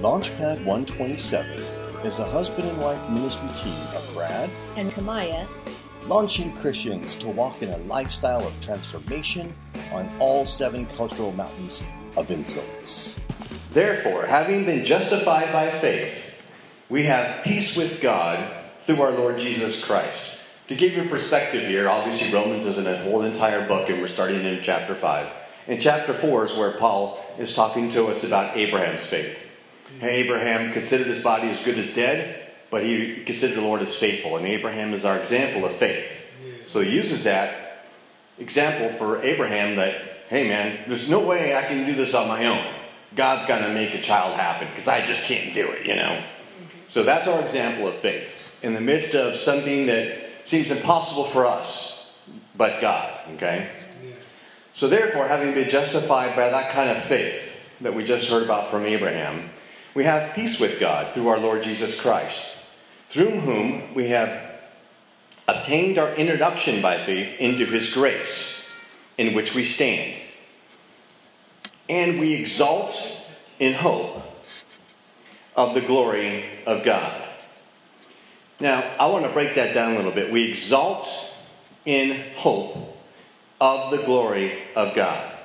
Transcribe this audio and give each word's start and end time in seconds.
Launchpad 0.00 0.64
127 0.64 1.60
is 2.06 2.20
a 2.20 2.24
husband 2.24 2.68
and 2.68 2.80
wife 2.80 3.10
ministry 3.10 3.48
team 3.56 3.74
of 3.96 4.08
Brad 4.14 4.48
and 4.76 4.92
Kamaya, 4.92 5.48
launching 6.06 6.56
Christians 6.58 7.16
to 7.16 7.26
walk 7.26 7.62
in 7.62 7.70
a 7.70 7.78
lifestyle 7.78 8.46
of 8.46 8.60
transformation 8.60 9.52
on 9.92 10.08
all 10.20 10.46
seven 10.46 10.86
cultural 10.86 11.32
mountains 11.32 11.82
of 12.16 12.30
influence. 12.30 13.18
Therefore, 13.72 14.24
having 14.24 14.64
been 14.64 14.84
justified 14.84 15.52
by 15.52 15.68
faith, 15.68 16.32
we 16.88 17.02
have 17.02 17.42
peace 17.42 17.76
with 17.76 18.00
God 18.00 18.38
through 18.82 19.02
our 19.02 19.10
Lord 19.10 19.40
Jesus 19.40 19.84
Christ. 19.84 20.38
To 20.68 20.76
give 20.76 20.92
you 20.92 21.08
perspective 21.08 21.66
here, 21.66 21.88
obviously 21.88 22.32
Romans 22.32 22.66
isn't 22.66 22.86
a 22.86 22.98
whole 22.98 23.22
entire 23.22 23.66
book, 23.66 23.88
and 23.88 24.00
we're 24.00 24.06
starting 24.06 24.44
in 24.44 24.62
chapter 24.62 24.94
5. 24.94 25.26
In 25.66 25.80
chapter 25.80 26.14
4 26.14 26.44
is 26.44 26.56
where 26.56 26.70
Paul 26.70 27.18
is 27.36 27.56
talking 27.56 27.90
to 27.90 28.06
us 28.06 28.22
about 28.22 28.56
Abraham's 28.56 29.04
faith. 29.04 29.46
Abraham 30.00 30.72
considered 30.72 31.06
his 31.06 31.22
body 31.22 31.48
as 31.48 31.62
good 31.62 31.78
as 31.78 31.92
dead, 31.94 32.52
but 32.70 32.82
he 32.82 33.24
considered 33.24 33.56
the 33.56 33.62
Lord 33.62 33.80
as 33.80 33.96
faithful. 33.96 34.36
And 34.36 34.46
Abraham 34.46 34.92
is 34.92 35.04
our 35.04 35.18
example 35.18 35.64
of 35.64 35.72
faith. 35.72 36.26
So 36.66 36.80
he 36.80 36.94
uses 36.94 37.24
that 37.24 37.86
example 38.38 38.96
for 38.98 39.22
Abraham 39.22 39.76
that, 39.76 39.94
hey 40.28 40.48
man, 40.48 40.78
there's 40.86 41.08
no 41.08 41.20
way 41.20 41.56
I 41.56 41.62
can 41.62 41.86
do 41.86 41.94
this 41.94 42.14
on 42.14 42.28
my 42.28 42.46
own. 42.46 42.64
God's 43.14 43.46
got 43.46 43.66
to 43.66 43.72
make 43.72 43.94
a 43.94 44.02
child 44.02 44.34
happen 44.34 44.68
because 44.68 44.86
I 44.86 45.04
just 45.04 45.24
can't 45.24 45.54
do 45.54 45.70
it, 45.70 45.86
you 45.86 45.96
know? 45.96 46.22
So 46.88 47.02
that's 47.02 47.26
our 47.26 47.40
example 47.40 47.88
of 47.88 47.94
faith. 47.94 48.30
In 48.62 48.74
the 48.74 48.80
midst 48.80 49.14
of 49.14 49.36
something 49.36 49.86
that 49.86 50.18
seems 50.44 50.70
impossible 50.70 51.24
for 51.24 51.46
us, 51.46 52.18
but 52.56 52.80
God, 52.80 53.18
okay? 53.34 53.70
So 54.72 54.88
therefore, 54.88 55.26
having 55.26 55.54
been 55.54 55.70
justified 55.70 56.36
by 56.36 56.50
that 56.50 56.72
kind 56.72 56.90
of 56.90 57.02
faith 57.02 57.56
that 57.80 57.94
we 57.94 58.04
just 58.04 58.28
heard 58.28 58.42
about 58.42 58.70
from 58.70 58.84
Abraham, 58.84 59.50
we 59.98 60.04
have 60.04 60.32
peace 60.32 60.60
with 60.60 60.78
God 60.78 61.08
through 61.08 61.26
our 61.26 61.40
Lord 61.40 61.64
Jesus 61.64 62.00
Christ, 62.00 62.56
through 63.10 63.40
whom 63.40 63.94
we 63.94 64.10
have 64.10 64.60
obtained 65.48 65.98
our 65.98 66.14
introduction 66.14 66.80
by 66.80 66.98
faith 66.98 67.40
into 67.40 67.66
his 67.66 67.92
grace, 67.92 68.70
in 69.18 69.34
which 69.34 69.56
we 69.56 69.64
stand. 69.64 70.14
And 71.88 72.20
we 72.20 72.34
exalt 72.34 72.94
in 73.58 73.74
hope 73.74 74.22
of 75.56 75.74
the 75.74 75.80
glory 75.80 76.44
of 76.64 76.84
God. 76.84 77.20
Now, 78.60 78.88
I 79.00 79.06
want 79.06 79.24
to 79.24 79.32
break 79.32 79.56
that 79.56 79.74
down 79.74 79.94
a 79.94 79.96
little 79.96 80.12
bit. 80.12 80.30
We 80.30 80.48
exalt 80.48 81.08
in 81.84 82.22
hope 82.36 83.02
of 83.60 83.90
the 83.90 83.98
glory 84.04 84.60
of 84.76 84.94
God. 84.94 85.37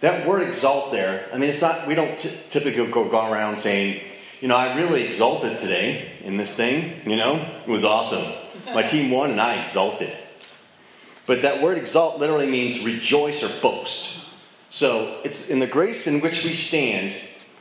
That 0.00 0.28
word 0.28 0.42
exalt 0.42 0.92
there, 0.92 1.28
I 1.32 1.38
mean, 1.38 1.50
it's 1.50 1.62
not, 1.62 1.88
we 1.88 1.94
don't 1.94 2.18
t- 2.18 2.36
typically 2.50 2.86
go, 2.86 3.08
go 3.08 3.32
around 3.32 3.58
saying, 3.58 4.00
you 4.40 4.46
know, 4.46 4.56
I 4.56 4.76
really 4.76 5.04
exalted 5.04 5.58
today 5.58 6.12
in 6.22 6.36
this 6.36 6.56
thing, 6.56 7.00
you 7.04 7.16
know, 7.16 7.44
it 7.66 7.68
was 7.68 7.84
awesome. 7.84 8.32
My 8.72 8.84
team 8.84 9.10
won 9.10 9.30
and 9.30 9.40
I 9.40 9.60
exalted. 9.60 10.16
But 11.26 11.42
that 11.42 11.60
word 11.60 11.78
exalt 11.78 12.18
literally 12.18 12.46
means 12.46 12.84
rejoice 12.84 13.42
or 13.42 13.60
boast. 13.60 14.24
So 14.70 15.20
it's 15.24 15.50
in 15.50 15.58
the 15.58 15.66
grace 15.66 16.06
in 16.06 16.20
which 16.20 16.44
we 16.44 16.54
stand, 16.54 17.14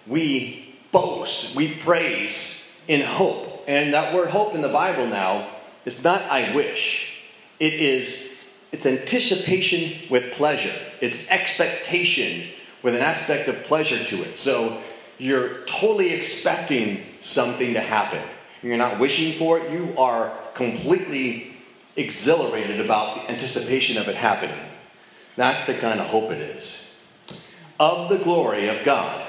we 0.05 0.75
boast, 0.91 1.55
we 1.55 1.73
praise 1.73 2.79
in 2.87 3.01
hope. 3.01 3.63
And 3.67 3.93
that 3.93 4.13
word 4.13 4.29
hope 4.29 4.53
in 4.53 4.61
the 4.61 4.69
Bible 4.69 5.07
now 5.07 5.49
is 5.85 6.03
not 6.03 6.21
I 6.23 6.53
wish, 6.53 7.23
it 7.59 7.73
is 7.73 8.36
it's 8.71 8.85
anticipation 8.85 10.09
with 10.09 10.33
pleasure. 10.33 10.73
It's 11.01 11.29
expectation 11.29 12.47
with 12.83 12.95
an 12.95 13.01
aspect 13.01 13.47
of 13.47 13.63
pleasure 13.63 14.03
to 14.03 14.23
it. 14.23 14.37
So 14.37 14.81
you're 15.17 15.59
totally 15.65 16.13
expecting 16.13 17.03
something 17.19 17.73
to 17.73 17.81
happen. 17.81 18.21
You're 18.61 18.77
not 18.77 18.99
wishing 18.99 19.37
for 19.37 19.59
it, 19.59 19.71
you 19.71 19.97
are 19.97 20.37
completely 20.53 21.55
exhilarated 21.95 22.79
about 22.79 23.15
the 23.15 23.31
anticipation 23.31 23.97
of 23.97 24.07
it 24.07 24.15
happening. 24.15 24.59
That's 25.35 25.67
the 25.67 25.73
kind 25.73 25.99
of 25.99 26.07
hope 26.07 26.31
it 26.31 26.41
is. 26.41 26.95
Of 27.79 28.09
the 28.09 28.17
glory 28.17 28.67
of 28.69 28.83
God. 28.83 29.25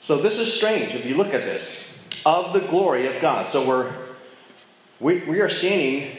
So 0.00 0.18
this 0.18 0.38
is 0.38 0.52
strange 0.52 0.94
if 0.94 1.04
you 1.04 1.16
look 1.16 1.34
at 1.34 1.42
this. 1.42 1.92
Of 2.24 2.52
the 2.52 2.60
glory 2.60 3.06
of 3.14 3.20
God. 3.20 3.48
So 3.48 3.66
we're 3.66 3.92
we, 5.02 5.18
we 5.24 5.40
are 5.40 5.48
standing 5.48 6.16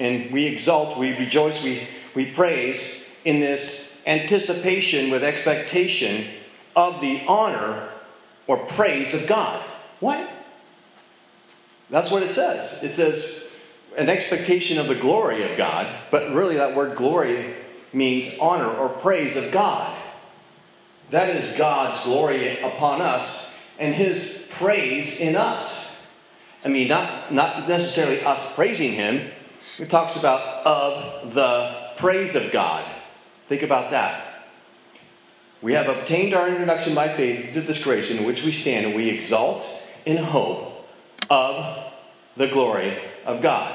and 0.00 0.30
we 0.30 0.46
exult, 0.46 0.98
we 0.98 1.16
rejoice, 1.16 1.62
we, 1.62 1.86
we 2.14 2.32
praise 2.32 3.14
in 3.24 3.38
this 3.38 4.02
anticipation 4.06 5.10
with 5.10 5.22
expectation 5.22 6.26
of 6.74 7.02
the 7.02 7.22
honor 7.28 7.90
or 8.46 8.56
praise 8.56 9.14
of 9.20 9.28
God. 9.28 9.62
What? 10.00 10.28
That's 11.90 12.10
what 12.10 12.22
it 12.22 12.32
says. 12.32 12.82
It 12.82 12.94
says 12.94 13.52
an 13.96 14.08
expectation 14.08 14.78
of 14.78 14.88
the 14.88 14.94
glory 14.94 15.48
of 15.50 15.58
God, 15.58 15.86
but 16.10 16.32
really 16.32 16.56
that 16.56 16.74
word 16.74 16.96
glory 16.96 17.54
means 17.92 18.38
honor 18.40 18.68
or 18.68 18.88
praise 18.88 19.36
of 19.36 19.52
God. 19.52 19.94
That 21.10 21.28
is 21.36 21.52
God's 21.58 22.02
glory 22.04 22.58
upon 22.60 23.02
us 23.02 23.54
and 23.78 23.94
his 23.94 24.48
praise 24.54 25.20
in 25.20 25.36
us. 25.36 26.06
I 26.64 26.68
mean, 26.68 26.88
not, 26.88 27.32
not 27.34 27.68
necessarily 27.68 28.22
us 28.22 28.54
praising 28.54 28.92
him, 28.92 29.30
it 29.78 29.90
talks 29.90 30.16
about 30.16 30.66
of 30.66 31.34
the 31.34 31.90
praise 31.96 32.36
of 32.36 32.50
God. 32.52 32.84
Think 33.46 33.62
about 33.62 33.90
that. 33.90 34.26
We 35.62 35.74
have 35.74 35.88
obtained 35.88 36.34
our 36.34 36.48
introduction 36.48 36.94
by 36.94 37.08
faith 37.08 37.48
into 37.48 37.60
this 37.60 37.84
grace 37.84 38.10
in 38.10 38.24
which 38.24 38.44
we 38.44 38.52
stand, 38.52 38.86
and 38.86 38.94
we 38.94 39.10
exalt 39.10 39.66
in 40.06 40.16
hope 40.16 40.88
of 41.28 41.92
the 42.36 42.48
glory 42.48 42.98
of 43.26 43.42
God. 43.42 43.74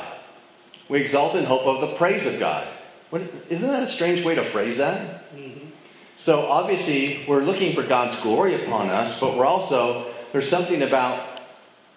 We 0.89 1.00
exalt 1.00 1.35
in 1.35 1.45
hope 1.45 1.66
of 1.66 1.81
the 1.81 1.95
praise 1.95 2.25
of 2.25 2.39
God. 2.39 2.67
What, 3.11 3.22
isn't 3.50 3.69
that 3.69 3.84
a 3.84 3.88
strange 3.88 4.25
way 4.25 4.35
to 4.35 4.44
phrase 4.44 4.78
that? 4.79 5.31
Mm-hmm. 5.35 5.69
So 6.17 6.47
obviously, 6.47 7.23
we're 7.28 7.44
looking 7.44 7.75
for 7.75 7.84
God's 7.84 8.19
glory 8.22 8.63
upon 8.63 8.89
us, 8.89 9.19
but 9.19 9.38
we're 9.38 9.45
also, 9.45 10.11
there's 10.31 10.50
something 10.50 10.81
about 10.81 11.41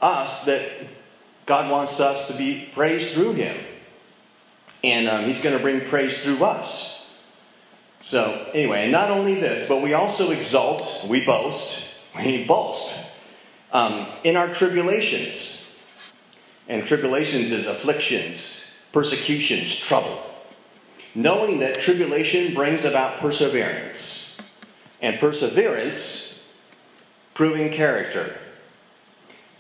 us 0.01 0.45
that 0.45 0.71
God 1.47 1.71
wants 1.71 1.99
us 1.99 2.29
to 2.29 2.37
be 2.37 2.69
praised 2.75 3.15
through 3.15 3.33
Him. 3.35 3.57
And 4.85 5.09
um, 5.09 5.25
he's 5.25 5.43
going 5.43 5.57
to 5.57 5.63
bring 5.63 5.81
praise 5.83 6.23
through 6.23 6.45
us. 6.45 6.99
So, 8.01 8.49
anyway, 8.55 8.85
and 8.85 8.93
not 8.93 9.11
only 9.11 9.35
this, 9.35 9.69
but 9.69 9.83
we 9.83 9.93
also 9.93 10.31
exalt, 10.31 11.05
we 11.09 11.25
boast, 11.25 11.99
we 12.17 12.45
boast 12.45 13.13
um, 13.73 14.07
in 14.25 14.37
our 14.37 14.49
tribulations. 14.49 15.77
And 16.69 16.87
tribulations 16.87 17.51
is 17.51 17.67
afflictions, 17.67 18.67
persecutions, 18.93 19.77
trouble. 19.77 20.23
Knowing 21.15 21.59
that 21.61 21.81
tribulation 21.81 22.55
brings 22.55 22.85
about 22.85 23.19
perseverance, 23.19 24.37
and 25.01 25.19
perseverance, 25.19 26.47
proving 27.35 27.73
character, 27.73 28.37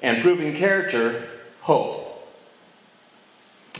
and 0.03 0.23
proving 0.23 0.55
character, 0.55 1.29
hope. 1.63 2.08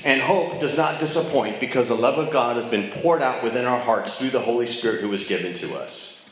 And 0.05 0.23
hope 0.23 0.61
does 0.61 0.77
not 0.79 1.01
disappoint 1.01 1.61
because 1.61 1.89
the 1.89 1.95
love 1.95 2.19
of 2.19 2.33
God 2.33 2.57
has 2.57 2.67
been 2.67 2.91
poured 2.91 3.21
out 3.21 3.43
within 3.43 3.65
our 3.65 3.81
hearts 3.81 4.19
through 4.19 4.31
the 4.31 4.41
Holy 4.41 4.67
Spirit 4.67 5.01
who 5.01 5.09
was 5.09 5.27
given 5.29 5.55
to 5.55 5.75
us. 5.75 6.29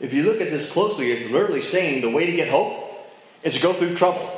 If 0.00 0.12
you 0.12 0.24
look 0.24 0.40
at 0.40 0.50
this 0.50 0.72
closely, 0.72 1.12
it's 1.12 1.30
literally 1.30 1.62
saying 1.62 2.02
the 2.02 2.10
way 2.10 2.26
to 2.26 2.32
get 2.32 2.48
hope 2.48 3.08
is 3.42 3.56
to 3.56 3.62
go 3.62 3.72
through 3.72 3.94
trouble. 3.94 4.32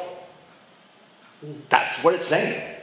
That's 1.68 2.02
what 2.04 2.14
it's 2.14 2.26
saying. 2.26 2.76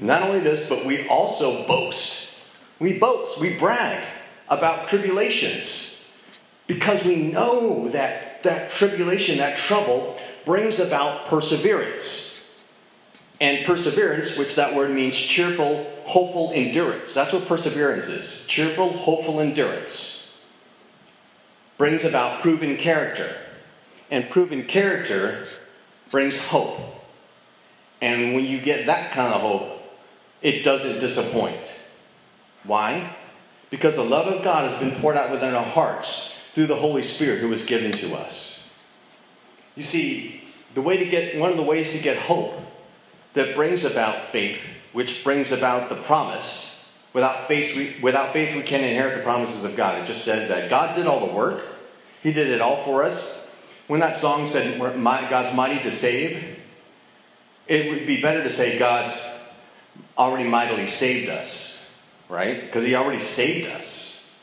Not 0.00 0.22
only 0.22 0.40
this, 0.40 0.68
but 0.68 0.84
we 0.84 1.06
also 1.08 1.66
boast. 1.66 2.38
We 2.78 2.98
boast, 2.98 3.40
we 3.40 3.58
brag 3.58 4.06
about 4.48 4.88
tribulations 4.88 6.06
because 6.66 7.04
we 7.04 7.16
know 7.16 7.88
that 7.90 8.42
that 8.42 8.70
tribulation, 8.70 9.38
that 9.38 9.58
trouble, 9.58 10.18
brings 10.44 10.78
about 10.78 11.26
perseverance. 11.26 12.37
And 13.40 13.64
perseverance, 13.64 14.36
which 14.36 14.56
that 14.56 14.74
word 14.74 14.90
means 14.90 15.16
cheerful, 15.16 15.84
hopeful 16.04 16.50
endurance. 16.54 17.14
That's 17.14 17.32
what 17.32 17.46
perseverance 17.46 18.08
is 18.08 18.46
cheerful, 18.46 18.92
hopeful 18.92 19.40
endurance. 19.40 20.44
Brings 21.76 22.04
about 22.04 22.40
proven 22.40 22.76
character. 22.76 23.36
And 24.10 24.28
proven 24.28 24.64
character 24.64 25.46
brings 26.10 26.42
hope. 26.42 26.78
And 28.00 28.34
when 28.34 28.44
you 28.44 28.60
get 28.60 28.86
that 28.86 29.12
kind 29.12 29.32
of 29.32 29.40
hope, 29.40 29.82
it 30.42 30.64
doesn't 30.64 31.00
disappoint. 31.00 31.60
Why? 32.64 33.16
Because 33.70 33.96
the 33.96 34.04
love 34.04 34.26
of 34.26 34.42
God 34.42 34.70
has 34.70 34.78
been 34.80 35.00
poured 35.00 35.16
out 35.16 35.30
within 35.30 35.54
our 35.54 35.64
hearts 35.64 36.42
through 36.52 36.66
the 36.66 36.76
Holy 36.76 37.02
Spirit 37.02 37.40
who 37.40 37.48
was 37.48 37.64
given 37.64 37.92
to 37.92 38.14
us. 38.14 38.72
You 39.76 39.82
see, 39.82 40.42
the 40.74 40.82
way 40.82 40.96
to 40.96 41.04
get 41.04 41.38
one 41.38 41.50
of 41.50 41.56
the 41.56 41.62
ways 41.62 41.92
to 41.92 42.02
get 42.02 42.16
hope 42.16 42.60
that 43.34 43.54
brings 43.54 43.84
about 43.84 44.24
faith, 44.24 44.68
which 44.92 45.22
brings 45.22 45.52
about 45.52 45.88
the 45.88 45.96
promise. 45.96 46.90
Without 47.12 47.48
faith, 47.48 47.76
we, 47.76 48.00
without 48.02 48.32
faith, 48.32 48.54
we 48.54 48.62
can't 48.62 48.84
inherit 48.84 49.16
the 49.16 49.22
promises 49.22 49.64
of 49.64 49.76
God. 49.76 50.02
It 50.02 50.06
just 50.06 50.24
says 50.24 50.48
that 50.48 50.70
God 50.70 50.96
did 50.96 51.06
all 51.06 51.26
the 51.26 51.32
work. 51.32 51.64
He 52.22 52.32
did 52.32 52.48
it 52.48 52.60
all 52.60 52.82
for 52.82 53.02
us. 53.04 53.50
when 53.86 54.00
that 54.00 54.16
song 54.16 54.48
said 54.48 54.78
God's 54.78 55.54
mighty 55.54 55.82
to 55.82 55.90
save, 55.90 56.58
it 57.66 57.90
would 57.90 58.06
be 58.06 58.20
better 58.20 58.42
to 58.42 58.50
say 58.50 58.78
God's 58.78 59.20
already 60.16 60.48
mightily 60.48 60.88
saved 60.88 61.30
us, 61.30 61.94
right? 62.28 62.60
Because 62.60 62.84
He 62.84 62.94
already 62.94 63.20
saved 63.20 63.70
us. 63.70 64.36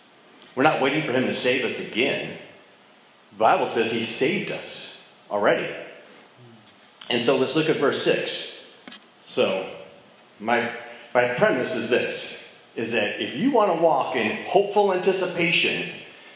We're 0.56 0.64
not 0.64 0.82
waiting 0.82 1.04
for 1.04 1.12
Him 1.12 1.26
to 1.26 1.34
save 1.34 1.66
us 1.66 1.92
again. 1.92 2.38
The 3.32 3.38
Bible 3.38 3.68
says 3.68 3.92
He 3.92 4.04
saved 4.04 4.52
us 4.52 5.12
already. 5.30 5.74
And 7.10 7.24
so 7.24 7.38
let's 7.38 7.56
look 7.56 7.70
at 7.70 7.76
verse 7.76 8.04
6. 8.04 8.55
So, 9.26 9.70
my, 10.40 10.72
my 11.14 11.30
premise 11.30 11.76
is 11.76 11.90
this 11.90 12.44
is 12.76 12.92
that 12.92 13.22
if 13.22 13.38
you 13.38 13.52
want 13.52 13.74
to 13.74 13.82
walk 13.82 14.16
in 14.16 14.46
hopeful 14.46 14.94
anticipation, 14.94 15.90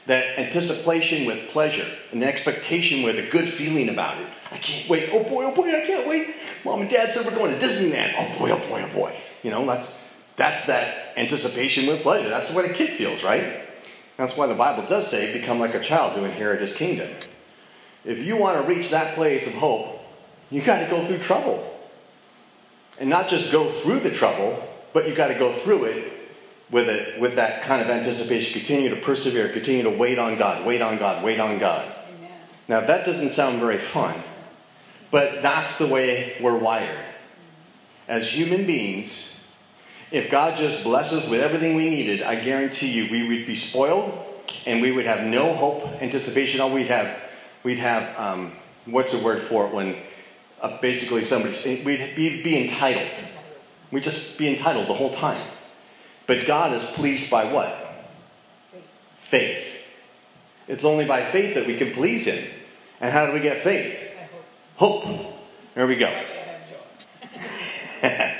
that 0.06 0.39
anticipation 0.39 1.25
with 1.25 1.50
pleasure, 1.50 1.86
and 2.12 2.21
the 2.21 2.25
expectation 2.25 3.03
with 3.03 3.19
a 3.19 3.30
good 3.30 3.47
feeling 3.47 3.89
about 3.89 4.18
it. 4.19 4.27
I 4.51 4.57
can't 4.57 4.89
wait. 4.89 5.09
Oh 5.12 5.24
boy, 5.24 5.45
oh 5.45 5.53
boy, 5.53 5.68
I 5.68 5.86
can't 5.86 6.07
wait. 6.07 6.33
Mom 6.65 6.81
and 6.81 6.89
dad 6.89 7.12
said 7.12 7.25
we're 7.25 7.38
going 7.38 7.57
to 7.57 7.63
Disneyland. 7.63 8.13
Oh 8.18 8.39
boy, 8.39 8.51
oh 8.51 8.69
boy, 8.69 8.83
oh 8.83 8.94
boy. 8.94 9.19
You 9.44 9.51
know, 9.51 9.65
that's 9.65 10.03
that's 10.36 10.65
that 10.68 11.13
anticipation 11.18 11.88
with 11.88 12.01
pleasure. 12.01 12.30
That's 12.30 12.53
way 12.53 12.65
a 12.65 12.74
kid 12.74 12.91
feels, 12.91 13.24
right? 13.24 13.62
That's 14.18 14.36
why 14.36 14.47
the 14.47 14.56
Bible 14.56 14.86
does 14.88 15.09
say, 15.09 15.31
become 15.31 15.59
like 15.59 15.75
a 15.75 15.81
child 15.81 16.15
to 16.15 16.25
inherit 16.25 16.62
his 16.62 16.75
kingdom. 16.75 17.09
If 18.03 18.19
you 18.19 18.38
want 18.38 18.59
to 18.59 18.68
reach 18.68 18.89
that 18.91 19.15
place 19.15 19.47
of 19.47 19.53
hope, 19.56 20.01
you 20.50 20.62
got 20.62 20.83
to 20.83 20.89
go 20.89 21.06
through 21.06 21.19
trouble. 21.19 21.69
And 23.00 23.10
not 23.10 23.30
just 23.30 23.51
go 23.51 23.69
through 23.69 24.01
the 24.01 24.12
trouble, 24.12 24.68
but 24.94 25.07
you've 25.07 25.18
got 25.18 25.30
to 25.30 25.36
go 25.36 25.51
through 25.51 25.86
it 25.86 26.13
with 26.69 26.88
it 26.90 27.19
with 27.19 27.36
that 27.36 27.63
kind 27.63 27.81
of 27.81 27.90
anticipation. 27.90 28.60
Continue 28.60 28.90
to 28.90 28.98
persevere, 28.98 29.50
continue 29.50 29.84
to 29.84 29.90
wait 29.90 30.19
on 30.19 30.38
God, 30.38 30.66
wait 30.66 30.81
on 30.81 30.98
God, 30.98 31.24
wait 31.24 31.40
on 31.40 31.57
God. 31.60 31.86
Amen. 32.18 32.31
Now 32.68 32.81
that 32.81 33.06
doesn't 33.06 33.31
sound 33.31 33.60
very 33.60 33.78
fun, 33.78 34.16
but 35.12 35.42
that's 35.42 35.78
the 35.80 35.88
way 35.88 36.38
we're 36.42 36.57
wired. 36.57 37.06
As 38.07 38.31
human 38.31 38.66
beings, 38.66 39.48
if 40.12 40.31
God 40.31 40.57
just 40.57 40.84
blesses 40.84 41.30
with 41.30 41.42
everything 41.42 41.75
we 41.75 41.90
needed, 41.90 42.22
I 42.22 42.36
guarantee 42.36 42.92
you 42.92 43.12
we 43.12 43.28
would 43.28 43.46
be 43.46 43.56
spoiled 43.56 44.25
and 44.66 44.81
we 44.81 44.92
would 44.92 45.06
have 45.06 45.25
no 45.25 45.54
hope, 45.54 45.86
anticipation. 46.01 46.62
All 46.62 46.72
we'd 46.72 46.88
have, 46.88 47.22
we'd 47.63 47.78
have, 47.78 48.19
um, 48.19 48.54
what's 48.86 49.18
the 49.18 49.24
word 49.24 49.42
for 49.42 49.68
it 49.68 49.74
when 49.74 49.96
uh, 50.61 50.77
basically 50.81 51.23
somebody's, 51.23 51.63
we'd 51.65 52.15
be, 52.15 52.41
be 52.41 52.63
entitled. 52.63 53.09
We'd 53.91 54.03
just 54.03 54.38
be 54.38 54.47
entitled 54.53 54.88
the 54.88 54.94
whole 54.94 55.13
time. 55.13 55.41
But 56.27 56.45
God 56.45 56.73
is 56.73 56.85
pleased 56.85 57.31
by 57.31 57.51
what? 57.51 57.75
Faith. 59.19 59.77
It's 60.67 60.85
only 60.85 61.06
by 61.06 61.25
faith 61.25 61.56
that 61.56 61.65
we 61.65 61.75
can 61.75 61.91
please 61.91 62.27
Him. 62.27 62.44
And 63.01 63.11
how 63.11 63.25
do 63.25 63.33
we 63.33 63.39
get 63.39 63.59
faith? 63.59 64.13
Hope. 64.75 65.06
There 65.73 65.88
we 65.88 65.95
go. 65.95 66.23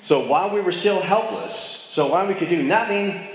so 0.00 0.26
while 0.26 0.54
we 0.54 0.60
were 0.60 0.72
still 0.72 1.00
helpless, 1.00 1.54
so 1.54 2.08
while 2.08 2.26
we 2.26 2.34
could 2.34 2.48
do 2.48 2.62
nothing, 2.62 3.28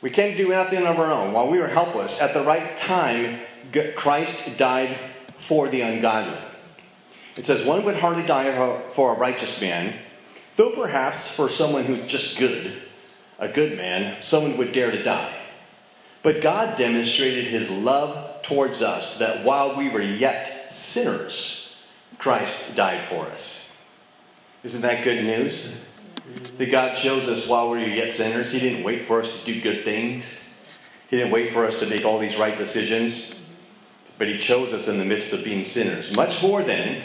we 0.00 0.10
can't 0.10 0.36
do 0.36 0.48
nothing 0.48 0.86
of 0.86 0.98
our 0.98 1.12
own. 1.12 1.32
While 1.32 1.48
we 1.48 1.58
were 1.58 1.68
helpless, 1.68 2.20
at 2.20 2.34
the 2.34 2.42
right 2.42 2.76
time, 2.76 3.40
Christ 3.96 4.56
died 4.56 4.98
for 5.38 5.68
the 5.68 5.82
ungodly. 5.82 6.38
It 7.36 7.46
says, 7.46 7.66
One 7.66 7.84
would 7.84 7.96
hardly 7.96 8.24
die 8.24 8.82
for 8.92 9.14
a 9.14 9.18
righteous 9.18 9.60
man, 9.60 9.94
though 10.56 10.70
perhaps 10.70 11.28
for 11.28 11.48
someone 11.48 11.84
who's 11.84 12.06
just 12.06 12.38
good, 12.38 12.72
a 13.38 13.48
good 13.48 13.76
man, 13.76 14.22
someone 14.22 14.56
would 14.56 14.72
dare 14.72 14.90
to 14.90 15.02
die. 15.02 15.34
But 16.22 16.40
God 16.40 16.78
demonstrated 16.78 17.44
his 17.44 17.70
love 17.70 18.42
towards 18.42 18.82
us 18.82 19.18
that 19.18 19.44
while 19.44 19.76
we 19.76 19.90
were 19.90 20.00
yet 20.00 20.72
sinners, 20.72 21.84
Christ 22.18 22.74
died 22.74 23.02
for 23.02 23.26
us. 23.26 23.70
Isn't 24.62 24.82
that 24.82 25.04
good 25.04 25.24
news? 25.24 25.84
That 26.56 26.70
God 26.70 26.96
chose 26.96 27.28
us 27.28 27.46
while 27.46 27.70
we 27.70 27.80
were 27.80 27.88
yet 27.88 28.14
sinners. 28.14 28.52
He 28.52 28.60
didn't 28.60 28.84
wait 28.84 29.04
for 29.04 29.20
us 29.20 29.38
to 29.38 29.44
do 29.44 29.60
good 29.60 29.84
things, 29.84 30.48
He 31.10 31.18
didn't 31.18 31.32
wait 31.32 31.52
for 31.52 31.66
us 31.66 31.80
to 31.80 31.86
make 31.86 32.04
all 32.04 32.18
these 32.18 32.38
right 32.38 32.56
decisions, 32.56 33.46
but 34.16 34.28
He 34.28 34.38
chose 34.38 34.72
us 34.72 34.88
in 34.88 34.98
the 34.98 35.04
midst 35.04 35.32
of 35.34 35.44
being 35.44 35.64
sinners. 35.64 36.14
Much 36.14 36.42
more 36.42 36.62
than 36.62 37.02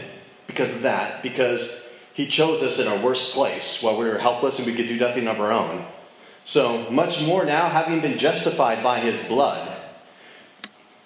because 0.49 0.75
of 0.75 0.81
that, 0.81 1.21
because 1.21 1.87
He 2.15 2.25
chose 2.25 2.63
us 2.63 2.79
in 2.79 2.87
our 2.87 3.05
worst 3.05 3.33
place 3.33 3.83
while 3.83 3.97
we 3.97 4.05
were 4.05 4.17
helpless 4.17 4.57
and 4.57 4.65
we 4.65 4.73
could 4.73 4.87
do 4.87 4.97
nothing 4.97 5.27
of 5.27 5.39
our 5.39 5.51
own. 5.51 5.85
So, 6.43 6.89
much 6.89 7.23
more 7.23 7.45
now, 7.45 7.69
having 7.69 7.99
been 7.99 8.17
justified 8.17 8.83
by 8.83 9.01
his 9.01 9.27
blood, 9.27 9.77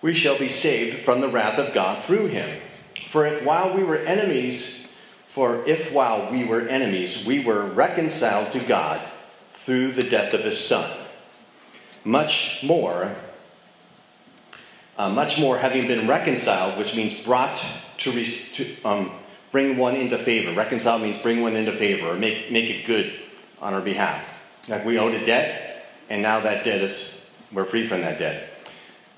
we 0.02 0.14
shall 0.14 0.40
be 0.40 0.48
saved 0.48 1.00
from 1.00 1.20
the 1.20 1.28
wrath 1.28 1.60
of 1.60 1.74
God 1.74 2.02
through 2.02 2.28
him. 2.28 2.62
For 3.10 3.26
if 3.26 3.44
while 3.44 3.76
we 3.76 3.84
were 3.84 3.98
enemies, 3.98 4.96
for 5.28 5.68
if 5.68 5.92
while 5.92 6.32
we 6.32 6.46
were 6.46 6.62
enemies, 6.62 7.26
we 7.26 7.44
were 7.44 7.66
reconciled 7.66 8.54
to 8.54 8.60
God 8.60 9.02
through 9.54 9.92
the 9.92 10.04
death 10.04 10.34
of 10.34 10.46
his 10.46 10.66
Son, 10.66 10.90
much 12.06 12.64
more, 12.64 13.14
uh, 14.98 15.10
much 15.10 15.38
more 15.38 15.58
having 15.58 15.88
been 15.88 16.08
reconciled, 16.08 16.78
which 16.78 16.96
means 16.96 17.20
brought 17.20 17.62
to, 17.98 18.12
re- 18.12 18.26
to 18.26 18.82
um, 18.86 19.12
bring 19.54 19.78
one 19.78 19.96
into 19.96 20.18
favor. 20.18 20.52
Reconcile 20.52 21.00
means 21.00 21.18
bring 21.20 21.42
one 21.42 21.56
into 21.56 21.72
favor 21.72 22.08
or 22.08 22.16
make, 22.16 22.52
make 22.52 22.70
it 22.70 22.86
good 22.86 23.14
on 23.62 23.74
our 23.74 23.82
behalf 23.82 24.22
like 24.68 24.86
we 24.86 24.98
owed 24.98 25.14
a 25.14 25.26
debt, 25.26 25.86
and 26.10 26.22
now 26.22 26.40
that 26.40 26.64
debt 26.64 26.82
is, 26.82 27.30
we're 27.52 27.66
free 27.66 27.88
from 27.88 28.02
that 28.02 28.20
debt. 28.20 28.50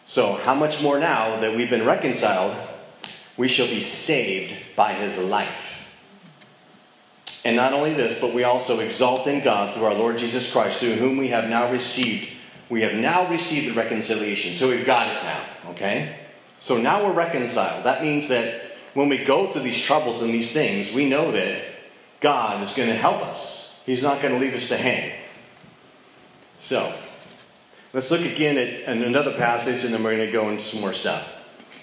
So, 0.05 0.33
how 0.33 0.53
much 0.53 0.81
more 0.81 0.99
now 0.99 1.39
that 1.39 1.55
we've 1.55 1.69
been 1.69 1.85
reconciled, 1.85 2.55
we 3.37 3.47
shall 3.47 3.67
be 3.67 3.81
saved 3.81 4.53
by 4.75 4.93
his 4.93 5.23
life. 5.23 5.71
And 7.43 7.55
not 7.55 7.73
only 7.73 7.93
this, 7.93 8.19
but 8.19 8.33
we 8.33 8.43
also 8.43 8.79
exalt 8.79 9.27
in 9.27 9.43
God 9.43 9.73
through 9.73 9.85
our 9.85 9.93
Lord 9.93 10.17
Jesus 10.17 10.51
Christ, 10.51 10.79
through 10.79 10.93
whom 10.93 11.17
we 11.17 11.27
have 11.29 11.49
now 11.49 11.71
received. 11.71 12.29
We 12.69 12.81
have 12.81 12.95
now 12.95 13.29
received 13.29 13.67
the 13.67 13.79
reconciliation. 13.79 14.55
So 14.55 14.69
we've 14.69 14.85
got 14.85 15.07
it 15.07 15.23
now, 15.23 15.71
okay? 15.71 16.19
So 16.59 16.77
now 16.77 17.05
we're 17.05 17.13
reconciled. 17.13 17.83
That 17.83 18.01
means 18.01 18.29
that 18.29 18.64
when 18.95 19.09
we 19.09 19.23
go 19.23 19.51
through 19.51 19.61
these 19.61 19.81
troubles 19.81 20.23
and 20.23 20.33
these 20.33 20.51
things, 20.51 20.91
we 20.93 21.07
know 21.07 21.31
that 21.33 21.61
God 22.21 22.63
is 22.63 22.73
going 22.73 22.89
to 22.89 22.95
help 22.95 23.21
us. 23.21 23.83
He's 23.85 24.01
not 24.01 24.21
going 24.21 24.33
to 24.33 24.39
leave 24.39 24.55
us 24.55 24.69
to 24.69 24.77
hang. 24.77 25.11
So, 26.57 26.91
let's 27.93 28.09
look 28.09 28.21
again 28.21 28.57
at 28.57 28.97
another 28.97 29.33
passage 29.33 29.83
and 29.83 29.93
then 29.93 30.01
we're 30.01 30.15
going 30.15 30.25
to 30.25 30.31
go 30.31 30.49
into 30.49 30.63
some 30.63 30.81
more 30.81 30.93
stuff. 30.93 31.29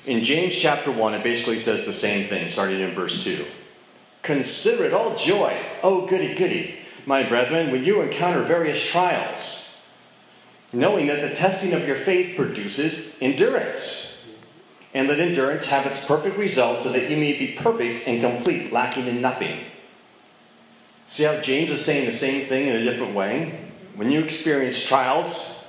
In 0.07 0.25
James 0.25 0.57
chapter 0.57 0.91
1, 0.91 1.15
it 1.15 1.23
basically 1.23 1.61
says 1.61 1.87
the 1.87 1.93
same 1.93 2.27
thing, 2.27 2.51
starting 2.51 2.81
in 2.81 2.93
verse 2.93 3.23
2. 3.23 3.45
Consider 4.23 4.85
it 4.85 4.95
all 4.95 5.15
joy, 5.15 5.57
oh 5.83 6.07
goody 6.07 6.35
goody, 6.35 6.77
my 7.05 7.29
brethren, 7.29 7.71
when 7.71 7.85
you 7.85 8.01
encounter 8.01 8.43
various 8.43 8.85
trials, 8.85 9.81
knowing 10.73 11.09
that 11.09 11.21
the 11.21 11.35
testing 11.35 11.75
of 11.75 11.87
your 11.87 11.97
faith 11.97 12.37
produces 12.37 13.21
endurance, 13.21 14.12
and 14.95 15.09
that 15.09 15.21
endurance 15.21 15.67
have 15.69 15.87
its 15.87 16.05
perfect 16.05 16.37
result, 16.37 16.83
so 16.83 16.93
that 16.93 17.09
you 17.11 17.17
may 17.17 17.39
be 17.39 17.57
perfect 17.59 18.07
and 18.07 18.21
complete, 18.21 18.73
lacking 18.73 19.07
in 19.07 19.21
nothing. 19.21 19.61
See 21.07 21.25
how 21.25 21.41
James 21.41 21.71
is 21.71 21.85
saying 21.85 22.07
the 22.07 22.13
same 22.13 22.45
thing 22.45 22.69
in 22.69 22.77
a 22.77 22.85
different 22.85 23.15
way? 23.15 23.61
When 23.97 24.11
you 24.11 24.21
experience 24.21 24.85
trials, 24.85 25.65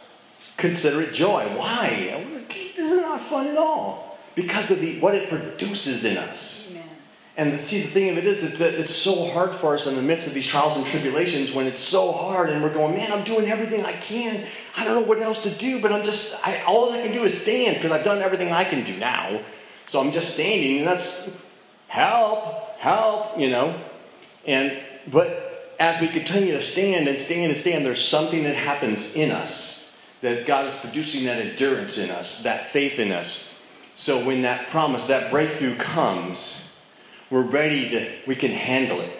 consider 0.57 1.01
it 1.01 1.13
joy. 1.13 1.45
Why? 1.57 2.25
This 2.49 2.91
is 2.91 3.01
not 3.01 3.21
fun 3.21 3.47
at 3.47 3.57
all. 3.57 4.17
Because 4.35 4.71
of 4.71 4.79
the, 4.79 4.99
what 4.99 5.15
it 5.15 5.29
produces 5.29 6.05
in 6.05 6.17
us. 6.17 6.71
Amen. 6.71 6.89
And 7.35 7.59
see, 7.59 7.81
the 7.81 7.87
thing 7.87 8.09
of 8.09 8.17
it 8.17 8.25
is, 8.25 8.57
that 8.59 8.73
it's 8.73 8.95
so 8.95 9.31
hard 9.31 9.51
for 9.55 9.73
us 9.73 9.87
in 9.87 9.95
the 9.95 10.01
midst 10.01 10.27
of 10.27 10.33
these 10.33 10.47
trials 10.47 10.77
and 10.77 10.85
tribulations 10.85 11.51
when 11.51 11.67
it's 11.67 11.79
so 11.79 12.11
hard 12.11 12.49
and 12.49 12.63
we're 12.63 12.73
going, 12.73 12.95
man, 12.95 13.11
I'm 13.11 13.23
doing 13.23 13.49
everything 13.49 13.85
I 13.85 13.93
can. 13.93 14.45
I 14.75 14.83
don't 14.83 15.01
know 15.01 15.07
what 15.07 15.19
else 15.19 15.43
to 15.43 15.51
do, 15.51 15.81
but 15.81 15.91
I'm 15.91 16.03
just, 16.03 16.45
I, 16.45 16.61
all 16.63 16.91
I 16.91 17.01
can 17.01 17.11
do 17.11 17.23
is 17.23 17.39
stand 17.39 17.77
because 17.77 17.91
I've 17.91 18.03
done 18.03 18.21
everything 18.21 18.51
I 18.51 18.63
can 18.63 18.83
do 18.83 18.97
now. 18.97 19.41
So 19.85 19.99
I'm 19.99 20.11
just 20.11 20.33
standing, 20.33 20.79
and 20.79 20.87
that's 20.87 21.29
help, 21.87 22.77
help, 22.79 23.37
you 23.37 23.49
know. 23.49 23.79
And, 24.45 24.81
but 25.07 25.75
as 25.79 26.01
we 26.01 26.07
continue 26.07 26.53
to 26.53 26.61
stand 26.61 27.07
and 27.07 27.19
stand 27.19 27.51
and 27.51 27.57
stand, 27.57 27.85
there's 27.85 28.03
something 28.03 28.43
that 28.43 28.55
happens 28.55 29.15
in 29.15 29.31
us 29.31 29.83
that 30.21 30.45
God 30.45 30.65
is 30.67 30.79
producing 30.79 31.25
that 31.25 31.39
endurance 31.39 31.97
in 31.97 32.09
us, 32.09 32.43
that 32.43 32.67
faith 32.67 32.97
in 32.97 33.11
us. 33.11 33.61
So 33.95 34.25
when 34.25 34.43
that 34.43 34.69
promise, 34.69 35.07
that 35.07 35.29
breakthrough 35.29 35.75
comes, 35.75 36.73
we're 37.29 37.41
ready 37.41 37.89
to, 37.89 38.11
we 38.25 38.35
can 38.35 38.51
handle 38.51 39.01
it. 39.01 39.11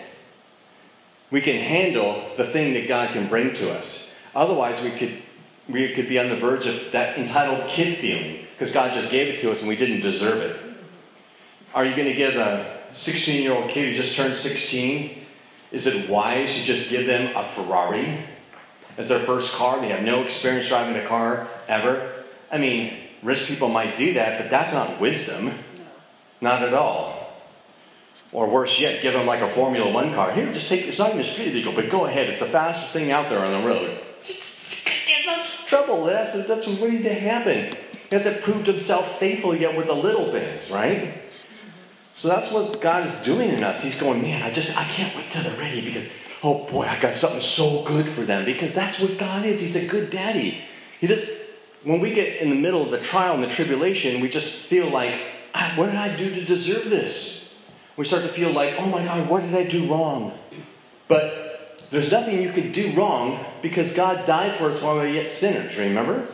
We 1.29 1.41
can 1.41 1.57
handle 1.57 2.23
the 2.37 2.45
thing 2.45 2.73
that 2.73 2.87
God 2.87 3.09
can 3.09 3.27
bring 3.27 3.53
to 3.55 3.71
us. 3.71 4.17
Otherwise, 4.33 4.81
we 4.81 4.91
could, 4.91 5.21
we 5.67 5.93
could 5.93 6.09
be 6.09 6.19
on 6.19 6.29
the 6.29 6.35
verge 6.35 6.67
of 6.67 6.91
that 6.91 7.17
entitled 7.17 7.67
kid 7.67 7.97
feeling 7.97 8.45
because 8.51 8.73
God 8.73 8.93
just 8.93 9.11
gave 9.11 9.33
it 9.33 9.39
to 9.39 9.51
us 9.51 9.59
and 9.59 9.69
we 9.69 9.75
didn't 9.75 10.01
deserve 10.01 10.41
it. 10.41 10.59
Are 11.73 11.85
you 11.85 11.95
going 11.95 12.07
to 12.07 12.13
give 12.13 12.35
a 12.35 12.81
16 12.91 13.41
year 13.41 13.53
old 13.53 13.69
kid 13.69 13.89
who 13.89 13.95
just 13.95 14.15
turned 14.15 14.35
16 14.35 15.23
is 15.73 15.87
it 15.87 16.07
wise 16.07 16.53
to 16.59 16.63
just 16.63 16.91
give 16.91 17.07
them 17.07 17.35
a 17.35 17.43
Ferrari 17.43 18.15
as 18.95 19.09
their 19.09 19.19
first 19.19 19.55
car? 19.55 19.81
They 19.81 19.87
have 19.87 20.03
no 20.03 20.23
experience 20.23 20.67
driving 20.67 20.95
a 20.95 21.05
car 21.07 21.47
ever. 21.67 22.13
I 22.51 22.59
mean, 22.59 22.95
rich 23.23 23.47
people 23.47 23.69
might 23.69 23.97
do 23.97 24.13
that, 24.13 24.39
but 24.39 24.51
that's 24.51 24.71
not 24.71 25.01
wisdom. 25.01 25.51
Not 26.39 26.61
at 26.61 26.75
all. 26.75 27.33
Or 28.31 28.47
worse 28.47 28.79
yet, 28.79 29.01
give 29.01 29.13
them 29.13 29.25
like 29.25 29.41
a 29.41 29.49
Formula 29.49 29.91
One 29.91 30.13
car. 30.13 30.31
Here, 30.31 30.51
just 30.53 30.69
take, 30.69 30.85
it's 30.85 30.99
not 30.99 31.09
even 31.09 31.21
a 31.21 31.23
street 31.23 31.53
vehicle, 31.53 31.73
but 31.73 31.89
go 31.89 32.05
ahead. 32.05 32.29
It's 32.29 32.39
the 32.39 32.45
fastest 32.45 32.93
thing 32.93 33.09
out 33.09 33.29
there 33.29 33.43
on 33.43 33.61
the 33.61 33.67
road. 33.67 33.99
Trouble. 35.73 36.05
That's, 36.05 36.33
that's 36.47 36.67
waiting 36.67 37.01
to 37.01 37.13
happen. 37.13 37.75
He 38.09 38.15
hasn't 38.15 38.43
proved 38.43 38.67
himself 38.67 39.17
faithful 39.17 39.55
yet 39.55 39.75
with 39.75 39.87
the 39.87 39.93
little 39.93 40.31
things, 40.31 40.69
right? 40.69 41.19
So 42.13 42.27
that's 42.27 42.51
what 42.51 42.79
God 42.79 43.07
is 43.07 43.15
doing 43.21 43.49
in 43.49 43.63
us. 43.63 43.81
He's 43.81 43.99
going, 43.99 44.21
man, 44.21 44.43
I 44.43 44.53
just, 44.53 44.77
I 44.77 44.83
can't 44.83 45.15
wait 45.15 45.31
till 45.31 45.41
they're 45.41 45.59
ready 45.59 45.83
because, 45.83 46.13
oh 46.43 46.69
boy, 46.69 46.83
I 46.83 46.99
got 46.99 47.15
something 47.15 47.41
so 47.41 47.83
good 47.85 48.05
for 48.05 48.21
them. 48.21 48.45
Because 48.45 48.75
that's 48.75 48.99
what 48.99 49.17
God 49.17 49.45
is. 49.45 49.61
He's 49.61 49.87
a 49.87 49.89
good 49.89 50.11
daddy. 50.11 50.59
He 51.01 51.07
just, 51.07 51.31
when 51.83 51.99
we 51.99 52.13
get 52.13 52.39
in 52.39 52.51
the 52.51 52.55
middle 52.55 52.83
of 52.83 52.91
the 52.91 52.99
trial 52.99 53.33
and 53.33 53.43
the 53.43 53.47
tribulation, 53.47 54.21
we 54.21 54.29
just 54.29 54.53
feel 54.53 54.89
like, 54.91 55.19
what 55.75 55.87
did 55.87 55.95
I 55.95 56.15
do 56.15 56.29
to 56.35 56.45
deserve 56.45 56.91
this? 56.91 57.55
We 57.97 58.05
start 58.05 58.21
to 58.21 58.29
feel 58.29 58.51
like, 58.51 58.75
oh 58.77 58.85
my 58.85 59.03
God, 59.03 59.27
what 59.27 59.41
did 59.41 59.55
I 59.55 59.63
do 59.63 59.87
wrong? 59.87 60.37
But 61.07 61.42
there's 61.93 62.11
nothing 62.11 62.41
you 62.41 62.51
could 62.51 62.73
do 62.73 62.91
wrong 62.91 63.43
because 63.61 63.93
God 63.93 64.25
died 64.25 64.55
for 64.55 64.65
us 64.65 64.81
while 64.81 64.95
we 64.95 65.01
were 65.01 65.07
yet 65.07 65.29
sinners, 65.29 65.77
remember? 65.77 66.27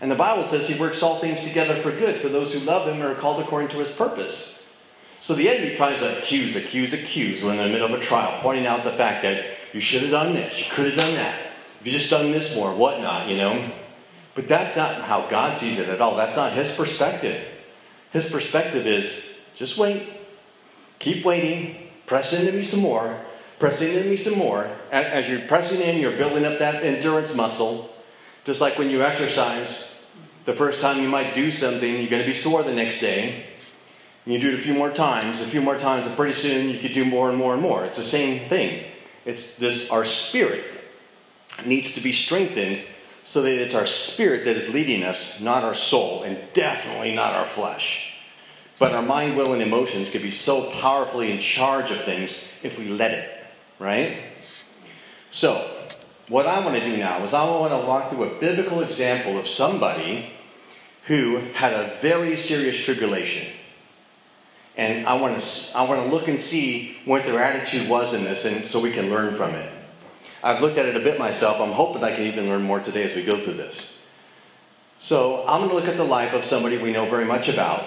And 0.00 0.10
the 0.10 0.16
Bible 0.16 0.44
says 0.44 0.68
He 0.68 0.80
works 0.80 1.02
all 1.02 1.18
things 1.18 1.42
together 1.42 1.76
for 1.76 1.90
good 1.90 2.20
for 2.20 2.28
those 2.28 2.54
who 2.54 2.60
love 2.60 2.88
Him 2.88 2.94
and 2.94 3.04
are 3.04 3.14
called 3.14 3.42
according 3.42 3.68
to 3.70 3.78
His 3.78 3.92
purpose. 3.92 4.72
So 5.20 5.34
the 5.34 5.48
enemy 5.48 5.76
tries 5.76 6.00
to 6.00 6.18
accuse, 6.18 6.56
accuse, 6.56 6.92
accuse 6.92 7.44
when 7.44 7.58
in 7.58 7.64
the 7.64 7.68
middle 7.68 7.92
of 7.92 8.00
a 8.00 8.02
trial, 8.02 8.40
pointing 8.40 8.66
out 8.66 8.84
the 8.84 8.90
fact 8.90 9.22
that 9.22 9.44
you 9.72 9.80
should 9.80 10.02
have 10.02 10.10
done 10.10 10.34
this, 10.34 10.58
you 10.58 10.72
could 10.72 10.86
have 10.86 10.96
done 10.96 11.14
that, 11.14 11.38
if 11.80 11.86
you 11.86 11.92
just 11.92 12.10
done 12.10 12.32
this 12.32 12.56
more, 12.56 12.74
whatnot, 12.74 13.28
you 13.28 13.36
know? 13.36 13.70
But 14.34 14.48
that's 14.48 14.76
not 14.76 15.02
how 15.02 15.28
God 15.28 15.56
sees 15.56 15.78
it 15.78 15.88
at 15.90 16.00
all. 16.00 16.16
That's 16.16 16.36
not 16.36 16.52
His 16.52 16.74
perspective. 16.74 17.46
His 18.12 18.32
perspective 18.32 18.86
is 18.86 19.38
just 19.56 19.76
wait, 19.78 20.08
Keep 21.02 21.24
waiting. 21.24 21.90
Press 22.06 22.32
into 22.32 22.52
me 22.52 22.62
some 22.62 22.80
more. 22.80 23.18
Press 23.62 23.80
into 23.80 24.10
me 24.10 24.16
some 24.16 24.40
more. 24.40 24.68
As 24.90 25.28
you're 25.28 25.38
pressing 25.42 25.80
in, 25.82 26.00
you're 26.00 26.16
building 26.16 26.44
up 26.44 26.58
that 26.58 26.82
endurance 26.82 27.36
muscle. 27.36 27.94
Just 28.44 28.60
like 28.60 28.76
when 28.76 28.90
you 28.90 29.04
exercise, 29.04 30.02
the 30.46 30.52
first 30.52 30.80
time 30.80 31.00
you 31.00 31.08
might 31.08 31.32
do 31.32 31.52
something, 31.52 32.00
you're 32.00 32.10
going 32.10 32.22
to 32.22 32.26
be 32.26 32.34
sore 32.34 32.64
the 32.64 32.74
next 32.74 33.00
day. 33.00 33.46
You 34.26 34.40
do 34.40 34.48
it 34.48 34.54
a 34.54 34.58
few 34.58 34.74
more 34.74 34.90
times, 34.90 35.40
a 35.42 35.44
few 35.44 35.62
more 35.62 35.78
times, 35.78 36.08
and 36.08 36.16
pretty 36.16 36.32
soon 36.32 36.70
you 36.70 36.80
could 36.80 36.92
do 36.92 37.04
more 37.04 37.28
and 37.28 37.38
more 37.38 37.52
and 37.52 37.62
more. 37.62 37.84
It's 37.84 37.98
the 37.98 38.02
same 38.02 38.48
thing. 38.48 38.84
It's 39.24 39.58
this 39.58 39.92
our 39.92 40.04
spirit 40.04 40.64
needs 41.64 41.94
to 41.94 42.00
be 42.00 42.10
strengthened 42.10 42.80
so 43.22 43.42
that 43.42 43.62
it's 43.62 43.76
our 43.76 43.86
spirit 43.86 44.44
that 44.44 44.56
is 44.56 44.74
leading 44.74 45.04
us, 45.04 45.40
not 45.40 45.62
our 45.62 45.74
soul, 45.74 46.24
and 46.24 46.36
definitely 46.52 47.14
not 47.14 47.34
our 47.34 47.46
flesh. 47.46 48.16
But 48.80 48.90
our 48.90 49.02
mind, 49.02 49.36
will, 49.36 49.52
and 49.52 49.62
emotions 49.62 50.10
can 50.10 50.20
be 50.20 50.32
so 50.32 50.68
powerfully 50.80 51.30
in 51.30 51.38
charge 51.38 51.92
of 51.92 52.02
things 52.02 52.48
if 52.64 52.76
we 52.76 52.88
let 52.88 53.12
it, 53.12 53.31
right? 53.82 54.18
So, 55.30 55.68
what 56.28 56.46
I 56.46 56.60
want 56.60 56.76
to 56.76 56.80
do 56.80 56.96
now 56.96 57.22
is 57.24 57.34
I 57.34 57.44
want 57.44 57.72
to 57.72 57.86
walk 57.86 58.10
through 58.10 58.24
a 58.24 58.40
biblical 58.40 58.80
example 58.80 59.38
of 59.38 59.48
somebody 59.48 60.32
who 61.06 61.38
had 61.54 61.72
a 61.72 61.96
very 62.00 62.36
serious 62.36 62.82
tribulation. 62.82 63.52
And 64.76 65.06
I 65.06 65.14
want 65.20 65.38
to, 65.38 65.78
I 65.78 65.82
want 65.86 66.02
to 66.04 66.14
look 66.14 66.28
and 66.28 66.40
see 66.40 66.96
what 67.04 67.24
their 67.24 67.42
attitude 67.42 67.88
was 67.88 68.14
in 68.14 68.24
this, 68.24 68.44
and 68.44 68.64
so 68.64 68.80
we 68.80 68.92
can 68.92 69.10
learn 69.10 69.34
from 69.34 69.54
it. 69.54 69.70
I've 70.42 70.60
looked 70.60 70.78
at 70.78 70.86
it 70.86 70.96
a 70.96 71.00
bit 71.00 71.18
myself. 71.18 71.60
I'm 71.60 71.72
hoping 71.72 72.02
I 72.02 72.14
can 72.14 72.24
even 72.24 72.48
learn 72.48 72.62
more 72.62 72.80
today 72.80 73.02
as 73.02 73.14
we 73.14 73.24
go 73.24 73.38
through 73.38 73.54
this. 73.54 74.00
So 74.98 75.44
I'm 75.46 75.60
going 75.60 75.70
to 75.70 75.74
look 75.74 75.88
at 75.88 75.96
the 75.96 76.04
life 76.04 76.32
of 76.32 76.44
somebody 76.44 76.78
we 76.78 76.92
know 76.92 77.06
very 77.06 77.24
much 77.24 77.48
about, 77.48 77.84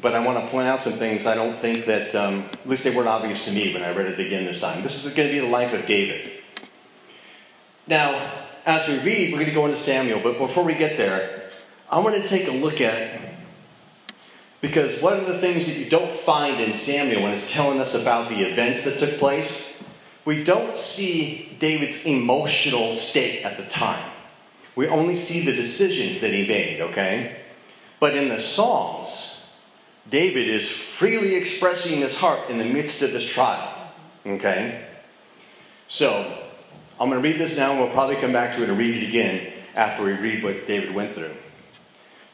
but 0.00 0.14
I 0.14 0.24
want 0.24 0.44
to 0.44 0.50
point 0.50 0.66
out 0.68 0.80
some 0.80 0.94
things 0.94 1.26
I 1.26 1.34
don't 1.34 1.56
think 1.56 1.86
that, 1.86 2.14
um, 2.14 2.48
at 2.52 2.68
least 2.68 2.84
they 2.84 2.94
weren't 2.94 3.08
obvious 3.08 3.44
to 3.46 3.52
me 3.52 3.72
when 3.72 3.82
I 3.82 3.92
read 3.92 4.06
it 4.06 4.20
again 4.20 4.44
this 4.44 4.60
time. 4.60 4.82
This 4.82 5.04
is 5.04 5.14
going 5.14 5.28
to 5.28 5.34
be 5.34 5.40
the 5.40 5.46
life 5.46 5.72
of 5.72 5.86
David. 5.86 6.32
Now, 7.86 8.32
as 8.64 8.88
we 8.88 8.98
read, 8.98 9.32
we're 9.32 9.38
going 9.38 9.48
to 9.48 9.54
go 9.54 9.64
into 9.64 9.76
Samuel, 9.76 10.20
but 10.22 10.38
before 10.38 10.64
we 10.64 10.74
get 10.74 10.96
there, 10.96 11.50
I 11.88 12.00
want 12.00 12.16
to 12.16 12.28
take 12.28 12.48
a 12.48 12.52
look 12.52 12.80
at 12.80 13.20
because 14.60 15.00
one 15.00 15.12
of 15.12 15.26
the 15.26 15.38
things 15.38 15.66
that 15.66 15.78
you 15.78 15.88
don't 15.88 16.10
find 16.10 16.60
in 16.60 16.72
Samuel 16.72 17.22
when 17.22 17.32
it's 17.32 17.52
telling 17.52 17.80
us 17.80 17.94
about 17.94 18.28
the 18.28 18.40
events 18.40 18.84
that 18.84 18.98
took 18.98 19.18
place, 19.18 19.84
we 20.24 20.42
don't 20.42 20.76
see 20.76 21.56
David's 21.60 22.04
emotional 22.04 22.96
state 22.96 23.44
at 23.44 23.56
the 23.56 23.64
time. 23.64 24.10
We 24.74 24.88
only 24.88 25.14
see 25.14 25.44
the 25.44 25.52
decisions 25.52 26.20
that 26.20 26.32
he 26.32 26.48
made, 26.48 26.80
okay? 26.80 27.42
But 28.00 28.16
in 28.16 28.28
the 28.28 28.40
Psalms, 28.40 29.35
David 30.10 30.48
is 30.48 30.70
freely 30.70 31.34
expressing 31.34 32.00
his 32.00 32.18
heart 32.18 32.48
in 32.48 32.58
the 32.58 32.64
midst 32.64 33.02
of 33.02 33.12
this 33.12 33.28
trial. 33.28 33.72
Okay? 34.24 34.84
So, 35.88 36.38
I'm 36.98 37.10
going 37.10 37.22
to 37.22 37.28
read 37.28 37.38
this 37.38 37.58
now, 37.58 37.72
and 37.72 37.80
we'll 37.80 37.90
probably 37.90 38.16
come 38.16 38.32
back 38.32 38.56
to 38.56 38.62
it 38.62 38.68
and 38.68 38.78
read 38.78 39.02
it 39.02 39.08
again 39.08 39.52
after 39.74 40.04
we 40.04 40.12
read 40.12 40.42
what 40.42 40.66
David 40.66 40.94
went 40.94 41.12
through. 41.12 41.34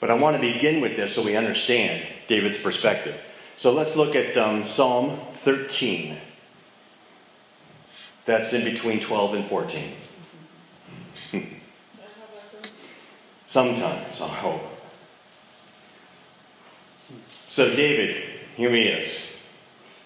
But 0.01 0.11
I 0.11 0.15
want 0.15 0.37
to 0.37 0.41
begin 0.41 0.81
with 0.81 0.97
this 0.97 1.15
so 1.15 1.25
we 1.25 1.37
understand 1.37 2.07
David's 2.29 2.61
perspective. 2.61 3.19
So 3.57 3.73
let's 3.73 3.97
look 3.97 4.17
at 4.17 4.37
um, 4.37 4.65
Psalm 4.65 5.19
13. 5.33 6.17
That's 8.25 8.53
in 8.53 8.65
between 8.65 9.01
12 9.01 9.35
and 9.35 9.45
14. 9.47 9.93
Sometimes, 13.47 14.21
I 14.21 14.29
hope. 14.29 14.72
So, 17.53 17.69
David, 17.69 18.25
here 18.57 18.71
he 18.71 18.85
is. 18.85 19.31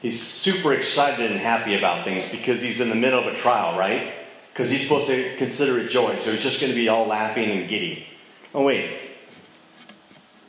He's 0.03 0.21
super 0.21 0.73
excited 0.73 1.31
and 1.31 1.38
happy 1.38 1.76
about 1.76 2.05
things 2.05 2.29
because 2.29 2.61
he's 2.61 2.81
in 2.81 2.88
the 2.88 2.97
middle 2.97 3.21
of 3.21 3.26
a 3.29 3.37
trial, 3.37 3.79
right? 3.79 4.12
Because 4.53 4.69
he's 4.69 4.83
supposed 4.83 5.07
to 5.07 5.37
consider 5.37 5.79
it 5.79 5.88
joy. 5.88 6.19
So 6.19 6.33
he's 6.33 6.43
just 6.43 6.61
going 6.61 6.73
to 6.73 6.76
be 6.76 6.88
all 6.88 7.07
laughing 7.07 7.49
and 7.53 7.69
giddy. 7.69 8.05
Oh, 8.53 8.65
wait. 8.65 8.99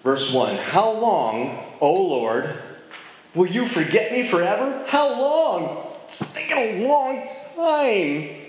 Verse 0.03 0.33
1 0.33 0.55
How 0.55 0.89
long, 0.89 1.63
O 1.81 1.93
Lord, 1.93 2.57
will 3.35 3.45
you 3.45 3.67
forget 3.67 4.11
me 4.11 4.27
forever? 4.27 4.83
How 4.87 5.07
long? 5.21 5.85
It's 6.07 6.33
taking 6.33 6.57
a 6.57 6.87
long 6.87 7.29
time. 7.55 8.41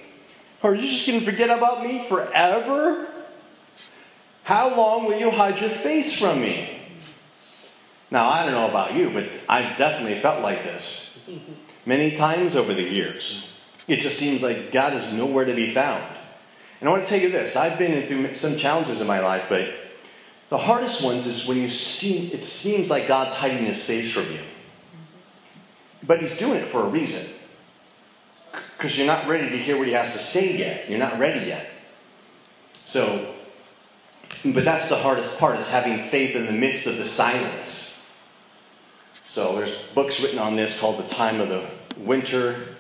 Are 0.63 0.75
you 0.75 0.89
just 0.89 1.07
going 1.07 1.21
to 1.21 1.25
forget 1.27 1.51
about 1.51 1.85
me 1.85 2.09
forever? 2.09 3.09
How 4.45 4.75
long 4.75 5.05
will 5.05 5.19
you 5.19 5.31
hide 5.31 5.61
your 5.61 5.69
face 5.69 6.19
from 6.19 6.41
me? 6.41 6.78
Now, 8.11 8.29
I 8.29 8.45
don't 8.45 8.53
know 8.53 8.69
about 8.69 8.95
you, 8.95 9.11
but 9.11 9.29
I've 9.49 9.77
definitely 9.77 10.19
felt 10.19 10.43
like 10.43 10.63
this 10.63 11.29
many 11.85 12.17
times 12.17 12.57
over 12.57 12.73
the 12.73 12.83
years. 12.83 13.51
It 13.87 14.01
just 14.01 14.19
seems 14.19 14.43
like 14.43 14.73
God 14.73 14.95
is 14.95 15.13
nowhere 15.13 15.45
to 15.45 15.55
be 15.55 15.71
found. 15.71 16.05
And 16.81 16.89
I 16.89 16.93
want 16.93 17.05
to 17.05 17.11
tell 17.11 17.21
you 17.21 17.31
this 17.31 17.57
I've 17.57 17.79
been 17.79 18.07
through 18.07 18.35
some 18.35 18.57
challenges 18.57 19.01
in 19.01 19.07
my 19.07 19.21
life, 19.21 19.47
but 19.49 19.75
the 20.49 20.59
hardest 20.59 21.03
ones 21.03 21.27
is 21.27 21.47
when 21.47 21.59
you 21.59 21.69
see 21.69 22.29
it 22.29 22.45
seems 22.45 22.91
like 22.91 23.09
God's 23.09 23.35
hiding 23.35 23.65
his 23.65 23.85
face 23.85 24.13
from 24.13 24.31
you. 24.33 24.41
But 26.03 26.21
he's 26.21 26.37
doing 26.37 26.61
it 26.61 26.69
for 26.69 26.83
a 26.83 26.89
reason. 26.89 27.35
Because 28.77 28.97
you're 28.97 29.07
not 29.07 29.27
ready 29.27 29.51
to 29.51 29.59
hear 29.59 29.77
what 29.77 29.89
he 29.89 29.93
has 29.95 30.13
to 30.13 30.19
say 30.19 30.57
yet. 30.57 30.89
You're 30.89 30.99
not 30.99 31.19
ready 31.19 31.47
yet. 31.47 31.69
So, 32.85 33.35
but 34.45 34.65
that's 34.65 34.89
the 34.89 34.97
hardest 34.97 35.39
part 35.39 35.59
is 35.59 35.71
having 35.71 35.99
faith 35.99 36.37
in 36.37 36.47
the 36.47 36.53
midst 36.53 36.87
of 36.87 36.97
the 36.97 37.05
silence. 37.05 37.98
So 39.29 39.55
there's 39.57 39.77
books 39.77 40.23
written 40.23 40.39
on 40.39 40.57
this 40.57 40.81
called 40.81 40.99
The 40.99 41.07
Time 41.07 41.39
of 41.39 41.51
the 41.51 41.63
Winter, 41.99 42.77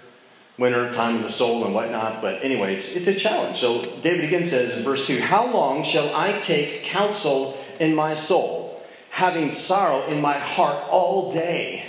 Winter, 0.56 0.90
Time 0.94 1.16
of 1.16 1.22
the 1.22 1.28
Soul, 1.28 1.66
and 1.66 1.74
whatnot. 1.74 2.22
But 2.22 2.42
anyway, 2.42 2.76
it's, 2.76 2.96
it's 2.96 3.06
a 3.06 3.14
challenge. 3.14 3.58
So 3.58 3.84
David 4.00 4.24
again 4.24 4.46
says 4.46 4.78
in 4.78 4.82
verse 4.82 5.06
2 5.06 5.20
How 5.20 5.46
long 5.52 5.84
shall 5.84 6.10
I 6.16 6.40
take 6.40 6.84
counsel 6.84 7.62
in 7.78 7.94
my 7.94 8.14
soul, 8.14 8.82
having 9.10 9.50
sorrow 9.50 10.06
in 10.06 10.22
my 10.22 10.38
heart 10.38 10.82
all 10.88 11.34
day? 11.34 11.84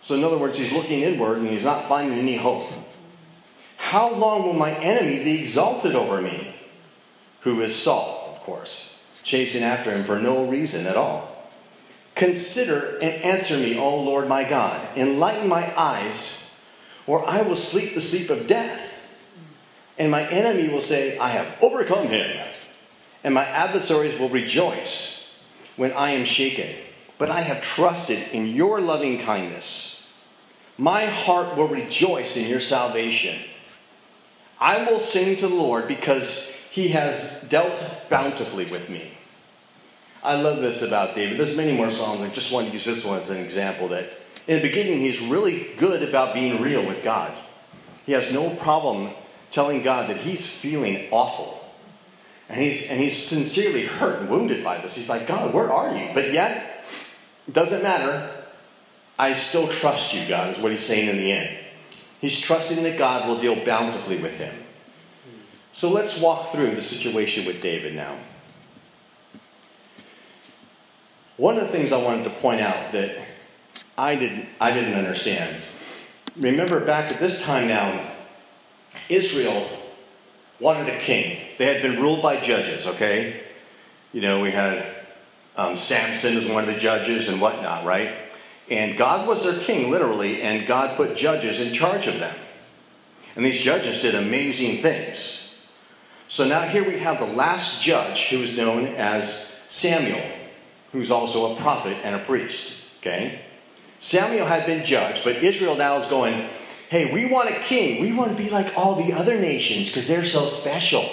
So, 0.00 0.16
in 0.16 0.24
other 0.24 0.38
words, 0.38 0.58
he's 0.58 0.72
looking 0.72 1.02
inward 1.02 1.38
and 1.38 1.48
he's 1.48 1.64
not 1.64 1.88
finding 1.88 2.18
any 2.18 2.36
hope. 2.36 2.68
How 3.76 4.12
long 4.12 4.42
will 4.42 4.54
my 4.54 4.72
enemy 4.72 5.22
be 5.22 5.38
exalted 5.38 5.94
over 5.94 6.20
me? 6.20 6.56
Who 7.42 7.60
is 7.60 7.76
Saul, 7.76 8.34
of 8.34 8.42
course, 8.42 9.00
chasing 9.22 9.62
after 9.62 9.92
him 9.92 10.02
for 10.02 10.18
no 10.18 10.46
reason 10.46 10.88
at 10.88 10.96
all. 10.96 11.31
Consider 12.14 12.98
and 13.00 13.22
answer 13.22 13.56
me, 13.56 13.78
O 13.78 14.02
Lord 14.02 14.28
my 14.28 14.44
God. 14.44 14.86
Enlighten 14.96 15.48
my 15.48 15.72
eyes, 15.78 16.50
or 17.06 17.26
I 17.26 17.42
will 17.42 17.56
sleep 17.56 17.94
the 17.94 18.00
sleep 18.00 18.30
of 18.30 18.46
death. 18.46 18.90
And 19.98 20.10
my 20.10 20.26
enemy 20.28 20.68
will 20.68 20.80
say, 20.80 21.18
I 21.18 21.28
have 21.28 21.56
overcome 21.60 22.08
him. 22.08 22.46
And 23.24 23.34
my 23.34 23.44
adversaries 23.44 24.18
will 24.18 24.28
rejoice 24.28 25.42
when 25.76 25.92
I 25.92 26.10
am 26.10 26.24
shaken. 26.24 26.74
But 27.18 27.30
I 27.30 27.42
have 27.42 27.62
trusted 27.62 28.18
in 28.32 28.48
your 28.48 28.80
loving 28.80 29.20
kindness. 29.20 30.12
My 30.76 31.06
heart 31.06 31.56
will 31.56 31.68
rejoice 31.68 32.36
in 32.36 32.48
your 32.48 32.60
salvation. 32.60 33.38
I 34.58 34.84
will 34.84 34.98
sing 34.98 35.36
to 35.36 35.48
the 35.48 35.54
Lord 35.54 35.86
because 35.86 36.50
he 36.70 36.88
has 36.88 37.42
dealt 37.48 38.06
bountifully 38.08 38.66
with 38.66 38.90
me. 38.90 39.12
I 40.22 40.40
love 40.40 40.60
this 40.60 40.82
about 40.82 41.14
David. 41.14 41.38
There's 41.38 41.56
many 41.56 41.72
more 41.72 41.90
Psalms. 41.90 42.20
I 42.20 42.28
just 42.28 42.52
want 42.52 42.68
to 42.68 42.72
use 42.72 42.84
this 42.84 43.04
one 43.04 43.18
as 43.18 43.30
an 43.30 43.38
example 43.38 43.88
that 43.88 44.10
in 44.46 44.56
the 44.56 44.68
beginning 44.68 45.00
he's 45.00 45.20
really 45.20 45.72
good 45.78 46.02
about 46.02 46.34
being 46.34 46.62
real 46.62 46.86
with 46.86 47.02
God. 47.02 47.32
He 48.06 48.12
has 48.12 48.32
no 48.32 48.50
problem 48.56 49.10
telling 49.50 49.82
God 49.82 50.08
that 50.10 50.18
he's 50.18 50.48
feeling 50.48 51.08
awful. 51.10 51.58
And 52.48 52.60
he's, 52.60 52.88
and 52.88 53.00
he's 53.00 53.16
sincerely 53.16 53.86
hurt 53.86 54.20
and 54.20 54.28
wounded 54.28 54.62
by 54.62 54.78
this. 54.78 54.96
He's 54.96 55.08
like, 55.08 55.26
God, 55.26 55.54
where 55.54 55.72
are 55.72 55.96
you? 55.96 56.10
But 56.12 56.32
yet, 56.32 56.84
it 57.48 57.54
doesn't 57.54 57.82
matter. 57.82 58.30
I 59.18 59.32
still 59.32 59.68
trust 59.68 60.14
you, 60.14 60.26
God, 60.28 60.50
is 60.50 60.58
what 60.58 60.72
he's 60.72 60.84
saying 60.84 61.08
in 61.08 61.16
the 61.16 61.32
end. 61.32 61.56
He's 62.20 62.40
trusting 62.40 62.82
that 62.84 62.98
God 62.98 63.28
will 63.28 63.40
deal 63.40 63.56
bountifully 63.64 64.18
with 64.18 64.38
him. 64.38 64.54
So 65.72 65.90
let's 65.90 66.20
walk 66.20 66.52
through 66.52 66.74
the 66.74 66.82
situation 66.82 67.46
with 67.46 67.62
David 67.62 67.94
now. 67.94 68.16
One 71.42 71.56
of 71.56 71.62
the 71.62 71.72
things 71.76 71.90
I 71.92 71.96
wanted 71.96 72.22
to 72.22 72.30
point 72.30 72.60
out 72.60 72.92
that 72.92 73.16
I 73.98 74.14
didn't, 74.14 74.46
I 74.60 74.72
didn't 74.72 74.94
understand. 74.94 75.60
Remember 76.36 76.78
back 76.78 77.12
at 77.12 77.18
this 77.18 77.42
time 77.42 77.66
now, 77.66 78.12
Israel 79.08 79.68
wanted 80.60 80.88
a 80.88 81.00
king. 81.00 81.40
They 81.58 81.64
had 81.64 81.82
been 81.82 82.00
ruled 82.00 82.22
by 82.22 82.38
judges, 82.38 82.86
okay? 82.86 83.40
You 84.12 84.20
know, 84.20 84.40
we 84.40 84.52
had 84.52 84.86
um, 85.56 85.76
Samson 85.76 86.36
as 86.36 86.46
one 86.48 86.62
of 86.62 86.72
the 86.72 86.78
judges 86.78 87.28
and 87.28 87.40
whatnot, 87.40 87.84
right? 87.84 88.14
And 88.70 88.96
God 88.96 89.26
was 89.26 89.42
their 89.42 89.60
king, 89.64 89.90
literally, 89.90 90.42
and 90.42 90.68
God 90.68 90.96
put 90.96 91.16
judges 91.16 91.60
in 91.60 91.74
charge 91.74 92.06
of 92.06 92.20
them. 92.20 92.36
And 93.34 93.44
these 93.44 93.60
judges 93.60 94.00
did 94.00 94.14
amazing 94.14 94.80
things. 94.80 95.56
So 96.28 96.46
now 96.46 96.60
here 96.68 96.88
we 96.88 97.00
have 97.00 97.18
the 97.18 97.34
last 97.34 97.82
judge 97.82 98.28
who 98.28 98.44
is 98.44 98.56
known 98.56 98.86
as 98.94 99.60
Samuel, 99.66 100.22
who's 100.92 101.10
also 101.10 101.54
a 101.54 101.60
prophet 101.60 101.96
and 102.04 102.14
a 102.14 102.18
priest, 102.18 102.84
okay? 103.00 103.40
Samuel 104.00 104.46
had 104.46 104.66
been 104.66 104.84
judged, 104.84 105.24
but 105.24 105.36
Israel 105.36 105.76
now 105.76 105.96
is 105.96 106.06
going, 106.08 106.48
hey, 106.90 107.12
we 107.12 107.24
want 107.24 107.48
a 107.48 107.58
king. 107.60 108.02
We 108.02 108.12
want 108.12 108.30
to 108.30 108.36
be 108.36 108.50
like 108.50 108.76
all 108.76 108.96
the 108.96 109.14
other 109.14 109.38
nations 109.38 109.88
because 109.88 110.06
they're 110.06 110.24
so 110.24 110.44
special. 110.46 111.08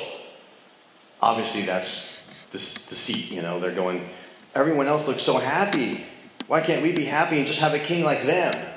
Obviously, 1.22 1.62
that's 1.62 2.28
the 2.52 2.58
deceit, 2.58 3.32
you 3.32 3.42
know. 3.42 3.60
They're 3.60 3.76
going, 3.76 4.10
everyone 4.56 4.88
else 4.88 5.08
looks 5.08 5.24
so 5.24 5.38
happy. 5.38 6.06
Why 6.48 6.62
can't 6.62 6.82
we 6.82 6.92
be 6.92 7.06
happy 7.06 7.38
and 7.38 7.48
just 7.48 7.62
have 7.62 7.74
a 7.74 7.80
king 7.80 8.04
like 8.04 8.24
them? 8.24 8.76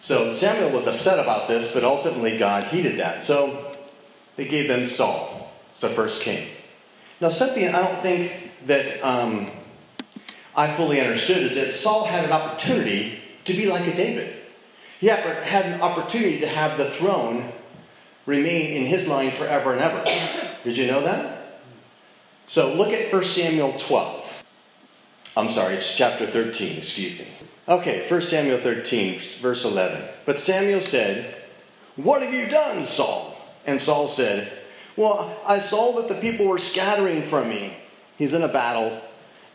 So 0.00 0.32
Samuel 0.32 0.70
was 0.70 0.86
upset 0.86 1.18
about 1.18 1.46
this, 1.46 1.72
but 1.74 1.84
ultimately 1.84 2.38
God 2.38 2.64
heeded 2.64 2.98
that. 2.98 3.22
So 3.22 3.76
they 4.36 4.48
gave 4.48 4.66
them 4.66 4.86
Saul, 4.86 5.52
the 5.78 5.90
first 5.90 6.22
king. 6.22 6.48
Now, 7.20 7.28
something 7.28 7.68
I 7.68 7.82
don't 7.82 7.98
think 7.98 8.50
that 8.64 9.04
um, 9.04 9.50
I 10.60 10.70
fully 10.74 11.00
understood 11.00 11.38
is 11.38 11.54
that 11.54 11.72
Saul 11.72 12.04
had 12.04 12.26
an 12.26 12.32
opportunity 12.32 13.18
to 13.46 13.54
be 13.54 13.64
like 13.64 13.86
a 13.86 13.96
David. 13.96 14.36
He 15.00 15.06
had 15.06 15.64
an 15.64 15.80
opportunity 15.80 16.38
to 16.40 16.46
have 16.46 16.76
the 16.76 16.84
throne 16.84 17.50
remain 18.26 18.76
in 18.76 18.84
his 18.84 19.08
line 19.08 19.30
forever 19.30 19.72
and 19.72 19.80
ever. 19.80 20.04
Did 20.64 20.76
you 20.76 20.86
know 20.86 21.00
that? 21.00 21.62
So 22.46 22.74
look 22.74 22.92
at 22.92 23.10
1 23.10 23.24
Samuel 23.24 23.72
12. 23.78 24.44
I'm 25.34 25.50
sorry, 25.50 25.76
it's 25.76 25.96
chapter 25.96 26.26
13, 26.26 26.76
excuse 26.76 27.18
me. 27.18 27.28
Okay, 27.66 28.06
1 28.06 28.20
Samuel 28.20 28.58
13, 28.58 29.18
verse 29.40 29.64
11. 29.64 30.02
But 30.26 30.38
Samuel 30.38 30.82
said, 30.82 31.36
What 31.96 32.20
have 32.20 32.34
you 32.34 32.46
done, 32.48 32.84
Saul? 32.84 33.34
And 33.64 33.80
Saul 33.80 34.08
said, 34.08 34.52
Well, 34.94 35.40
I 35.46 35.58
saw 35.58 35.98
that 36.02 36.14
the 36.14 36.20
people 36.20 36.44
were 36.44 36.58
scattering 36.58 37.22
from 37.22 37.48
me. 37.48 37.78
He's 38.18 38.34
in 38.34 38.42
a 38.42 38.48
battle 38.48 39.00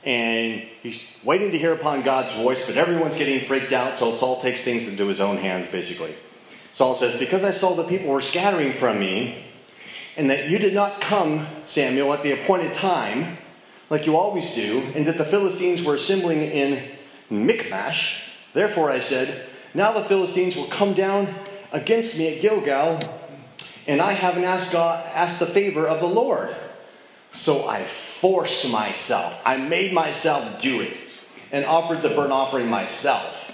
and 0.06 0.62
he's 0.84 1.20
waiting 1.24 1.52
to 1.52 1.58
hear 1.58 1.74
upon 1.74 2.04
God's 2.04 2.32
voice, 2.34 2.68
but 2.68 2.78
everyone's 2.78 3.18
getting 3.18 3.40
freaked 3.40 3.74
out, 3.74 3.98
so 3.98 4.12
Saul 4.12 4.40
takes 4.40 4.64
things 4.64 4.88
into 4.88 5.08
his 5.08 5.20
own 5.20 5.38
hands, 5.38 5.72
basically. 5.72 6.14
Saul 6.74 6.96
says, 6.96 7.20
Because 7.20 7.44
I 7.44 7.52
saw 7.52 7.74
the 7.74 7.84
people 7.84 8.12
were 8.12 8.22
scattering 8.22 8.74
from 8.74 9.00
me, 9.00 9.46
and 10.15 10.30
that 10.30 10.50
you 10.50 10.60
did 10.60 10.76
not 10.76 11.02
come, 11.02 11.48
Samuel, 11.65 12.13
at 12.13 12.22
the 12.22 12.34
appointed 12.34 12.76
time, 12.76 13.38
like 13.89 14.06
you 14.06 14.15
always 14.15 14.54
do, 14.54 14.84
and 14.96 15.08
that 15.08 15.18
the 15.18 15.26
Philistines 15.26 15.84
were 15.84 15.96
assembling 15.96 16.41
in 16.41 16.84
Michmash, 17.30 18.30
therefore 18.54 18.91
I 18.91 19.00
said, 19.00 19.48
Now 19.74 19.91
the 19.91 20.04
Philistines 20.04 20.56
will 20.56 20.68
come 20.68 20.94
down 20.94 21.34
against 21.72 22.18
me 22.20 22.36
at 22.36 22.41
Gilgal, 22.41 23.00
and 23.88 24.02
I 24.02 24.13
haven't 24.13 24.44
asked, 24.44 24.72
God, 24.72 25.04
asked 25.15 25.39
the 25.39 25.46
favor 25.48 25.88
of 25.88 26.00
the 26.00 26.08
Lord. 26.08 26.56
So 27.32 27.68
I 27.68 27.84
forced 28.19 28.71
myself. 28.71 29.41
I 29.45 29.58
made 29.58 29.93
myself 29.93 30.62
do 30.62 30.82
it 30.82 30.95
and 31.51 31.65
offered 31.65 32.01
the 32.01 32.10
burnt 32.10 32.32
offering 32.32 32.67
myself. 32.67 33.51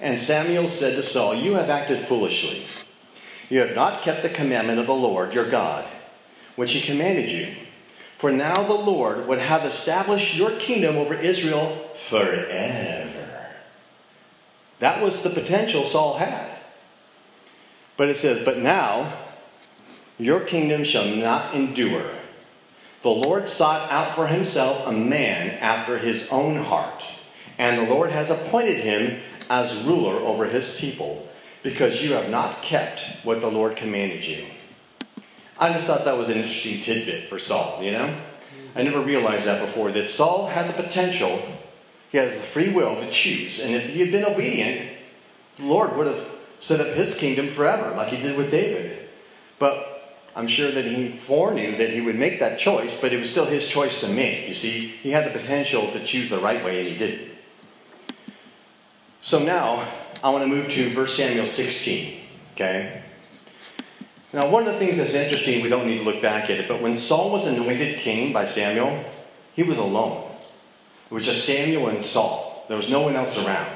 And 0.00 0.18
Samuel 0.18 0.68
said 0.68 0.96
to 0.96 1.02
Saul, 1.02 1.34
You 1.34 1.54
have 1.54 1.70
acted 1.70 2.00
foolishly. 2.00 2.66
You 3.48 3.60
have 3.60 3.74
not 3.74 4.02
kept 4.02 4.22
the 4.22 4.28
commandment 4.28 4.80
of 4.80 4.86
the 4.86 4.94
Lord 4.94 5.32
your 5.32 5.48
God, 5.48 5.84
which 6.56 6.72
he 6.72 6.80
commanded 6.80 7.30
you. 7.30 7.54
For 8.18 8.32
now 8.32 8.62
the 8.62 8.74
Lord 8.74 9.28
would 9.28 9.38
have 9.38 9.64
established 9.64 10.36
your 10.36 10.50
kingdom 10.52 10.96
over 10.96 11.14
Israel 11.14 11.90
forever. 12.08 13.46
That 14.80 15.02
was 15.02 15.22
the 15.22 15.30
potential 15.30 15.84
Saul 15.86 16.18
had. 16.18 16.50
But 17.96 18.08
it 18.08 18.16
says, 18.16 18.44
But 18.44 18.58
now 18.58 19.12
your 20.18 20.40
kingdom 20.40 20.84
shall 20.84 21.06
not 21.06 21.54
endure. 21.54 22.10
The 23.06 23.12
Lord 23.12 23.48
sought 23.48 23.88
out 23.92 24.16
for 24.16 24.26
himself 24.26 24.84
a 24.84 24.90
man 24.90 25.50
after 25.60 25.96
his 25.96 26.26
own 26.28 26.56
heart, 26.56 27.04
and 27.56 27.78
the 27.78 27.88
Lord 27.88 28.10
has 28.10 28.32
appointed 28.32 28.78
him 28.78 29.20
as 29.48 29.84
ruler 29.84 30.14
over 30.14 30.46
his 30.46 30.80
people, 30.80 31.28
because 31.62 32.02
you 32.04 32.14
have 32.14 32.30
not 32.30 32.62
kept 32.62 33.02
what 33.22 33.40
the 33.40 33.46
Lord 33.46 33.76
commanded 33.76 34.26
you. 34.26 34.46
I 35.56 35.72
just 35.72 35.86
thought 35.86 36.04
that 36.04 36.18
was 36.18 36.30
an 36.30 36.38
interesting 36.38 36.80
tidbit 36.80 37.28
for 37.28 37.38
Saul, 37.38 37.80
you 37.80 37.92
know? 37.92 38.12
I 38.74 38.82
never 38.82 39.00
realized 39.00 39.46
that 39.46 39.64
before, 39.64 39.92
that 39.92 40.08
Saul 40.08 40.48
had 40.48 40.68
the 40.68 40.82
potential, 40.82 41.40
he 42.10 42.18
had 42.18 42.32
the 42.32 42.40
free 42.40 42.72
will 42.72 42.96
to 42.96 43.10
choose, 43.12 43.62
and 43.62 43.72
if 43.72 43.88
he 43.88 44.00
had 44.00 44.10
been 44.10 44.24
obedient, 44.24 44.90
the 45.58 45.66
Lord 45.66 45.96
would 45.96 46.08
have 46.08 46.28
set 46.58 46.80
up 46.80 46.88
his 46.88 47.16
kingdom 47.16 47.50
forever, 47.50 47.94
like 47.94 48.08
he 48.08 48.20
did 48.20 48.36
with 48.36 48.50
David. 48.50 49.08
But 49.60 49.95
I'm 50.36 50.48
sure 50.48 50.70
that 50.70 50.84
he 50.84 51.08
foreknew 51.08 51.78
that 51.78 51.88
he 51.88 52.02
would 52.02 52.14
make 52.14 52.40
that 52.40 52.58
choice, 52.58 53.00
but 53.00 53.10
it 53.10 53.18
was 53.18 53.30
still 53.30 53.46
his 53.46 53.66
choice 53.66 54.02
to 54.02 54.08
make. 54.08 54.46
You 54.46 54.54
see, 54.54 54.86
he 54.86 55.10
had 55.10 55.24
the 55.24 55.30
potential 55.30 55.90
to 55.92 56.04
choose 56.04 56.28
the 56.28 56.38
right 56.38 56.62
way, 56.62 56.80
and 56.80 56.88
he 56.88 56.98
didn't. 56.98 57.30
So 59.22 59.42
now, 59.42 59.88
I 60.22 60.28
want 60.28 60.44
to 60.44 60.48
move 60.48 60.68
to 60.72 60.94
1 60.94 61.08
Samuel 61.08 61.46
16. 61.46 62.20
Okay? 62.52 63.02
Now, 64.34 64.50
one 64.50 64.66
of 64.66 64.74
the 64.74 64.78
things 64.78 64.98
that's 64.98 65.14
interesting, 65.14 65.62
we 65.62 65.70
don't 65.70 65.86
need 65.86 65.98
to 65.98 66.04
look 66.04 66.20
back 66.20 66.50
at 66.50 66.58
it, 66.58 66.68
but 66.68 66.82
when 66.82 66.96
Saul 66.96 67.32
was 67.32 67.46
anointed 67.46 67.98
king 68.00 68.34
by 68.34 68.44
Samuel, 68.44 69.04
he 69.54 69.62
was 69.62 69.78
alone. 69.78 70.30
It 71.10 71.14
was 71.14 71.24
just 71.24 71.46
Samuel 71.46 71.88
and 71.88 72.04
Saul. 72.04 72.66
There 72.68 72.76
was 72.76 72.90
no 72.90 73.00
one 73.00 73.16
else 73.16 73.42
around. 73.42 73.72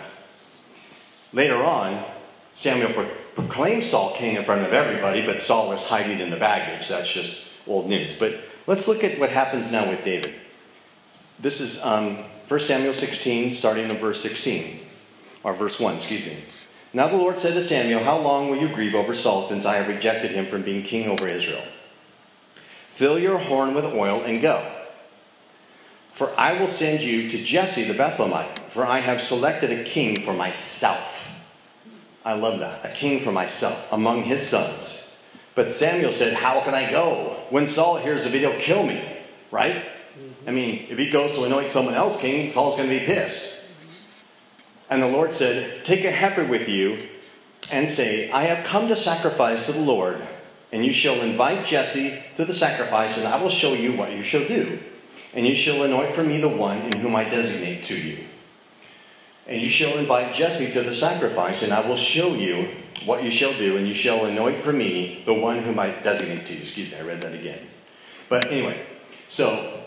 Later 1.32 1.56
on, 1.56 2.04
Samuel 2.52 2.92
proclaimed 3.34 3.84
Saul 3.84 4.14
king 4.14 4.36
in 4.36 4.44
front 4.44 4.66
of 4.66 4.72
everybody, 4.72 5.24
but 5.24 5.42
Saul 5.42 5.68
was 5.68 5.86
hiding 5.86 6.20
in 6.20 6.30
the 6.30 6.36
baggage. 6.36 6.88
That's 6.88 7.12
just 7.12 7.46
old 7.66 7.88
news. 7.88 8.16
But 8.16 8.40
let's 8.66 8.88
look 8.88 9.04
at 9.04 9.18
what 9.18 9.30
happens 9.30 9.72
now 9.72 9.88
with 9.88 10.04
David. 10.04 10.34
This 11.38 11.60
is 11.60 11.82
um, 11.82 12.18
1 12.48 12.60
Samuel 12.60 12.94
16, 12.94 13.54
starting 13.54 13.88
in 13.88 13.96
verse 13.96 14.20
16, 14.20 14.80
or 15.44 15.54
verse 15.54 15.78
1, 15.80 15.94
excuse 15.94 16.26
me. 16.26 16.36
Now 16.92 17.06
the 17.06 17.16
Lord 17.16 17.38
said 17.38 17.54
to 17.54 17.62
Samuel, 17.62 18.04
How 18.04 18.18
long 18.18 18.50
will 18.50 18.58
you 18.58 18.68
grieve 18.68 18.94
over 18.94 19.14
Saul, 19.14 19.42
since 19.42 19.64
I 19.64 19.76
have 19.76 19.88
rejected 19.88 20.32
him 20.32 20.46
from 20.46 20.62
being 20.62 20.82
king 20.82 21.08
over 21.08 21.26
Israel? 21.26 21.62
Fill 22.90 23.18
your 23.18 23.38
horn 23.38 23.74
with 23.74 23.84
oil 23.84 24.22
and 24.22 24.42
go. 24.42 24.68
For 26.12 26.38
I 26.38 26.58
will 26.58 26.68
send 26.68 27.02
you 27.02 27.30
to 27.30 27.42
Jesse 27.42 27.84
the 27.84 27.94
Bethlehemite, 27.94 28.58
for 28.70 28.84
I 28.84 28.98
have 28.98 29.22
selected 29.22 29.70
a 29.70 29.84
king 29.84 30.20
for 30.20 30.34
myself 30.34 31.09
I 32.24 32.34
love 32.34 32.58
that. 32.60 32.84
A 32.84 32.88
king 32.88 33.20
for 33.20 33.32
myself 33.32 33.90
among 33.92 34.24
his 34.24 34.46
sons. 34.46 35.18
But 35.54 35.72
Samuel 35.72 36.12
said, 36.12 36.34
How 36.34 36.60
can 36.60 36.74
I 36.74 36.90
go? 36.90 37.36
When 37.50 37.66
Saul 37.66 37.96
hears 37.96 38.26
it, 38.26 38.32
he'll 38.32 38.58
kill 38.58 38.82
me, 38.82 39.02
right? 39.50 39.74
Mm-hmm. 39.74 40.48
I 40.48 40.52
mean, 40.52 40.86
if 40.88 40.98
he 40.98 41.10
goes 41.10 41.34
to 41.34 41.44
anoint 41.44 41.70
someone 41.70 41.94
else 41.94 42.20
king, 42.20 42.50
Saul's 42.50 42.76
going 42.76 42.88
to 42.88 42.98
be 42.98 43.04
pissed. 43.04 43.68
And 44.88 45.02
the 45.02 45.08
Lord 45.08 45.32
said, 45.32 45.84
Take 45.84 46.04
a 46.04 46.10
heifer 46.10 46.44
with 46.44 46.68
you 46.68 47.08
and 47.70 47.88
say, 47.88 48.30
I 48.30 48.42
have 48.44 48.66
come 48.66 48.88
to 48.88 48.96
sacrifice 48.96 49.66
to 49.66 49.72
the 49.72 49.80
Lord, 49.80 50.20
and 50.72 50.84
you 50.84 50.92
shall 50.92 51.20
invite 51.20 51.66
Jesse 51.66 52.18
to 52.36 52.44
the 52.44 52.54
sacrifice, 52.54 53.16
and 53.18 53.26
I 53.26 53.40
will 53.40 53.50
show 53.50 53.72
you 53.74 53.96
what 53.96 54.12
you 54.12 54.22
shall 54.22 54.46
do. 54.46 54.78
And 55.32 55.46
you 55.46 55.54
shall 55.54 55.84
anoint 55.84 56.14
for 56.14 56.24
me 56.24 56.40
the 56.40 56.48
one 56.48 56.78
in 56.78 56.98
whom 56.98 57.14
I 57.14 57.24
designate 57.24 57.84
to 57.84 57.96
you. 57.96 58.26
And 59.50 59.60
you 59.60 59.68
shall 59.68 59.98
invite 59.98 60.32
Jesse 60.32 60.70
to 60.72 60.82
the 60.82 60.94
sacrifice, 60.94 61.64
and 61.64 61.72
I 61.72 61.86
will 61.86 61.96
show 61.96 62.34
you 62.34 62.68
what 63.04 63.24
you 63.24 63.32
shall 63.32 63.52
do, 63.54 63.76
and 63.76 63.86
you 63.86 63.94
shall 63.94 64.24
anoint 64.24 64.62
for 64.62 64.72
me 64.72 65.24
the 65.26 65.34
one 65.34 65.58
whom 65.58 65.76
I 65.80 65.90
designate 65.90 66.46
to 66.46 66.54
you. 66.54 66.60
Excuse 66.60 66.92
me, 66.92 66.96
I 66.96 67.02
read 67.02 67.20
that 67.22 67.34
again. 67.34 67.66
But 68.28 68.52
anyway, 68.52 68.86
so 69.28 69.82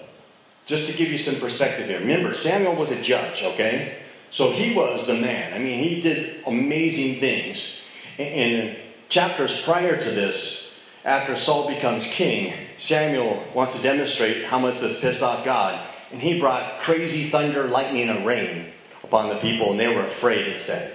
just 0.65 0.89
to 0.91 0.97
give 0.97 1.10
you 1.10 1.17
some 1.17 1.39
perspective 1.39 1.88
here. 1.88 1.99
Remember, 1.99 2.34
Samuel 2.34 2.76
was 2.76 2.91
a 2.91 3.02
judge, 3.02 3.41
okay? 3.41 3.99
So 4.32 4.52
he 4.52 4.76
was 4.76 5.08
the 5.08 5.15
man. 5.15 5.54
I 5.54 5.60
mean, 5.60 5.82
he 5.82 6.02
did 6.02 6.43
amazing 6.45 7.21
things. 7.21 7.84
In 8.17 8.76
chapters 9.08 9.62
prior 9.62 9.95
to 9.95 10.12
this, 10.12 10.82
after 11.06 11.38
Saul 11.38 11.69
becomes 11.69 12.12
king, 12.12 12.54
Samuel 12.78 13.41
wants 13.54 13.78
to 13.78 13.84
demonstrate 13.84 14.43
how 14.43 14.60
much 14.60 14.82
this 14.82 14.99
pissed 14.99 15.23
off 15.23 15.45
God. 15.45 15.80
And 16.12 16.21
he 16.21 16.38
brought 16.38 16.82
crazy 16.82 17.30
thunder, 17.30 17.67
lightning, 17.67 18.10
and 18.10 18.26
rain 18.26 18.72
upon 19.13 19.30
the 19.30 19.36
people, 19.36 19.69
and 19.69 19.80
they 19.80 19.93
were 19.93 20.02
afraid, 20.02 20.47
it 20.47 20.60
said. 20.60 20.91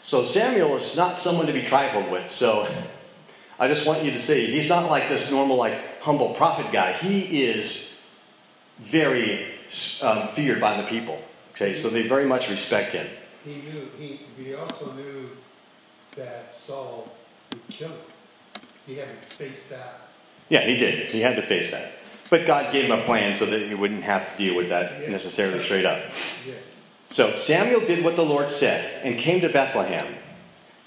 So 0.00 0.24
Samuel 0.24 0.74
is 0.76 0.96
not 0.96 1.18
someone 1.18 1.44
to 1.46 1.52
be 1.52 1.60
trifled 1.60 2.10
with. 2.10 2.30
So 2.30 2.66
I 3.58 3.68
just 3.68 3.86
want 3.86 4.02
you 4.02 4.10
to 4.12 4.18
see, 4.18 4.46
he's 4.46 4.70
not 4.70 4.90
like 4.90 5.10
this 5.10 5.30
normal, 5.30 5.56
like, 5.56 6.00
humble 6.00 6.32
prophet 6.32 6.72
guy. 6.72 6.94
He 6.94 7.44
is 7.44 8.02
very 8.78 9.44
um, 10.00 10.28
feared 10.28 10.62
by 10.62 10.80
the 10.80 10.88
people. 10.88 11.20
Okay, 11.50 11.76
so 11.76 11.90
they 11.90 12.08
very 12.08 12.24
much 12.24 12.48
respect 12.48 12.94
him. 12.94 13.06
He 13.44 13.56
knew, 13.56 13.90
he, 13.98 14.20
he 14.42 14.54
also 14.54 14.90
knew 14.92 15.28
that 16.16 16.54
Saul 16.54 17.12
would 17.52 17.68
kill 17.68 17.88
him. 17.88 17.98
He 18.86 18.96
had 18.96 19.08
to 19.08 19.36
face 19.36 19.68
that. 19.68 20.08
Yeah, 20.48 20.62
he 20.62 20.78
did. 20.78 21.08
He 21.08 21.20
had 21.20 21.36
to 21.36 21.42
face 21.42 21.70
that. 21.72 21.92
But 22.30 22.46
God 22.46 22.72
gave 22.72 22.86
him 22.86 22.98
a 22.98 23.02
plan 23.02 23.34
so 23.34 23.44
that 23.44 23.60
he 23.60 23.74
wouldn't 23.74 24.04
have 24.04 24.32
to 24.32 24.38
deal 24.38 24.56
with 24.56 24.70
that 24.70 25.06
necessarily 25.10 25.62
straight 25.62 25.84
up. 25.84 26.02
Yes. 26.46 26.71
So 27.12 27.36
Samuel 27.36 27.80
did 27.80 28.02
what 28.02 28.16
the 28.16 28.24
Lord 28.24 28.50
said 28.50 29.04
and 29.04 29.18
came 29.18 29.42
to 29.42 29.48
Bethlehem. 29.50 30.14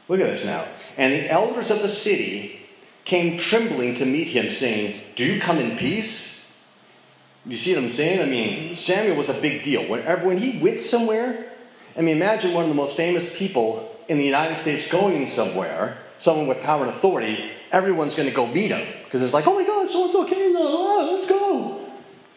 Look 0.08 0.20
at 0.20 0.26
this 0.26 0.46
now. 0.46 0.66
And 0.98 1.14
the 1.14 1.32
elders 1.32 1.70
of 1.70 1.84
the 1.84 1.88
city 1.88 2.62
came 3.04 3.38
trembling 3.38 3.96
to 3.96 4.06
meet 4.06 4.30
him, 4.30 4.52
saying, 4.52 5.00
Do 5.16 5.24
you 5.24 5.40
come 5.40 5.60
in 5.60 5.78
peace? 5.78 6.58
You 7.46 7.58
see 7.58 7.76
what 7.76 7.84
I'm 7.84 7.92
saying? 7.92 8.22
I 8.22 8.26
mean, 8.26 8.76
Samuel 8.76 9.18
was 9.18 9.30
a 9.30 9.40
big 9.40 9.64
deal. 9.64 9.84
Whenever, 9.84 10.26
when 10.26 10.40
he 10.40 10.60
went 10.60 10.82
somewhere, 10.82 11.52
I 11.96 12.02
mean, 12.02 12.16
imagine 12.16 12.54
one 12.54 12.64
of 12.64 12.70
the 12.70 12.76
most 12.76 12.98
famous 12.98 13.38
people 13.38 13.96
in 14.08 14.18
the 14.18 14.26
United 14.26 14.58
States 14.58 14.90
going 14.90 15.28
somewhere, 15.28 16.00
someone 16.18 16.48
with 16.48 16.62
power 16.64 16.82
and 16.82 16.90
authority, 16.90 17.52
everyone's 17.72 18.16
going 18.16 18.28
to 18.28 18.34
go 18.34 18.48
meet 18.48 18.72
him 18.72 18.88
because 19.04 19.22
it's 19.22 19.34
like, 19.34 19.46
oh 19.46 19.54
my 19.54 19.64
God, 19.64 19.88
so 19.88 20.08
it's 20.08 20.16
okay, 20.16 20.52
let's 20.52 21.30
go. 21.30 21.86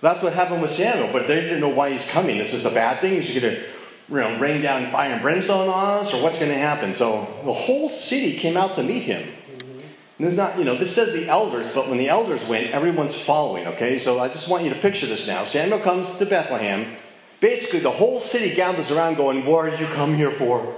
So 0.00 0.06
that's 0.06 0.22
what 0.22 0.34
happened 0.34 0.60
with 0.60 0.70
Samuel, 0.70 1.10
but 1.10 1.26
they 1.26 1.40
didn't 1.40 1.60
know 1.60 1.70
why 1.70 1.90
he's 1.90 2.08
coming. 2.08 2.36
This 2.36 2.52
is 2.52 2.66
a 2.66 2.70
bad 2.70 3.00
thing. 3.00 3.22
He's 3.22 3.40
going 3.40 3.54
to 3.54 3.77
you 4.08 4.16
know, 4.16 4.38
rain 4.38 4.62
down 4.62 4.90
fire 4.90 5.12
and 5.12 5.22
brimstone 5.22 5.68
on 5.68 6.00
us, 6.00 6.14
or 6.14 6.22
what's 6.22 6.38
going 6.38 6.50
to 6.50 6.58
happen? 6.58 6.94
So 6.94 7.28
the 7.44 7.52
whole 7.52 7.88
city 7.88 8.38
came 8.38 8.56
out 8.56 8.74
to 8.76 8.82
meet 8.82 9.02
him. 9.02 9.22
Mm-hmm. 9.22 10.24
This 10.24 10.36
not, 10.36 10.58
you 10.58 10.64
know, 10.64 10.76
this 10.76 10.94
says 10.94 11.12
the 11.12 11.28
elders, 11.28 11.72
but 11.74 11.88
when 11.88 11.98
the 11.98 12.08
elders 12.08 12.46
went, 12.46 12.70
everyone's 12.70 13.20
following, 13.20 13.66
okay? 13.66 13.98
So 13.98 14.18
I 14.18 14.28
just 14.28 14.48
want 14.48 14.64
you 14.64 14.70
to 14.70 14.76
picture 14.76 15.06
this 15.06 15.28
now. 15.28 15.44
Samuel 15.44 15.80
comes 15.80 16.18
to 16.18 16.26
Bethlehem. 16.26 16.96
Basically, 17.40 17.80
the 17.80 17.90
whole 17.90 18.20
city 18.20 18.54
gathers 18.54 18.90
around 18.90 19.16
going, 19.16 19.44
What 19.44 19.70
did 19.70 19.78
you 19.78 19.86
come 19.86 20.14
here 20.14 20.32
for? 20.32 20.74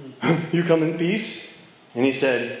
Mm-hmm. 0.00 0.56
you 0.56 0.64
come 0.64 0.82
in 0.82 0.98
peace? 0.98 1.62
And 1.94 2.04
he 2.04 2.12
said, 2.12 2.60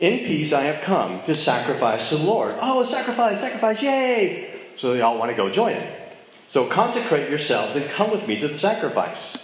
In 0.00 0.18
peace 0.26 0.52
I 0.52 0.62
have 0.64 0.82
come 0.82 1.22
to 1.22 1.34
sacrifice 1.34 2.10
to 2.10 2.16
the 2.16 2.24
Lord. 2.24 2.56
Oh, 2.60 2.82
a 2.82 2.86
sacrifice, 2.86 3.40
sacrifice, 3.40 3.82
yay! 3.82 4.50
So 4.76 4.92
they 4.92 5.00
all 5.00 5.18
want 5.18 5.30
to 5.30 5.36
go 5.36 5.48
join 5.48 5.74
him. 5.74 6.00
So 6.46 6.66
consecrate 6.66 7.30
yourselves 7.30 7.76
and 7.76 7.88
come 7.90 8.10
with 8.10 8.28
me 8.28 8.38
to 8.40 8.48
the 8.48 8.56
sacrifice. 8.56 9.43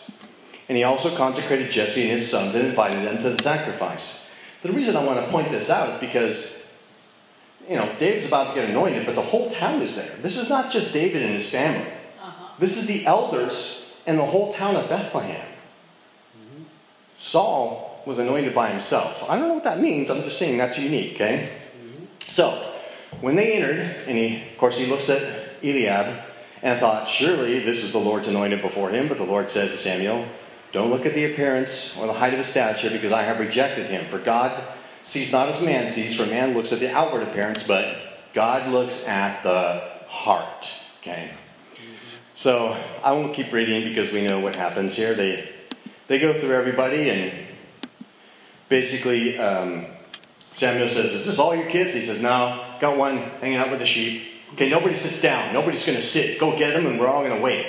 And 0.70 0.76
he 0.76 0.84
also 0.84 1.16
consecrated 1.16 1.72
Jesse 1.72 2.02
and 2.02 2.10
his 2.12 2.30
sons 2.30 2.54
and 2.54 2.68
invited 2.68 3.04
them 3.04 3.18
to 3.18 3.30
the 3.30 3.42
sacrifice. 3.42 4.30
The 4.62 4.70
reason 4.70 4.94
I 4.94 5.02
want 5.02 5.18
to 5.18 5.28
point 5.28 5.50
this 5.50 5.68
out 5.68 5.88
is 5.88 5.98
because, 5.98 6.64
you 7.68 7.74
know, 7.74 7.92
David's 7.98 8.28
about 8.28 8.50
to 8.50 8.54
get 8.54 8.70
anointed, 8.70 9.04
but 9.04 9.16
the 9.16 9.20
whole 9.20 9.50
town 9.50 9.82
is 9.82 9.96
there. 9.96 10.16
This 10.18 10.38
is 10.38 10.48
not 10.48 10.70
just 10.70 10.92
David 10.92 11.22
and 11.22 11.34
his 11.34 11.50
family. 11.50 11.90
Uh-huh. 12.22 12.52
This 12.60 12.76
is 12.76 12.86
the 12.86 13.04
elders 13.04 13.96
and 14.06 14.16
the 14.16 14.24
whole 14.24 14.52
town 14.52 14.76
of 14.76 14.88
Bethlehem. 14.88 15.44
Mm-hmm. 16.38 16.62
Saul 17.16 18.04
was 18.06 18.20
anointed 18.20 18.54
by 18.54 18.70
himself. 18.70 19.28
I 19.28 19.36
don't 19.36 19.48
know 19.48 19.54
what 19.54 19.64
that 19.64 19.80
means. 19.80 20.08
I'm 20.08 20.22
just 20.22 20.38
saying 20.38 20.56
that's 20.56 20.78
unique, 20.78 21.14
okay? 21.14 21.52
Mm-hmm. 21.82 22.04
So, 22.28 22.74
when 23.20 23.34
they 23.34 23.54
entered, 23.54 23.80
and 24.06 24.16
he, 24.16 24.36
of 24.52 24.56
course, 24.56 24.78
he 24.78 24.86
looks 24.86 25.10
at 25.10 25.20
Eliab 25.64 26.16
and 26.62 26.78
thought, 26.78 27.08
surely 27.08 27.58
this 27.58 27.82
is 27.82 27.90
the 27.90 27.98
Lord's 27.98 28.28
anointed 28.28 28.62
before 28.62 28.90
him. 28.90 29.08
But 29.08 29.16
the 29.18 29.24
Lord 29.24 29.50
said 29.50 29.72
to 29.72 29.76
Samuel, 29.76 30.28
don't 30.72 30.90
look 30.90 31.06
at 31.06 31.14
the 31.14 31.32
appearance 31.32 31.96
or 31.96 32.06
the 32.06 32.12
height 32.12 32.32
of 32.32 32.38
his 32.38 32.48
stature, 32.48 32.90
because 32.90 33.12
I 33.12 33.22
have 33.22 33.40
rejected 33.40 33.86
him. 33.86 34.04
For 34.06 34.18
God 34.18 34.52
sees 35.02 35.32
not 35.32 35.48
as 35.48 35.64
man 35.64 35.88
sees, 35.88 36.14
for 36.14 36.26
man 36.26 36.54
looks 36.54 36.72
at 36.72 36.80
the 36.80 36.92
outward 36.94 37.22
appearance, 37.22 37.66
but 37.66 37.96
God 38.34 38.70
looks 38.70 39.06
at 39.06 39.42
the 39.42 39.82
heart. 40.08 40.68
Okay? 41.00 41.30
So 42.34 42.76
I 43.02 43.12
won't 43.12 43.34
keep 43.34 43.52
reading 43.52 43.84
because 43.84 44.12
we 44.12 44.26
know 44.26 44.40
what 44.40 44.54
happens 44.54 44.96
here. 44.96 45.14
They 45.14 45.48
they 46.06 46.18
go 46.18 46.32
through 46.32 46.54
everybody, 46.54 47.10
and 47.10 47.32
basically 48.68 49.38
um, 49.38 49.86
Samuel 50.52 50.88
says, 50.88 51.12
"Is 51.12 51.26
this 51.26 51.38
all 51.38 51.54
your 51.54 51.68
kids?" 51.68 51.94
He 51.94 52.02
says, 52.02 52.22
"No, 52.22 52.64
got 52.80 52.96
one 52.96 53.18
hanging 53.18 53.58
out 53.58 53.70
with 53.70 53.80
the 53.80 53.86
sheep." 53.86 54.22
Okay, 54.54 54.68
nobody 54.68 54.94
sits 54.94 55.22
down. 55.22 55.52
Nobody's 55.52 55.84
going 55.84 55.98
to 55.98 56.04
sit. 56.04 56.40
Go 56.40 56.56
get 56.56 56.74
them, 56.74 56.86
and 56.86 56.98
we're 56.98 57.06
all 57.06 57.22
going 57.22 57.36
to 57.36 57.42
wait. 57.42 57.66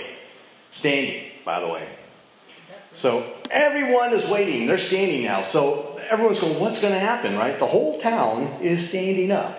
Standing, 0.71 1.31
by 1.45 1.59
the 1.59 1.67
way. 1.67 1.87
So 2.93 3.25
everyone 3.49 4.13
is 4.13 4.27
waiting. 4.27 4.67
They're 4.67 4.77
standing 4.77 5.23
now. 5.23 5.43
So 5.43 5.99
everyone's 6.10 6.39
going, 6.39 6.60
what's 6.60 6.82
going 6.82 6.93
to 6.93 6.99
happen, 6.99 7.38
right? 7.38 7.58
The 7.58 7.67
whole 7.67 7.99
town 7.99 8.60
is 8.62 8.88
standing 8.88 9.32
up. 9.32 9.58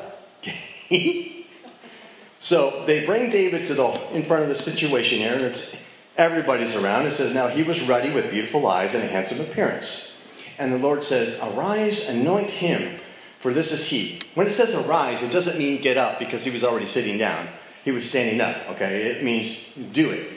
so 2.40 2.84
they 2.86 3.06
bring 3.06 3.30
David 3.30 3.66
to 3.68 3.74
the 3.74 3.88
in 4.12 4.22
front 4.22 4.42
of 4.42 4.48
the 4.48 4.54
situation 4.54 5.18
here, 5.18 5.34
and 5.34 5.42
it's 5.42 5.82
everybody's 6.16 6.76
around. 6.76 7.06
It 7.06 7.12
says, 7.12 7.34
Now 7.34 7.48
he 7.48 7.62
was 7.62 7.82
ruddy 7.82 8.12
with 8.12 8.30
beautiful 8.30 8.66
eyes 8.66 8.94
and 8.94 9.02
a 9.02 9.06
handsome 9.06 9.40
appearance. 9.40 10.22
And 10.58 10.72
the 10.72 10.78
Lord 10.78 11.02
says, 11.02 11.40
Arise, 11.42 12.08
anoint 12.08 12.50
him, 12.50 13.00
for 13.40 13.52
this 13.52 13.72
is 13.72 13.88
he. 13.88 14.20
When 14.34 14.46
it 14.46 14.50
says 14.50 14.74
arise, 14.74 15.22
it 15.22 15.32
doesn't 15.32 15.58
mean 15.58 15.82
get 15.82 15.96
up 15.96 16.20
because 16.20 16.44
he 16.44 16.50
was 16.50 16.62
already 16.62 16.86
sitting 16.86 17.18
down. 17.18 17.48
He 17.84 17.90
was 17.90 18.08
standing 18.08 18.40
up, 18.40 18.70
okay? 18.70 19.06
It 19.06 19.24
means 19.24 19.58
do 19.92 20.10
it. 20.10 20.30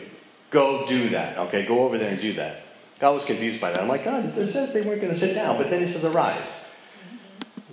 Go 0.49 0.88
do 0.88 1.10
that, 1.10 1.38
okay? 1.38 1.65
Go 1.65 1.86
over 1.86 1.99
there 1.99 2.12
and 2.12 2.19
do 2.19 2.34
that. 2.34 2.64
God 2.99 3.13
was 3.13 3.25
confused 3.25 3.60
by 3.60 3.71
that. 3.71 3.81
I'm 3.81 3.88
like, 3.88 4.05
God, 4.05 4.38
it 4.38 4.47
says 4.47 4.73
they 4.73 4.81
weren't 4.81 5.01
going 5.01 5.13
to 5.13 5.19
sit 5.19 5.36
down, 5.36 5.58
but 5.58 5.69
then 5.69 5.81
he 5.81 5.88
says 5.88 6.05
arise. 6.05 6.65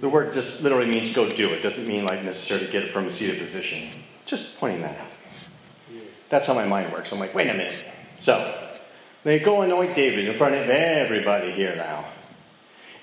The 0.00 0.08
word 0.08 0.34
just 0.34 0.62
literally 0.62 0.90
means 0.90 1.14
go 1.14 1.32
do 1.32 1.50
it. 1.50 1.62
Doesn't 1.62 1.86
mean 1.86 2.04
like 2.04 2.24
necessarily 2.24 2.66
get 2.72 2.82
it 2.82 2.92
from 2.92 3.06
a 3.06 3.10
seated 3.10 3.38
position. 3.38 3.88
Just 4.26 4.58
pointing 4.58 4.82
that 4.82 4.98
out. 4.98 5.06
That's 6.28 6.46
how 6.46 6.54
my 6.54 6.66
mind 6.66 6.92
works. 6.92 7.12
I'm 7.12 7.20
like, 7.20 7.34
wait 7.34 7.48
a 7.48 7.54
minute. 7.54 7.84
So 8.18 8.70
they 9.22 9.38
go 9.38 9.62
anoint 9.62 9.94
David 9.94 10.26
in 10.26 10.36
front 10.36 10.54
of 10.54 10.68
everybody 10.68 11.52
here 11.52 11.76
now. 11.76 12.06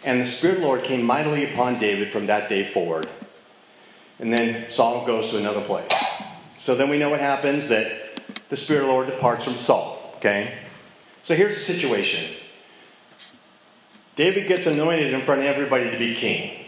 And 0.04 0.22
the 0.22 0.26
Spirit 0.26 0.56
of 0.56 0.62
the 0.62 0.68
Lord 0.68 0.84
came 0.84 1.04
mightily 1.04 1.52
upon 1.52 1.80
David 1.80 2.12
from 2.12 2.26
that 2.26 2.50
day 2.50 2.66
forward. 2.66 3.08
And 4.18 4.34
then 4.34 4.70
Saul 4.70 5.06
goes 5.06 5.30
to 5.30 5.38
another 5.38 5.62
place. 5.62 5.92
So 6.58 6.76
then 6.76 6.90
we 6.90 6.98
know 6.98 7.10
what 7.10 7.22
happens 7.22 7.70
that 7.70 8.20
the 8.50 8.58
Spirit 8.58 8.82
of 8.82 8.88
the 8.88 8.94
Lord 8.94 9.08
departs 9.08 9.46
from 9.46 9.58
Saul. 9.58 10.14
Okay? 10.18 10.54
So 11.24 11.36
here's 11.36 11.56
the 11.56 11.62
situation 11.62 12.36
David 14.16 14.48
gets 14.48 14.68
anointed 14.68 15.14
in 15.14 15.22
front 15.22 15.42
of 15.42 15.48
everybody 15.48 15.90
to 15.92 15.98
be 15.98 16.14
king. 16.14 16.66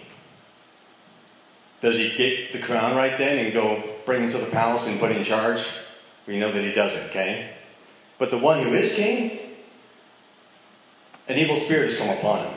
Does 1.82 1.98
he 1.98 2.16
get 2.16 2.54
the 2.54 2.60
crown 2.60 2.96
right 2.96 3.18
then 3.18 3.44
and 3.44 3.54
go 3.54 3.84
bring 4.06 4.24
him 4.24 4.32
to 4.32 4.38
the 4.38 4.52
palace 4.52 4.88
and 4.88 5.00
put 5.00 5.12
him 5.12 5.18
in 5.18 5.24
charge? 5.24 5.66
We 6.28 6.40
know 6.40 6.52
that 6.52 6.64
he 6.64 6.72
doesn't, 6.72 7.10
okay? 7.10 7.56
But 8.20 8.30
the 8.30 8.38
one 8.38 8.64
who 8.64 8.74
is 8.74 8.94
king, 8.94 9.40
an 11.28 11.38
evil 11.38 11.58
spirit 11.58 11.90
has 11.90 11.98
come 11.98 12.10
upon 12.10 12.46
him. 12.46 12.54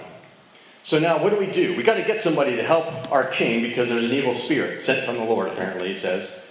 So 0.82 0.98
now 0.98 1.22
what 1.22 1.30
do 1.30 1.38
we 1.38 1.46
do? 1.46 1.74
We 1.74 1.82
got 1.82 1.96
to 1.96 2.02
get 2.02 2.20
somebody 2.20 2.56
to 2.56 2.62
help 2.62 3.10
our 3.10 3.26
king 3.26 3.62
because 3.62 3.88
there's 3.88 4.04
an 4.04 4.12
evil 4.12 4.34
spirit 4.34 4.82
sent 4.82 5.06
from 5.06 5.16
the 5.16 5.24
Lord, 5.24 5.48
apparently, 5.48 5.92
it 5.92 6.00
says, 6.00 6.44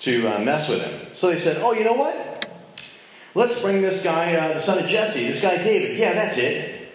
to 0.00 0.26
uh, 0.26 0.38
mess 0.40 0.68
with 0.68 0.82
him. 0.82 1.14
So 1.14 1.30
they 1.30 1.38
said, 1.38 1.58
oh, 1.60 1.72
you 1.72 1.84
know 1.84 1.92
what? 1.92 2.35
Let's 3.36 3.60
bring 3.60 3.82
this 3.82 4.02
guy, 4.02 4.34
uh, 4.34 4.54
the 4.54 4.60
son 4.60 4.82
of 4.82 4.88
Jesse, 4.88 5.26
this 5.26 5.42
guy 5.42 5.62
David. 5.62 5.98
Yeah, 5.98 6.14
that's 6.14 6.38
it. 6.38 6.88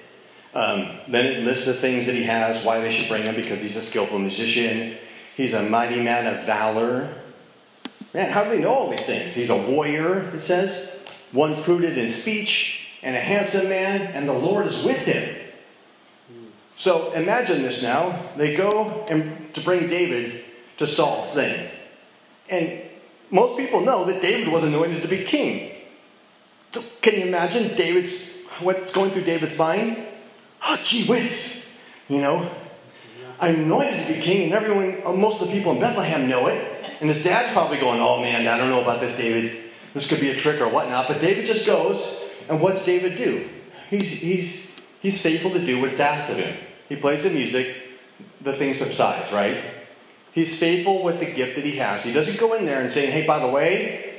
Um, 0.55 0.89
then 1.07 1.27
it 1.27 1.43
lists 1.43 1.67
the 1.67 1.73
things 1.73 2.07
that 2.07 2.15
he 2.15 2.23
has, 2.23 2.65
why 2.65 2.81
they 2.81 2.89
should 2.91 3.07
bring 3.07 3.21
him, 3.21 3.35
because 3.35 3.61
he's 3.61 3.77
a 3.77 3.81
skillful 3.81 4.17
musician. 4.17 4.97
He's 5.37 5.53
a 5.53 5.61
mighty 5.61 6.01
man 6.01 6.25
of 6.25 6.43
valor. 6.43 7.13
Man, 8.15 8.31
how 8.31 8.43
do 8.43 8.49
they 8.49 8.59
know 8.59 8.73
all 8.73 8.89
these 8.89 9.05
things? 9.05 9.35
He's 9.35 9.51
a 9.51 9.55
warrior, 9.55 10.31
it 10.33 10.41
says, 10.41 11.05
one 11.31 11.61
prudent 11.61 11.99
in 11.99 12.09
speech, 12.09 12.89
and 13.03 13.15
a 13.15 13.19
handsome 13.19 13.69
man, 13.69 14.01
and 14.01 14.27
the 14.27 14.33
Lord 14.33 14.65
is 14.65 14.83
with 14.83 15.05
him. 15.05 15.35
So 16.75 17.11
imagine 17.11 17.61
this 17.61 17.83
now. 17.83 18.19
They 18.35 18.55
go 18.55 19.05
and 19.07 19.53
to 19.53 19.61
bring 19.61 19.87
David 19.89 20.43
to 20.79 20.87
Saul's 20.87 21.35
thing. 21.35 21.69
And 22.49 22.81
most 23.29 23.59
people 23.59 23.81
know 23.81 24.05
that 24.05 24.23
David 24.23 24.51
was 24.51 24.63
anointed 24.63 25.03
to 25.03 25.07
be 25.07 25.23
king. 25.23 25.70
Can 27.01 27.15
you 27.15 27.25
imagine 27.27 27.75
David's 27.75 28.47
what's 28.59 28.93
going 28.93 29.11
through 29.11 29.23
David's 29.23 29.57
mind? 29.57 30.05
Oh, 30.63 30.79
gee 30.83 31.05
whiz, 31.07 31.73
you 32.07 32.21
know, 32.21 32.49
I'm 33.39 33.55
anointed 33.55 34.07
to 34.07 34.13
be 34.13 34.21
king, 34.21 34.43
and 34.43 34.53
everyone, 34.53 35.01
uh, 35.03 35.11
most 35.11 35.41
of 35.41 35.47
the 35.47 35.53
people 35.53 35.71
in 35.71 35.79
Bethlehem 35.79 36.29
know 36.29 36.47
it. 36.47 36.67
And 36.99 37.09
his 37.09 37.23
dad's 37.23 37.51
probably 37.51 37.79
going, 37.79 37.99
"Oh 37.99 38.21
man, 38.21 38.47
I 38.47 38.57
don't 38.57 38.69
know 38.69 38.81
about 38.81 38.99
this, 38.99 39.17
David. 39.17 39.71
this 39.93 40.07
could 40.07 40.21
be 40.21 40.29
a 40.29 40.35
trick 40.35 40.61
or 40.61 40.69
whatnot. 40.69 41.07
But 41.07 41.19
David 41.19 41.45
just 41.45 41.65
goes, 41.65 42.29
and 42.47 42.61
what's 42.61 42.85
David 42.85 43.17
do? 43.17 43.49
He's, 43.89 44.11
he's, 44.11 44.71
he's 45.01 45.21
faithful 45.21 45.51
to 45.51 45.65
do 45.65 45.81
what's 45.81 45.99
asked 45.99 46.31
of 46.31 46.37
him. 46.37 46.55
He 46.87 46.95
plays 46.95 47.23
the 47.23 47.31
music, 47.31 47.75
the 48.39 48.53
thing 48.53 48.73
subsides, 48.73 49.33
right? 49.33 49.57
He's 50.31 50.57
faithful 50.57 51.03
with 51.03 51.19
the 51.19 51.25
gift 51.25 51.55
that 51.55 51.65
he 51.65 51.75
has. 51.77 52.05
He 52.05 52.13
doesn't 52.13 52.39
go 52.39 52.53
in 52.53 52.65
there 52.65 52.79
and 52.81 52.89
say, 52.89 53.11
hey, 53.11 53.25
by 53.25 53.39
the 53.39 53.47
way, 53.47 54.10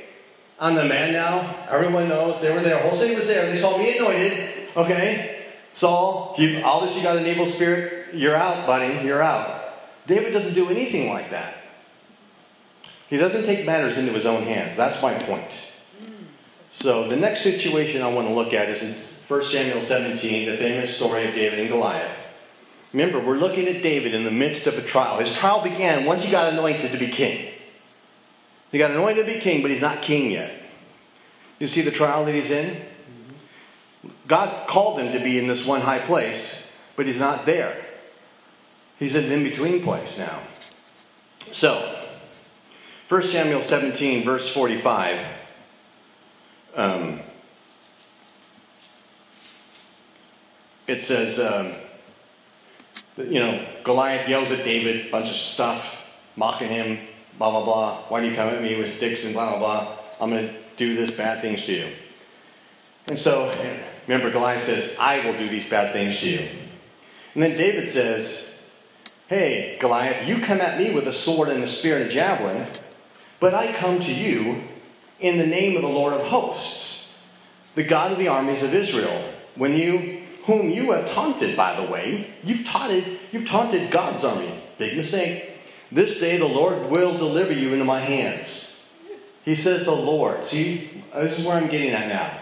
I'm 0.59 0.75
the 0.75 0.85
man 0.85 1.13
now. 1.13 1.65
Everyone 1.69 2.07
knows 2.07 2.41
they 2.41 2.53
were 2.53 2.61
there. 2.61 2.75
The 2.75 2.83
Whole 2.83 2.95
city 2.95 3.15
was 3.15 3.27
there. 3.27 3.49
They 3.51 3.57
saw 3.57 3.77
me 3.77 3.97
anointed. 3.97 4.69
Okay? 4.75 5.45
Saul, 5.71 6.35
you've 6.37 6.63
obviously 6.63 7.03
got 7.03 7.17
an 7.17 7.25
evil 7.25 7.47
spirit. 7.47 8.13
You're 8.13 8.35
out, 8.35 8.67
buddy. 8.67 9.05
You're 9.05 9.21
out. 9.21 9.73
David 10.07 10.33
doesn't 10.33 10.53
do 10.53 10.69
anything 10.69 11.09
like 11.09 11.31
that. 11.31 11.57
He 13.09 13.17
doesn't 13.17 13.45
take 13.45 13.65
matters 13.65 13.97
into 13.97 14.11
his 14.11 14.25
own 14.25 14.43
hands. 14.43 14.75
That's 14.75 15.01
my 15.01 15.13
point. 15.13 15.65
So 16.69 17.07
the 17.07 17.15
next 17.15 17.41
situation 17.41 18.01
I 18.01 18.11
want 18.11 18.27
to 18.27 18.33
look 18.33 18.53
at 18.53 18.69
is 18.69 18.81
in 18.83 19.35
1 19.35 19.43
Samuel 19.43 19.81
17, 19.81 20.49
the 20.49 20.57
famous 20.57 20.95
story 20.95 21.27
of 21.27 21.35
David 21.35 21.59
and 21.59 21.69
Goliath. 21.69 22.35
Remember, 22.91 23.19
we're 23.19 23.37
looking 23.37 23.67
at 23.67 23.83
David 23.83 24.13
in 24.13 24.23
the 24.23 24.31
midst 24.31 24.67
of 24.67 24.77
a 24.77 24.81
trial. 24.81 25.19
His 25.19 25.35
trial 25.35 25.61
began 25.61 26.05
once 26.05 26.23
he 26.23 26.31
got 26.31 26.51
anointed 26.51 26.91
to 26.91 26.97
be 26.97 27.07
king. 27.07 27.52
He 28.73 28.79
got 28.79 28.89
anointed 28.89 29.27
to 29.27 29.31
be 29.31 29.39
king, 29.39 29.61
but 29.61 29.69
he's 29.69 29.83
not 29.83 30.01
king 30.01 30.31
yet. 30.31 30.51
You 31.59 31.67
see 31.67 31.81
the 31.81 31.91
trial 31.91 32.25
that 32.25 32.33
he's 32.33 32.49
in? 32.49 32.75
God 34.27 34.67
called 34.67 34.99
him 34.99 35.13
to 35.13 35.19
be 35.19 35.37
in 35.37 35.45
this 35.45 35.63
one 35.65 35.81
high 35.81 35.99
place, 35.99 36.75
but 36.95 37.05
he's 37.05 37.19
not 37.19 37.45
there. 37.45 37.85
He's 38.97 39.15
in 39.15 39.25
an 39.25 39.31
in 39.31 39.43
between 39.43 39.83
place 39.83 40.17
now. 40.17 40.39
So, 41.51 41.99
1 43.09 43.23
Samuel 43.23 43.61
17, 43.61 44.25
verse 44.25 44.51
45. 44.51 45.19
Um, 46.75 47.19
it 50.87 51.03
says, 51.03 51.39
um, 51.39 51.73
you 53.17 53.39
know, 53.39 53.67
Goliath 53.83 54.27
yells 54.27 54.51
at 54.51 54.65
David, 54.65 55.11
bunch 55.11 55.29
of 55.29 55.35
stuff, 55.35 56.07
mocking 56.35 56.69
him, 56.69 56.97
blah, 57.37 57.51
blah, 57.51 57.63
blah. 57.63 57.97
Why 58.09 58.21
do 58.21 58.27
you 58.27 58.35
come 58.35 58.49
at 58.49 58.61
me 58.61 58.77
with 58.77 58.89
sticks 58.89 59.25
and 59.25 59.33
blah, 59.33 59.49
blah, 59.49 59.59
blah? 59.59 59.97
I'm 60.19 60.29
going 60.29 60.47
to 60.47 60.55
do 60.77 60.95
this 60.95 61.11
bad 61.15 61.41
things 61.41 61.65
to 61.65 61.73
you. 61.73 61.87
And 63.07 63.19
so, 63.19 63.53
remember, 64.07 64.31
Goliath 64.31 64.61
says, 64.61 64.97
I 64.99 65.25
will 65.25 65.37
do 65.37 65.49
these 65.49 65.69
bad 65.69 65.93
things 65.93 66.19
to 66.21 66.29
you. 66.29 66.47
And 67.33 67.43
then 67.43 67.57
David 67.57 67.89
says, 67.89 68.53
Hey, 69.27 69.77
Goliath, 69.79 70.27
you 70.27 70.39
come 70.39 70.61
at 70.61 70.77
me 70.77 70.93
with 70.93 71.07
a 71.07 71.13
sword 71.13 71.49
and 71.49 71.63
a 71.63 71.67
spear 71.67 71.97
and 71.97 72.09
a 72.09 72.13
javelin, 72.13 72.67
but 73.39 73.53
I 73.53 73.71
come 73.73 73.99
to 74.01 74.13
you 74.13 74.63
in 75.19 75.37
the 75.37 75.47
name 75.47 75.75
of 75.75 75.81
the 75.81 75.87
Lord 75.87 76.13
of 76.13 76.27
hosts, 76.27 77.19
the 77.75 77.83
God 77.83 78.11
of 78.11 78.19
the 78.19 78.27
armies 78.27 78.63
of 78.63 78.73
Israel. 78.73 79.33
When 79.55 79.75
you, 79.75 80.23
whom 80.45 80.69
you 80.69 80.91
have 80.91 81.11
taunted, 81.11 81.55
by 81.55 81.75
the 81.79 81.89
way, 81.89 82.33
you've 82.43 82.65
taunted, 82.65 83.19
you've 83.31 83.47
taunted 83.47 83.89
God's 83.91 84.23
army. 84.23 84.61
Big 84.77 84.97
mistake. 84.97 85.52
This 85.93 86.19
day 86.19 86.37
the 86.37 86.47
Lord 86.47 86.89
will 86.89 87.15
deliver 87.15 87.53
you 87.53 87.71
into 87.71 87.85
my 87.85 87.99
hands. 87.99 88.83
He 89.45 89.53
says 89.53 89.85
the 89.85 89.91
Lord. 89.91 90.43
See, 90.43 91.03
this 91.13 91.37
is 91.37 91.45
where 91.45 91.55
I'm 91.55 91.69
getting 91.69 91.91
at 91.91 92.07
now. 92.07 92.35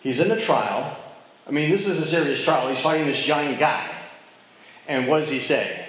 He's 0.00 0.20
in 0.20 0.30
a 0.30 0.40
trial. 0.40 0.96
I 1.44 1.50
mean, 1.50 1.70
this 1.70 1.88
is 1.88 1.98
a 1.98 2.06
serious 2.06 2.44
trial. 2.44 2.68
He's 2.68 2.80
fighting 2.80 3.06
this 3.06 3.24
giant 3.24 3.58
guy. 3.58 3.90
And 4.86 5.08
what 5.08 5.18
does 5.18 5.30
he 5.30 5.40
say? 5.40 5.88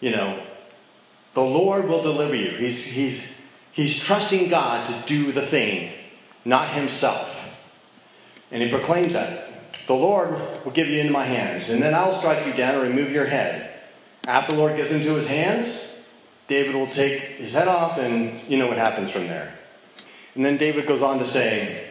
You 0.00 0.12
know, 0.12 0.46
the 1.34 1.42
Lord 1.42 1.88
will 1.88 2.02
deliver 2.02 2.36
you. 2.36 2.50
He's, 2.50 2.86
he's, 2.86 3.34
he's 3.72 3.98
trusting 3.98 4.48
God 4.48 4.86
to 4.86 4.94
do 5.06 5.32
the 5.32 5.42
thing, 5.42 5.92
not 6.44 6.68
himself. 6.68 7.52
And 8.52 8.62
he 8.62 8.70
proclaims 8.70 9.14
that. 9.14 9.48
The 9.88 9.94
Lord 9.94 10.64
will 10.64 10.70
give 10.70 10.88
you 10.88 11.00
into 11.00 11.12
my 11.12 11.24
hands, 11.24 11.70
and 11.70 11.82
then 11.82 11.94
I'll 11.94 12.12
strike 12.12 12.46
you 12.46 12.52
down 12.52 12.76
and 12.76 12.82
remove 12.94 13.10
your 13.10 13.26
head. 13.26 13.69
After 14.26 14.52
the 14.52 14.58
Lord 14.58 14.76
gets 14.76 14.90
into 14.90 15.14
his 15.14 15.28
hands, 15.28 16.06
David 16.46 16.74
will 16.74 16.88
take 16.88 17.20
his 17.20 17.54
head 17.54 17.68
off, 17.68 17.98
and 17.98 18.40
you 18.48 18.58
know 18.58 18.66
what 18.66 18.76
happens 18.76 19.10
from 19.10 19.28
there. 19.28 19.54
And 20.34 20.44
then 20.44 20.56
David 20.56 20.86
goes 20.86 21.02
on 21.02 21.18
to 21.18 21.24
say 21.24 21.88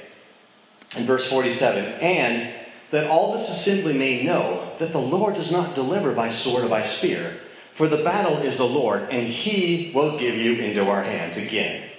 in 0.95 1.05
verse 1.05 1.29
47 1.29 1.85
and 2.01 2.53
that 2.91 3.09
all 3.09 3.33
this 3.33 3.49
assembly 3.49 3.93
may 3.93 4.23
know 4.23 4.71
that 4.79 4.91
the 4.91 4.99
Lord 4.99 5.35
does 5.35 5.51
not 5.51 5.75
deliver 5.75 6.11
by 6.13 6.29
sword 6.29 6.65
or 6.65 6.69
by 6.69 6.81
spear, 6.81 7.35
for 7.73 7.87
the 7.87 8.03
battle 8.03 8.37
is 8.37 8.57
the 8.57 8.65
Lord, 8.65 9.03
and 9.11 9.27
he 9.27 9.91
will 9.93 10.17
give 10.17 10.35
you 10.35 10.55
into 10.55 10.85
our 10.87 11.03
hands 11.03 11.37
again. 11.37 11.89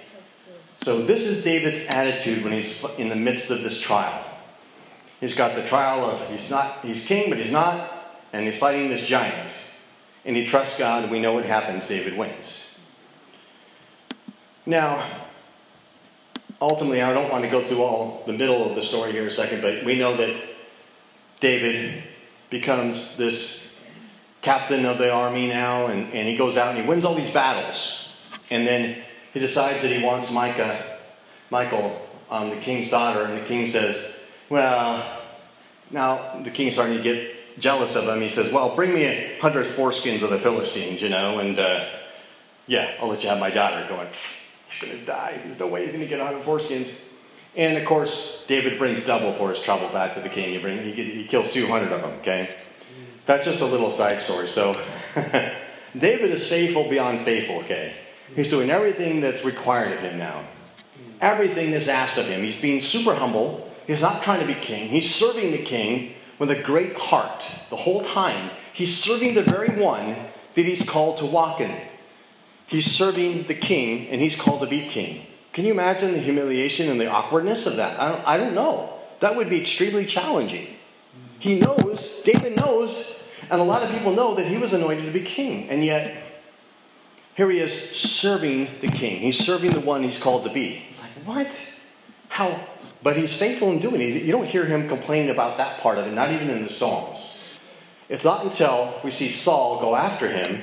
So, 0.77 1.01
this 1.01 1.27
is 1.27 1.43
David's 1.43 1.85
attitude 1.85 2.43
when 2.43 2.53
he's 2.53 2.83
in 2.97 3.09
the 3.09 3.15
midst 3.15 3.51
of 3.51 3.61
this 3.61 3.79
trial. 3.79 4.25
He's 5.19 5.35
got 5.35 5.55
the 5.55 5.63
trial 5.63 6.03
of 6.03 6.27
he's 6.29 6.49
not 6.49 6.83
he's 6.83 7.05
king, 7.05 7.29
but 7.29 7.37
he's 7.37 7.51
not, 7.51 7.91
and 8.33 8.45
he's 8.45 8.57
fighting 8.57 8.89
this 8.89 9.05
giant. 9.05 9.53
And 10.25 10.35
he 10.35 10.45
trusts 10.45 10.77
God, 10.77 11.03
and 11.03 11.11
we 11.11 11.19
know 11.19 11.33
what 11.33 11.45
happens. 11.45 11.87
David 11.87 12.17
wins. 12.17 12.77
Now, 14.65 15.03
ultimately, 16.61 17.01
I 17.01 17.13
don't 17.13 17.31
want 17.31 17.43
to 17.43 17.49
go 17.49 17.63
through 17.63 17.81
all 17.81 18.23
the 18.27 18.33
middle 18.33 18.69
of 18.69 18.75
the 18.75 18.83
story 18.83 19.11
here 19.11 19.25
a 19.25 19.31
second, 19.31 19.61
but 19.61 19.83
we 19.83 19.97
know 19.97 20.15
that 20.15 20.35
David 21.39 22.03
becomes 22.49 23.17
this 23.17 23.79
captain 24.41 24.85
of 24.85 24.97
the 24.97 25.11
army 25.11 25.47
now, 25.47 25.87
and, 25.87 26.13
and 26.13 26.27
he 26.27 26.37
goes 26.37 26.57
out 26.57 26.75
and 26.75 26.83
he 26.83 26.87
wins 26.87 27.05
all 27.05 27.15
these 27.15 27.33
battles. 27.33 28.15
And 28.51 28.67
then 28.67 28.97
he 29.33 29.39
decides 29.39 29.81
that 29.83 29.91
he 29.91 30.03
wants 30.03 30.31
Micah, 30.31 30.99
Michael, 31.49 31.99
um, 32.29 32.49
the 32.49 32.57
king's 32.57 32.89
daughter, 32.89 33.23
and 33.23 33.37
the 33.37 33.45
king 33.45 33.65
says, 33.65 34.19
Well, 34.49 35.03
now 35.89 36.39
the 36.43 36.51
king's 36.51 36.73
starting 36.73 36.97
to 36.97 37.03
get 37.03 37.35
jealous 37.61 37.95
of 37.95 38.05
him. 38.05 38.19
He 38.19 38.29
says, 38.29 38.51
Well, 38.51 38.75
bring 38.75 38.93
me 38.93 39.05
a 39.05 39.39
hundred 39.39 39.67
foreskins 39.67 40.23
of 40.23 40.29
the 40.29 40.39
Philistines, 40.39 41.01
you 41.01 41.09
know, 41.09 41.39
and 41.39 41.57
uh, 41.57 41.85
yeah, 42.67 42.91
I'll 42.99 43.07
let 43.07 43.23
you 43.23 43.29
have 43.29 43.39
my 43.39 43.49
daughter. 43.49 43.85
Going, 43.87 44.07
he's 44.67 44.81
going 44.81 44.99
to 44.99 45.05
die. 45.05 45.39
There's 45.45 45.59
no 45.59 45.67
way 45.67 45.83
he's 45.83 45.91
going 45.91 46.03
to 46.03 46.09
get 46.09 46.19
a 46.19 46.25
hundred 46.25 46.43
foreskins. 46.43 47.07
And 47.55 47.77
of 47.77 47.85
course, 47.85 48.45
David 48.47 48.77
brings 48.77 49.05
double 49.05 49.33
for 49.33 49.49
his 49.49 49.61
trouble 49.61 49.89
back 49.89 50.13
to 50.15 50.19
the 50.21 50.29
king. 50.29 50.53
He, 50.53 50.57
bring, 50.57 50.81
he, 50.83 50.91
he 50.91 51.25
kills 51.25 51.51
200 51.53 51.91
of 51.91 52.01
them, 52.01 52.11
okay? 52.19 52.55
That's 53.25 53.45
just 53.45 53.61
a 53.61 53.65
little 53.65 53.91
side 53.91 54.21
story. 54.21 54.47
So, 54.47 54.81
David 55.97 56.31
is 56.31 56.47
faithful 56.47 56.89
beyond 56.89 57.21
faithful, 57.21 57.57
okay? 57.57 57.93
He's 58.35 58.49
doing 58.49 58.69
everything 58.69 59.19
that's 59.19 59.43
required 59.43 59.91
of 59.91 59.99
him 59.99 60.17
now. 60.17 60.45
Everything 61.19 61.71
that's 61.71 61.89
asked 61.89 62.17
of 62.17 62.25
him. 62.27 62.41
He's 62.41 62.61
being 62.61 62.79
super 62.79 63.13
humble. 63.13 63.69
He's 63.85 64.01
not 64.01 64.23
trying 64.23 64.39
to 64.39 64.47
be 64.47 64.53
king. 64.53 64.87
He's 64.87 65.13
serving 65.13 65.51
the 65.51 65.61
king 65.61 66.13
with 66.41 66.49
a 66.49 66.59
great 66.63 66.95
heart 66.95 67.45
the 67.69 67.75
whole 67.75 68.03
time. 68.03 68.49
He's 68.73 68.97
serving 68.97 69.35
the 69.35 69.43
very 69.43 69.69
one 69.79 70.15
that 70.55 70.65
he's 70.65 70.89
called 70.89 71.19
to 71.19 71.25
walk 71.27 71.61
in. 71.61 71.71
He's 72.65 72.87
serving 72.87 73.43
the 73.43 73.53
king, 73.53 74.07
and 74.07 74.19
he's 74.19 74.41
called 74.41 74.61
to 74.61 74.67
be 74.67 74.81
king. 74.87 75.27
Can 75.53 75.65
you 75.65 75.71
imagine 75.71 76.13
the 76.13 76.17
humiliation 76.17 76.89
and 76.89 76.99
the 76.99 77.05
awkwardness 77.05 77.67
of 77.67 77.75
that? 77.75 77.99
I 77.99 78.09
don't, 78.09 78.27
I 78.27 78.37
don't 78.37 78.55
know. 78.55 78.91
That 79.19 79.35
would 79.35 79.51
be 79.51 79.61
extremely 79.61 80.07
challenging. 80.07 80.65
He 81.37 81.59
knows, 81.59 82.23
David 82.25 82.55
knows, 82.55 83.23
and 83.51 83.61
a 83.61 83.63
lot 83.63 83.83
of 83.83 83.91
people 83.91 84.11
know 84.11 84.33
that 84.33 84.47
he 84.47 84.57
was 84.57 84.73
anointed 84.73 85.05
to 85.05 85.11
be 85.11 85.21
king. 85.21 85.69
And 85.69 85.85
yet, 85.85 86.23
here 87.35 87.51
he 87.51 87.59
is 87.59 87.91
serving 87.91 88.67
the 88.81 88.87
king. 88.87 89.19
He's 89.19 89.37
serving 89.37 89.71
the 89.71 89.79
one 89.79 90.01
he's 90.01 90.19
called 90.19 90.45
to 90.45 90.51
be. 90.51 90.85
It's 90.89 91.03
like, 91.03 91.11
what? 91.23 91.73
How? 92.29 92.59
But 93.03 93.17
he's 93.17 93.37
faithful 93.37 93.71
in 93.71 93.79
doing 93.79 94.01
it. 94.01 94.23
You 94.23 94.31
don't 94.31 94.45
hear 94.45 94.65
him 94.65 94.87
complain 94.87 95.29
about 95.29 95.57
that 95.57 95.79
part 95.79 95.97
of 95.97 96.05
it, 96.05 96.13
not 96.13 96.31
even 96.31 96.49
in 96.49 96.63
the 96.63 96.69
Psalms. 96.69 97.39
It's 98.09 98.25
not 98.25 98.43
until 98.43 98.99
we 99.03 99.09
see 99.09 99.29
Saul 99.29 99.79
go 99.79 99.95
after 99.95 100.29
him, 100.29 100.61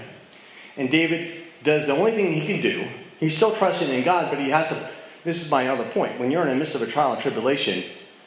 and 0.77 0.90
David 0.90 1.44
does 1.64 1.87
the 1.87 1.94
only 1.94 2.12
thing 2.12 2.33
he 2.33 2.46
can 2.46 2.61
do 2.61 2.87
He's 3.18 3.37
still 3.37 3.55
trusting 3.55 3.90
in 3.90 4.05
God, 4.05 4.31
but 4.31 4.38
he 4.38 4.51
has 4.51 4.68
to. 4.68 4.90
This 5.24 5.44
is 5.44 5.51
my 5.51 5.68
other 5.68 5.85
point. 5.85 6.18
When 6.20 6.31
you're 6.31 6.42
in 6.42 6.48
the 6.48 6.55
midst 6.55 6.77
of 6.77 6.83
a 6.83 6.87
trial 6.87 7.12
and 7.12 7.20
tribulation, 7.20 7.83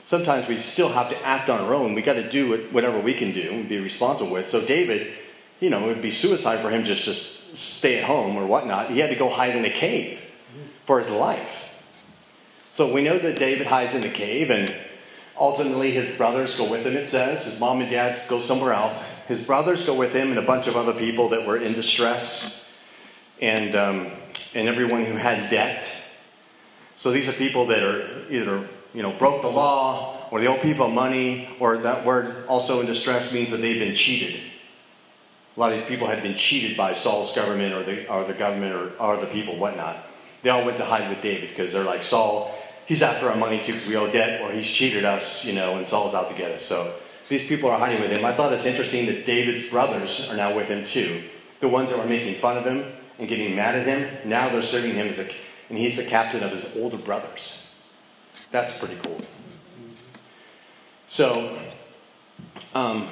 sometimes 0.05 0.47
we 0.47 0.57
still 0.57 0.89
have 0.89 1.09
to 1.09 1.25
act 1.25 1.49
on 1.49 1.61
our 1.61 1.73
own. 1.73 1.93
We 1.93 2.01
got 2.01 2.13
to 2.13 2.29
do 2.29 2.67
whatever 2.71 2.99
we 2.99 3.13
can 3.13 3.31
do 3.31 3.49
and 3.51 3.69
be 3.69 3.79
responsible 3.79 4.31
with. 4.31 4.47
So 4.47 4.63
David, 4.65 5.13
you 5.61 5.69
know, 5.69 5.85
it 5.85 5.87
would 5.87 6.01
be 6.01 6.11
suicide 6.11 6.59
for 6.59 6.69
him 6.69 6.83
just 6.83 7.05
just 7.05 7.55
stay 7.55 7.99
at 7.99 8.03
home 8.03 8.35
or 8.35 8.45
whatnot. 8.45 8.91
He 8.91 8.99
had 8.99 9.09
to 9.09 9.15
go 9.15 9.29
hide 9.29 9.55
in 9.55 9.63
a 9.63 9.69
cave 9.69 10.19
for 10.85 10.99
his 10.99 11.09
life. 11.09 11.70
So 12.71 12.91
we 12.91 13.03
know 13.03 13.19
that 13.19 13.37
David 13.37 13.67
hides 13.67 13.93
in 13.93 14.01
the 14.01 14.09
cave, 14.09 14.49
and 14.49 14.73
ultimately 15.37 15.91
his 15.91 16.15
brothers 16.15 16.57
go 16.57 16.67
with 16.67 16.87
him. 16.87 16.95
It 16.97 17.07
says 17.07 17.45
his 17.45 17.59
mom 17.59 17.81
and 17.81 17.91
dad 17.91 18.17
go 18.27 18.41
somewhere 18.41 18.73
else. 18.73 19.07
His 19.27 19.45
brothers 19.45 19.85
go 19.85 19.93
with 19.93 20.13
him, 20.13 20.29
and 20.29 20.39
a 20.39 20.41
bunch 20.41 20.65
of 20.65 20.75
other 20.75 20.93
people 20.93 21.29
that 21.29 21.45
were 21.45 21.57
in 21.57 21.73
distress, 21.73 22.65
and. 23.39 23.75
Um, 23.75 24.11
and 24.53 24.67
everyone 24.67 25.05
who 25.05 25.15
had 25.15 25.49
debt. 25.49 25.89
So 26.95 27.11
these 27.11 27.27
are 27.29 27.33
people 27.33 27.67
that 27.67 27.83
are 27.83 28.29
either 28.29 28.67
you 28.93 29.01
know 29.01 29.11
broke 29.17 29.41
the 29.41 29.49
law, 29.49 30.27
or 30.31 30.39
they 30.39 30.47
owe 30.47 30.57
people 30.57 30.89
money, 30.89 31.49
or 31.59 31.77
that 31.79 32.05
word 32.05 32.45
also 32.47 32.79
in 32.79 32.85
distress 32.85 33.33
means 33.33 33.51
that 33.51 33.57
they've 33.57 33.79
been 33.79 33.95
cheated. 33.95 34.41
A 35.55 35.59
lot 35.59 35.73
of 35.73 35.79
these 35.79 35.87
people 35.87 36.07
had 36.07 36.23
been 36.23 36.35
cheated 36.35 36.77
by 36.77 36.93
Saul's 36.93 37.35
government 37.35 37.73
or 37.73 37.83
the, 37.83 38.09
or 38.09 38.23
the 38.23 38.33
government 38.33 38.73
or, 38.73 38.91
or 39.03 39.17
the 39.17 39.27
people, 39.27 39.57
whatnot. 39.57 39.97
They 40.43 40.49
all 40.49 40.65
went 40.65 40.77
to 40.77 40.85
hide 40.85 41.09
with 41.09 41.21
David 41.21 41.49
because 41.49 41.73
they're 41.73 41.83
like, 41.83 42.03
Saul, 42.03 42.57
he's 42.91 43.01
after 43.01 43.29
our 43.29 43.37
money 43.37 43.57
too 43.59 43.71
because 43.71 43.87
we 43.87 43.95
owe 43.95 44.11
debt, 44.11 44.41
or 44.41 44.51
he's 44.51 44.69
cheated 44.69 45.05
us, 45.05 45.45
you 45.45 45.53
know, 45.53 45.77
and 45.77 45.87
Saul's 45.87 46.13
out 46.13 46.27
to 46.29 46.35
get 46.35 46.51
us. 46.51 46.61
So 46.61 46.93
these 47.29 47.47
people 47.47 47.69
are 47.69 47.79
hiding 47.79 48.01
with 48.01 48.11
him. 48.11 48.25
I 48.25 48.33
thought 48.33 48.51
it's 48.51 48.65
interesting 48.65 49.05
that 49.05 49.25
David's 49.25 49.65
brothers 49.69 50.29
are 50.29 50.35
now 50.35 50.53
with 50.53 50.67
him 50.67 50.83
too. 50.83 51.23
The 51.61 51.69
ones 51.69 51.89
that 51.89 51.97
were 51.97 52.05
making 52.05 52.35
fun 52.35 52.57
of 52.57 52.65
him 52.65 52.83
and 53.17 53.29
getting 53.29 53.55
mad 53.55 53.75
at 53.75 53.87
him, 53.87 54.29
now 54.29 54.49
they're 54.49 54.61
serving 54.61 54.93
him 54.93 55.07
as 55.07 55.19
a, 55.19 55.29
and 55.69 55.77
he's 55.77 55.95
the 55.95 56.03
captain 56.03 56.43
of 56.43 56.51
his 56.51 56.75
older 56.75 56.97
brothers. 56.97 57.73
That's 58.51 58.77
pretty 58.77 58.97
cool. 59.05 59.21
So, 61.07 61.57
um, 62.75 63.07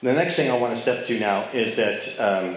the 0.00 0.12
next 0.12 0.36
thing 0.36 0.48
I 0.48 0.56
want 0.56 0.72
to 0.76 0.80
step 0.80 1.06
to 1.06 1.18
now 1.18 1.48
is 1.52 1.74
that 1.74 2.20
um, 2.20 2.56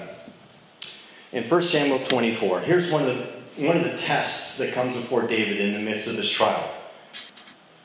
in 1.31 1.43
1 1.43 1.61
Samuel 1.63 1.97
24, 2.05 2.59
here's 2.59 2.91
one 2.91 3.01
of 3.01 3.07
the 3.07 3.38
one 3.59 3.77
of 3.77 3.83
the 3.83 3.97
tests 3.97 4.57
that 4.57 4.73
comes 4.73 4.95
before 4.95 5.27
David 5.27 5.59
in 5.59 5.73
the 5.73 5.79
midst 5.79 6.07
of 6.07 6.15
this 6.15 6.31
trial. 6.31 6.69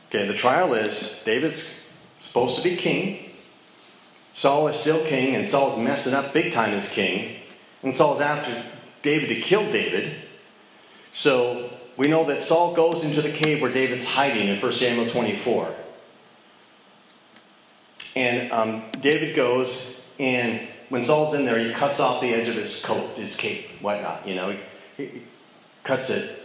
Okay, 0.08 0.26
the 0.26 0.34
trial 0.34 0.74
is 0.74 1.20
David's 1.24 1.96
supposed 2.20 2.56
to 2.56 2.62
be 2.62 2.76
king. 2.76 3.30
Saul 4.32 4.68
is 4.68 4.76
still 4.76 5.04
king, 5.04 5.34
and 5.34 5.48
Saul's 5.48 5.78
messing 5.78 6.14
up 6.14 6.32
big 6.32 6.52
time 6.52 6.70
as 6.70 6.92
king. 6.92 7.36
And 7.82 7.94
Saul's 7.94 8.20
after 8.20 8.64
David 9.02 9.28
to 9.28 9.40
kill 9.40 9.70
David. 9.70 10.16
So 11.12 11.70
we 11.96 12.08
know 12.08 12.24
that 12.26 12.42
Saul 12.42 12.74
goes 12.74 13.04
into 13.04 13.22
the 13.22 13.30
cave 13.30 13.60
where 13.60 13.72
David's 13.72 14.12
hiding 14.12 14.48
in 14.48 14.60
1 14.60 14.72
Samuel 14.72 15.10
24. 15.10 15.74
And 18.16 18.52
um, 18.52 18.84
David 19.00 19.34
goes, 19.34 20.04
and 20.18 20.68
when 20.88 21.04
Saul's 21.04 21.34
in 21.34 21.44
there, 21.44 21.58
he 21.58 21.72
cuts 21.72 21.98
off 22.00 22.20
the 22.20 22.32
edge 22.32 22.48
of 22.48 22.54
his 22.54 22.84
coat, 22.84 23.16
his 23.16 23.36
cape, 23.36 23.68
whatnot, 23.80 24.26
you 24.26 24.34
know. 24.34 24.56
He, 24.96 25.22
cuts 25.84 26.10
it, 26.10 26.42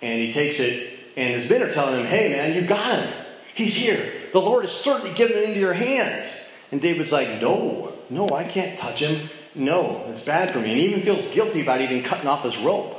and 0.00 0.20
he 0.20 0.32
takes 0.32 0.58
it, 0.60 0.98
and 1.16 1.34
his 1.34 1.50
men 1.50 1.62
are 1.62 1.70
telling 1.70 2.00
him, 2.00 2.06
hey, 2.06 2.30
man, 2.30 2.54
you 2.54 2.66
got 2.66 3.00
him. 3.00 3.12
He's 3.54 3.76
here. 3.76 4.12
The 4.32 4.40
Lord 4.40 4.64
has 4.64 4.72
certainly 4.72 5.14
given 5.14 5.38
it 5.38 5.44
into 5.44 5.60
your 5.60 5.72
hands. 5.72 6.50
And 6.70 6.80
David's 6.80 7.10
like, 7.10 7.40
No, 7.40 7.94
no, 8.10 8.28
I 8.28 8.44
can't 8.44 8.78
touch 8.78 9.00
him. 9.00 9.30
No, 9.54 10.04
it's 10.08 10.26
bad 10.26 10.50
for 10.50 10.58
me. 10.58 10.72
And 10.72 10.78
he 10.78 10.86
even 10.88 11.00
feels 11.00 11.30
guilty 11.30 11.62
about 11.62 11.80
even 11.80 12.02
cutting 12.02 12.26
off 12.26 12.44
his 12.44 12.58
robe. 12.58 12.94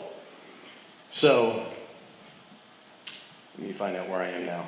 So, 1.11 1.67
let 3.57 3.67
me 3.67 3.73
find 3.73 3.95
out 3.95 4.09
where 4.09 4.19
I 4.19 4.29
am 4.29 4.47
now. 4.47 4.65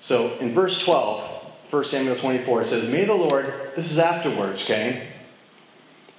So, 0.00 0.38
in 0.38 0.54
verse 0.54 0.82
12, 0.82 1.28
1 1.70 1.84
Samuel 1.84 2.16
24, 2.16 2.62
it 2.62 2.64
says, 2.64 2.90
May 2.90 3.04
the 3.04 3.14
Lord, 3.14 3.72
this 3.76 3.92
is 3.92 3.98
afterwards, 3.98 4.64
okay? 4.64 5.08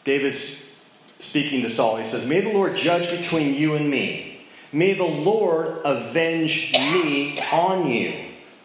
David's 0.04 0.78
speaking 1.18 1.64
to 1.64 1.70
Saul. 1.70 1.98
He 1.98 2.06
says, 2.06 2.30
May 2.30 2.42
the 2.42 2.54
Lord 2.54 2.76
judge 2.78 3.10
between 3.10 3.56
you 3.56 3.74
and 3.74 3.90
me. 3.90 4.29
May 4.72 4.94
the 4.94 5.04
Lord 5.04 5.82
avenge 5.84 6.74
me 6.74 7.40
on 7.52 7.88
you. 7.88 8.14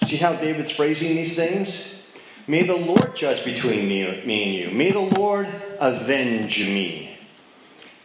See 0.03 0.17
how 0.17 0.35
David's 0.35 0.71
phrasing 0.71 1.17
these 1.17 1.37
things? 1.37 2.03
May 2.47 2.63
the 2.63 2.77
Lord 2.77 3.17
judge 3.17 3.45
between 3.45 3.89
me, 3.89 4.23
me 4.25 4.45
and 4.45 4.55
you. 4.55 4.77
May 4.77 4.91
the 4.91 5.01
Lord 5.01 5.49
avenge 5.81 6.67
me. 6.67 7.19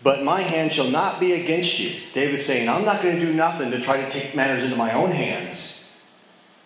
But 0.01 0.23
my 0.23 0.41
hand 0.41 0.71
shall 0.71 0.89
not 0.89 1.19
be 1.19 1.33
against 1.33 1.77
you. 1.77 1.99
David's 2.13 2.45
saying, 2.45 2.69
I'm 2.69 2.85
not 2.85 3.01
going 3.01 3.19
to 3.19 3.25
do 3.25 3.33
nothing 3.33 3.71
to 3.71 3.81
try 3.81 4.01
to 4.01 4.09
take 4.09 4.33
matters 4.33 4.63
into 4.63 4.77
my 4.77 4.93
own 4.93 5.11
hands. 5.11 5.97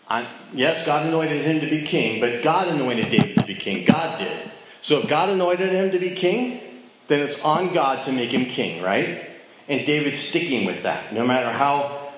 I, 0.07 0.27
yes, 0.53 0.85
God 0.85 1.07
anointed 1.07 1.41
him 1.41 1.59
to 1.61 1.67
be 1.67 1.81
king, 1.81 2.19
but 2.19 2.43
God 2.43 2.67
anointed 2.67 3.09
David 3.09 3.37
to 3.37 3.45
be 3.45 3.55
king. 3.55 3.85
God 3.85 4.19
did. 4.19 4.51
So 4.83 4.99
if 4.99 5.09
God 5.09 5.29
anointed 5.29 5.71
him 5.71 5.89
to 5.91 5.97
be 5.97 6.11
king, 6.11 6.59
then 7.07 7.21
it's 7.21 7.43
on 7.43 7.73
God 7.73 8.05
to 8.05 8.11
make 8.11 8.29
him 8.29 8.45
king, 8.45 8.83
right? 8.83 9.29
And 9.67 9.85
David's 9.85 10.19
sticking 10.19 10.65
with 10.65 10.83
that. 10.83 11.13
No 11.13 11.25
matter 11.25 11.51
how 11.51 12.11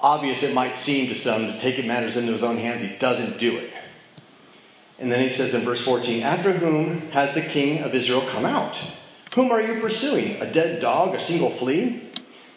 obvious 0.00 0.42
it 0.42 0.54
might 0.54 0.78
seem 0.78 1.08
to 1.08 1.14
some 1.14 1.46
to 1.46 1.58
take 1.60 1.78
it 1.78 1.86
matters 1.86 2.16
into 2.16 2.32
his 2.32 2.42
own 2.42 2.56
hands, 2.56 2.82
he 2.82 2.96
doesn't 2.98 3.38
do 3.38 3.56
it. 3.56 3.72
And 4.98 5.10
then 5.10 5.20
he 5.20 5.28
says 5.28 5.54
in 5.54 5.62
verse 5.62 5.84
14, 5.84 6.22
After 6.22 6.52
whom 6.52 7.10
has 7.10 7.34
the 7.34 7.40
king 7.40 7.82
of 7.82 7.94
Israel 7.94 8.22
come 8.28 8.44
out? 8.44 8.80
Whom 9.34 9.50
are 9.50 9.60
you 9.60 9.80
pursuing? 9.80 10.40
A 10.40 10.52
dead 10.52 10.80
dog, 10.80 11.14
a 11.14 11.20
single 11.20 11.50
flea? 11.50 12.08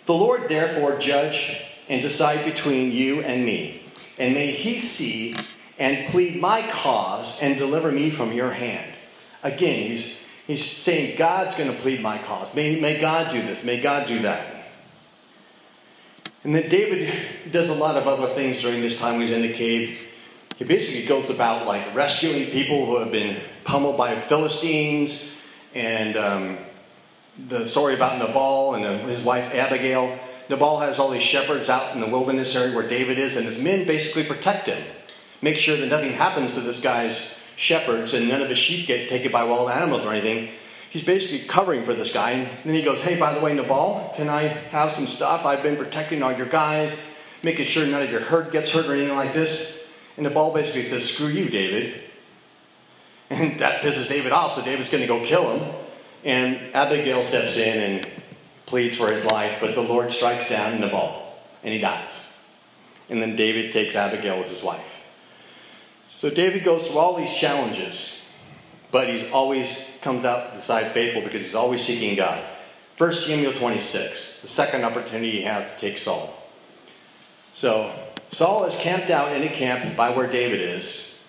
The 0.05 0.13
Lord 0.13 0.47
therefore 0.47 0.99
judge 0.99 1.62
and 1.88 2.01
decide 2.01 2.45
between 2.45 2.91
you 2.91 3.21
and 3.21 3.45
me. 3.45 3.84
And 4.17 4.34
may 4.34 4.51
he 4.51 4.79
see 4.79 5.36
and 5.79 6.10
plead 6.10 6.39
my 6.39 6.62
cause 6.71 7.41
and 7.41 7.58
deliver 7.58 7.91
me 7.91 8.10
from 8.10 8.31
your 8.31 8.51
hand. 8.51 8.93
Again, 9.43 9.88
he's, 9.88 10.24
he's 10.47 10.63
saying 10.63 11.17
God's 11.17 11.58
going 11.58 11.71
to 11.71 11.77
plead 11.81 12.01
my 12.01 12.17
cause. 12.19 12.55
May, 12.55 12.79
may 12.79 12.99
God 12.99 13.31
do 13.31 13.41
this. 13.41 13.65
May 13.65 13.81
God 13.81 14.08
do 14.08 14.19
that. 14.19 14.55
And 16.43 16.53
then 16.55 16.69
David 16.69 17.12
does 17.51 17.69
a 17.69 17.73
lot 17.73 17.97
of 17.97 18.08
other 18.08 18.27
things 18.27 18.62
during 18.62 18.81
this 18.81 18.99
time 18.99 19.19
he's 19.19 19.31
in 19.31 19.41
the 19.41 19.53
cave. 19.53 19.99
He 20.58 20.63
basically 20.63 21.05
goes 21.05 21.29
about 21.29 21.65
like 21.65 21.93
rescuing 21.95 22.51
people 22.51 22.86
who 22.86 22.97
have 22.97 23.12
been 23.12 23.41
pummeled 23.63 23.97
by 23.97 24.19
Philistines, 24.19 25.36
and 25.73 26.15
um, 26.15 26.58
the 27.47 27.67
story 27.67 27.95
about 27.95 28.19
Nabal 28.19 28.75
and 28.75 28.86
uh, 28.86 29.08
his 29.08 29.25
wife 29.25 29.53
Abigail. 29.53 30.17
Nabal 30.47 30.79
has 30.79 30.99
all 30.99 31.10
these 31.10 31.23
shepherds 31.23 31.69
out 31.69 31.95
in 31.95 31.99
the 31.99 32.08
wilderness 32.08 32.55
area 32.55 32.75
where 32.75 32.88
David 32.88 33.17
is, 33.17 33.36
and 33.36 33.45
his 33.45 33.62
men 33.62 33.86
basically 33.86 34.23
protect 34.23 34.67
him, 34.67 34.81
make 35.41 35.58
sure 35.58 35.75
that 35.75 35.88
nothing 35.88 36.13
happens 36.13 36.53
to 36.53 36.62
this 36.62 36.79
guy's 36.79 37.34
shepherds 37.55 38.13
and 38.13 38.27
none 38.27 38.41
of 38.41 38.49
his 38.49 38.57
sheep 38.57 38.87
get 38.87 39.09
taken 39.09 39.31
by 39.31 39.43
wild 39.43 39.69
animals 39.69 40.05
or 40.05 40.11
anything 40.11 40.49
he's 40.95 41.03
basically 41.03 41.45
covering 41.45 41.83
for 41.83 41.93
this 41.93 42.13
guy. 42.13 42.31
And 42.31 42.63
then 42.63 42.73
he 42.73 42.81
goes, 42.81 43.03
Hey, 43.03 43.19
by 43.19 43.33
the 43.33 43.41
way, 43.41 43.53
Nabal, 43.53 44.13
can 44.15 44.29
I 44.29 44.43
have 44.43 44.93
some 44.93 45.07
stuff? 45.07 45.45
I've 45.45 45.61
been 45.61 45.75
protecting 45.75 46.23
all 46.23 46.31
your 46.31 46.45
guys, 46.45 47.03
making 47.43 47.65
sure 47.65 47.85
none 47.85 48.01
of 48.01 48.09
your 48.09 48.21
herd 48.21 48.53
gets 48.53 48.71
hurt 48.71 48.85
or 48.85 48.93
anything 48.93 49.17
like 49.17 49.33
this. 49.33 49.91
And 50.15 50.25
Nabal 50.25 50.53
basically 50.53 50.85
says, 50.85 51.11
Screw 51.11 51.27
you, 51.27 51.49
David. 51.49 52.01
And 53.29 53.59
that 53.59 53.81
pisses 53.81 54.07
David 54.07 54.31
off, 54.31 54.55
so 54.55 54.63
David's 54.63 54.89
going 54.89 55.01
to 55.01 55.07
go 55.07 55.25
kill 55.25 55.57
him. 55.57 55.75
And 56.23 56.73
Abigail 56.73 57.25
steps 57.25 57.57
in 57.57 57.81
and 57.81 58.07
pleads 58.65 58.95
for 58.95 59.11
his 59.11 59.25
life, 59.25 59.57
but 59.59 59.75
the 59.75 59.81
Lord 59.81 60.13
strikes 60.13 60.47
down 60.47 60.79
Nabal, 60.79 61.35
and 61.61 61.73
he 61.73 61.79
dies. 61.79 62.33
And 63.09 63.21
then 63.21 63.35
David 63.35 63.73
takes 63.73 63.95
Abigail 63.95 64.35
as 64.35 64.49
his 64.49 64.63
wife. 64.63 64.94
So 66.25 66.31
David 66.31 66.63
goes 66.63 66.88
through 66.88 66.97
all 66.97 67.15
these 67.15 67.31
challenges 67.31 68.25
but 68.89 69.07
he's 69.07 69.29
always 69.31 69.95
comes 70.01 70.25
out 70.25 70.55
the 70.55 70.59
side 70.59 70.91
faithful 70.91 71.21
because 71.21 71.43
he's 71.43 71.53
always 71.53 71.83
seeking 71.83 72.15
God. 72.15 72.43
1 72.97 73.13
Samuel 73.13 73.53
26, 73.53 74.39
the 74.41 74.47
second 74.47 74.83
opportunity 74.83 75.29
he 75.29 75.41
has 75.43 75.71
to 75.75 75.79
take 75.79 75.99
Saul. 75.99 76.33
So 77.53 77.93
Saul 78.31 78.63
is 78.63 78.79
camped 78.79 79.11
out 79.11 79.35
in 79.35 79.43
a 79.43 79.49
camp 79.49 79.95
by 79.95 80.15
where 80.15 80.25
David 80.25 80.61
is. 80.61 81.23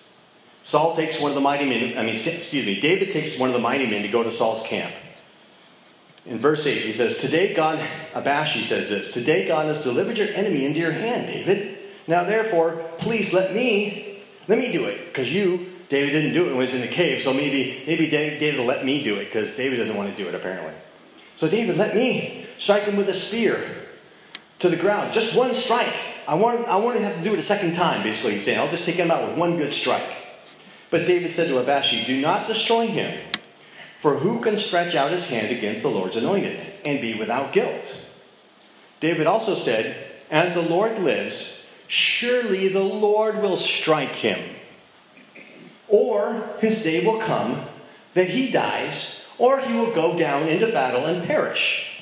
Saul 0.63 0.95
takes 0.95 1.21
one 1.21 1.29
of 1.29 1.35
the 1.35 1.41
mighty 1.41 1.69
men, 1.69 1.95
I 1.95 2.01
mean, 2.01 2.15
excuse 2.15 2.65
me, 2.65 2.79
David 2.79 3.11
takes 3.11 3.37
one 3.37 3.49
of 3.49 3.53
the 3.53 3.61
mighty 3.61 3.85
men 3.85 4.01
to 4.01 4.07
go 4.07 4.23
to 4.23 4.31
Saul's 4.31 4.65
camp. 4.65 4.95
In 6.25 6.39
verse 6.39 6.65
8, 6.65 6.81
he 6.81 6.91
says, 6.91 7.21
Today 7.21 7.53
God, 7.53 7.85
Abishai 8.15 8.63
says 8.63 8.89
this, 8.89 9.13
Today 9.13 9.47
God 9.47 9.67
has 9.67 9.83
delivered 9.83 10.17
your 10.17 10.29
enemy 10.29 10.65
into 10.65 10.79
your 10.79 10.93
hand, 10.93 11.27
David. 11.27 11.77
Now 12.07 12.23
therefore, 12.23 12.83
please 12.97 13.33
let 13.33 13.53
me, 13.53 14.06
let 14.47 14.59
me 14.59 14.71
do 14.71 14.85
it, 14.85 15.05
because 15.07 15.33
you 15.33 15.77
David 15.89 16.11
didn't 16.11 16.33
do 16.33 16.45
it 16.45 16.47
when 16.47 16.55
he 16.55 16.59
was 16.59 16.73
in 16.73 16.81
the 16.81 16.87
cave, 16.87 17.23
so 17.23 17.33
maybe, 17.33 17.83
maybe 17.87 18.09
David 18.09 18.59
will 18.59 18.65
let 18.65 18.83
me 18.83 19.03
do 19.03 19.15
it 19.15 19.25
because 19.25 19.55
David 19.55 19.77
doesn't 19.77 19.95
want 19.95 20.09
to 20.09 20.21
do 20.21 20.27
it, 20.27 20.35
apparently. 20.35 20.73
So, 21.37 21.47
David, 21.47 21.77
let 21.77 21.95
me 21.95 22.45
strike 22.57 22.83
him 22.83 22.97
with 22.97 23.07
a 23.07 23.13
spear 23.13 23.63
to 24.59 24.69
the 24.69 24.75
ground. 24.75 25.13
Just 25.13 25.35
one 25.35 25.53
strike. 25.53 25.93
I 26.27 26.33
want, 26.33 26.67
I 26.67 26.75
want 26.75 26.97
to 26.97 27.03
have 27.03 27.15
to 27.17 27.23
do 27.23 27.33
it 27.33 27.39
a 27.39 27.43
second 27.43 27.75
time, 27.75 28.03
basically, 28.03 28.33
he's 28.33 28.43
saying. 28.43 28.59
I'll 28.59 28.69
just 28.69 28.85
take 28.85 28.95
him 28.95 29.11
out 29.11 29.29
with 29.29 29.37
one 29.37 29.57
good 29.57 29.71
strike. 29.71 30.03
But 30.89 31.05
David 31.05 31.31
said 31.31 31.47
to 31.47 31.59
Abishai, 31.59 32.05
Do 32.05 32.19
not 32.19 32.47
destroy 32.47 32.87
him, 32.87 33.21
for 34.01 34.15
who 34.15 34.41
can 34.41 34.57
stretch 34.57 34.93
out 34.93 35.11
his 35.11 35.29
hand 35.29 35.55
against 35.55 35.83
the 35.83 35.89
Lord's 35.89 36.17
anointed 36.17 36.59
and 36.83 36.99
be 36.99 37.17
without 37.17 37.53
guilt? 37.53 38.05
David 38.99 39.25
also 39.25 39.55
said, 39.55 39.95
As 40.29 40.53
the 40.53 40.61
Lord 40.61 40.99
lives, 40.99 41.56
surely 41.87 42.67
the 42.67 42.79
Lord 42.79 43.41
will 43.41 43.57
strike 43.57 44.15
him 44.15 44.39
or 45.87 46.49
his 46.59 46.83
day 46.83 47.05
will 47.05 47.19
come 47.19 47.65
that 48.13 48.29
he 48.29 48.51
dies, 48.51 49.29
or 49.37 49.59
he 49.59 49.73
will 49.73 49.93
go 49.93 50.17
down 50.17 50.47
into 50.47 50.67
battle 50.67 51.05
and 51.05 51.23
perish. 51.25 52.01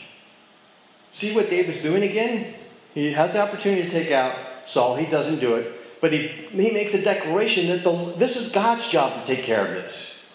See 1.11 1.35
what 1.35 1.49
David's 1.49 1.81
doing 1.81 2.03
again? 2.03 2.53
He 2.93 3.11
has 3.11 3.33
the 3.33 3.41
opportunity 3.41 3.83
to 3.83 3.89
take 3.89 4.11
out 4.11 4.35
Saul. 4.65 4.95
He 4.95 5.05
doesn't 5.05 5.39
do 5.39 5.55
it. 5.55 6.01
But 6.01 6.13
he, 6.13 6.27
he 6.27 6.71
makes 6.71 6.93
a 6.93 7.03
declaration 7.03 7.67
that 7.67 7.83
the, 7.83 8.13
this 8.17 8.37
is 8.37 8.51
God's 8.51 8.89
job 8.89 9.19
to 9.19 9.35
take 9.35 9.43
care 9.43 9.65
of 9.65 9.73
this. 9.73 10.33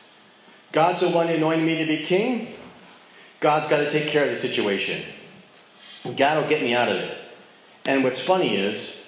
God's 0.73 1.01
the 1.01 1.09
one 1.09 1.29
who 1.29 1.35
anointed 1.35 1.65
me 1.65 1.79
to 1.79 1.87
be 1.87 2.05
king. 2.05 2.55
God's 3.41 3.69
got 3.69 3.79
to 3.79 3.91
take 3.91 4.09
care 4.09 4.25
of 4.25 4.31
the 4.31 4.37
situation. 4.37 5.03
God 6.17 6.43
will 6.43 6.49
get 6.49 6.63
me 6.63 6.75
out 6.75 6.89
of 6.89 6.97
it. 6.97 7.19
And 7.87 8.05
what's 8.05 8.21
funny 8.21 8.57
is, 8.57 9.00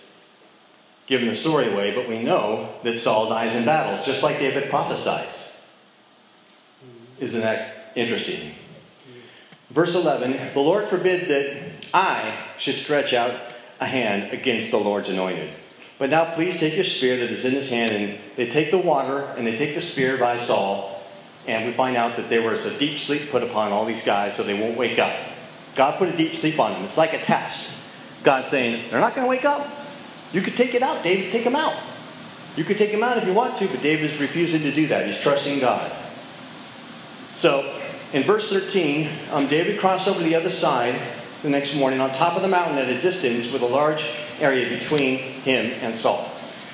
giving 1.07 1.29
the 1.29 1.37
story 1.37 1.73
away, 1.73 1.95
but 1.95 2.09
we 2.09 2.23
know 2.23 2.75
that 2.85 2.99
Saul 2.99 3.29
dies 3.29 3.57
in 3.57 3.65
battles, 3.65 4.07
just 4.07 4.23
like 4.23 4.39
David 4.39 4.71
prophesies. 4.71 5.63
Isn't 7.19 7.43
that 7.43 7.93
interesting? 7.95 8.55
Verse 9.71 9.95
11 9.95 10.53
The 10.55 10.61
Lord 10.61 10.89
forbid 10.89 11.29
that 11.29 11.87
I 11.95 12.37
should 12.59 12.77
stretch 12.77 13.13
out 13.13 13.39
a 13.81 13.87
hand 13.87 14.33
against 14.33 14.71
the 14.71 14.79
Lord's 14.79 15.09
anointed. 15.09 15.51
But 15.99 16.11
now 16.11 16.35
please 16.35 16.59
take 16.59 16.75
your 16.75 16.85
spear 16.85 17.17
that 17.19 17.31
is 17.31 17.45
in 17.45 17.53
his 17.53 17.71
hand, 17.71 17.95
and 17.95 18.19
they 18.37 18.49
take 18.49 18.71
the 18.71 18.79
water 18.79 19.33
and 19.37 19.47
they 19.47 19.57
take 19.57 19.75
the 19.75 19.81
spear 19.81 20.17
by 20.17 20.39
Saul, 20.39 21.03
and 21.47 21.67
we 21.67 21.73
find 21.73 21.97
out 21.97 22.17
that 22.17 22.29
there 22.29 22.43
was 22.43 22.67
a 22.67 22.79
deep 22.79 22.99
sleep 22.99 23.31
put 23.31 23.43
upon 23.43 23.73
all 23.73 23.85
these 23.85 24.05
guys 24.05 24.37
so 24.37 24.43
they 24.43 24.59
won't 24.59 24.77
wake 24.77 24.99
up. 24.99 25.17
God 25.75 25.99
put 25.99 26.09
a 26.09 26.17
deep 26.17 26.35
sleep 26.35 26.59
on 26.59 26.73
them. 26.73 26.85
It's 26.85 26.99
like 26.99 27.13
a 27.13 27.19
test. 27.19 27.77
God 28.23 28.47
saying, 28.47 28.91
they're 28.91 29.01
not 29.01 29.15
going 29.15 29.25
to 29.25 29.31
wake 29.31 29.45
up. 29.45 29.67
You 30.33 30.43
could 30.43 30.57
take 30.57 30.75
it 30.75 30.83
out, 30.83 31.03
David. 31.03 31.31
Take 31.31 31.45
him 31.45 31.57
out. 31.57 31.75
You 32.57 32.65
could 32.65 32.79
take 32.79 32.91
him 32.91 33.03
out 33.03 33.17
if 33.17 33.27
you 33.27 33.33
want 33.33 33.57
to, 33.59 33.69
but 33.69 33.83
David 33.83 34.11
is 34.11 34.21
refusing 34.21 34.63
to 34.63 34.73
do 34.73 34.87
that. 34.89 35.07
He's 35.07 35.21
trusting 35.21 35.61
God. 35.61 35.91
So, 37.33 37.81
in 38.13 38.25
verse 38.25 38.51
13, 38.51 39.09
um, 39.31 39.49
David 39.49 39.81
crossed 39.81 40.07
over 40.07 40.19
to 40.19 40.25
the 40.25 40.35
other 40.35 40.51
side 40.51 41.01
the 41.43 41.49
next 41.49 41.77
morning 41.77 42.01
on 42.01 42.13
top 42.13 42.37
of 42.37 42.43
the 42.43 42.49
mountain 42.49 42.79
at 42.79 42.89
a 42.89 43.01
distance 43.01 43.53
with 43.53 43.63
a 43.63 43.67
large 43.67 44.11
area 44.39 44.69
between 44.69 45.19
him 45.19 45.73
and 45.81 45.99
Saul. 45.99 46.31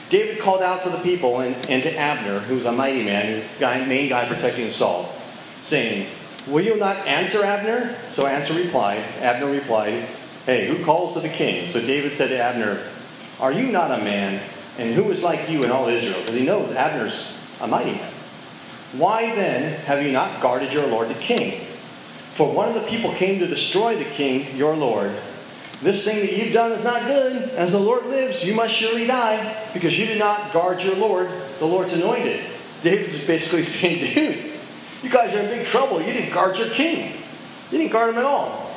David 0.09 0.41
called 0.41 0.63
out 0.63 0.83
to 0.83 0.91
the 0.91 0.99
people 0.99 1.41
and, 1.41 1.55
and 1.69 1.83
to 1.83 1.97
Abner, 1.97 2.41
who 2.41 2.57
was 2.57 2.67
a 2.67 2.73
mighty 2.73 3.05
man, 3.05 3.49
guy, 3.61 3.85
main 3.85 4.09
guy 4.09 4.27
protecting 4.27 4.71
Saul, 4.71 5.15
saying, 5.61 6.09
Will 6.47 6.65
you 6.65 6.77
not 6.77 6.97
answer 7.07 7.45
Abner? 7.45 7.99
So 8.09 8.27
Answer 8.27 8.55
replied, 8.55 9.05
Abner 9.21 9.51
replied, 9.51 10.09
Hey, 10.47 10.67
who 10.67 10.83
calls 10.83 11.13
to 11.15 11.21
the 11.21 11.29
king? 11.29 11.71
So 11.71 11.81
David 11.81 12.17
said 12.17 12.29
to 12.29 12.39
Abner, 12.39 12.83
Are 13.41 13.53
you 13.53 13.66
not 13.66 13.91
a 13.91 14.03
man 14.03 14.43
and 14.78 14.95
who 14.95 15.11
is 15.11 15.22
like 15.22 15.49
you 15.49 15.64
in 15.64 15.70
all 15.70 15.89
Israel? 15.89 16.20
Because 16.20 16.36
he 16.36 16.45
knows 16.45 16.72
Abner's 16.72 17.36
a 17.61 17.66
mighty 17.66 17.93
man. 17.93 18.12
Why 18.93 19.34
then 19.34 19.80
have 19.80 20.03
you 20.03 20.12
not 20.12 20.41
guarded 20.41 20.72
your 20.72 20.86
lord 20.86 21.09
the 21.09 21.14
king? 21.14 21.66
For 22.34 22.53
one 22.53 22.68
of 22.68 22.74
the 22.74 22.89
people 22.89 23.12
came 23.14 23.39
to 23.41 23.47
destroy 23.47 23.97
the 23.97 24.05
king, 24.05 24.57
your 24.57 24.76
lord. 24.76 25.12
This 25.82 26.05
thing 26.05 26.18
that 26.18 26.36
you've 26.36 26.53
done 26.53 26.72
is 26.72 26.84
not 26.84 27.07
good. 27.07 27.51
As 27.51 27.72
the 27.72 27.78
Lord 27.78 28.07
lives, 28.07 28.45
you 28.45 28.53
must 28.55 28.74
surely 28.74 29.07
die, 29.07 29.68
because 29.72 29.97
you 29.99 30.07
did 30.07 30.18
not 30.18 30.53
guard 30.53 30.82
your 30.82 30.97
Lord, 30.97 31.30
the 31.61 31.66
Lord's 31.66 31.95
anointed. 31.95 32.45
David's 32.82 33.24
basically 33.24 33.62
saying, 33.64 34.14
dude, 34.14 34.53
you 35.03 35.11
guys 35.11 35.34
are 35.34 35.41
in 35.41 35.51
big 35.51 35.66
trouble. 35.66 36.01
You 36.01 36.12
didn't 36.12 36.32
guard 36.32 36.59
your 36.59 36.70
king. 36.70 37.22
You 37.70 37.78
didn't 37.78 37.93
guard 37.93 38.11
him 38.11 38.18
at 38.18 38.24
all. 38.24 38.68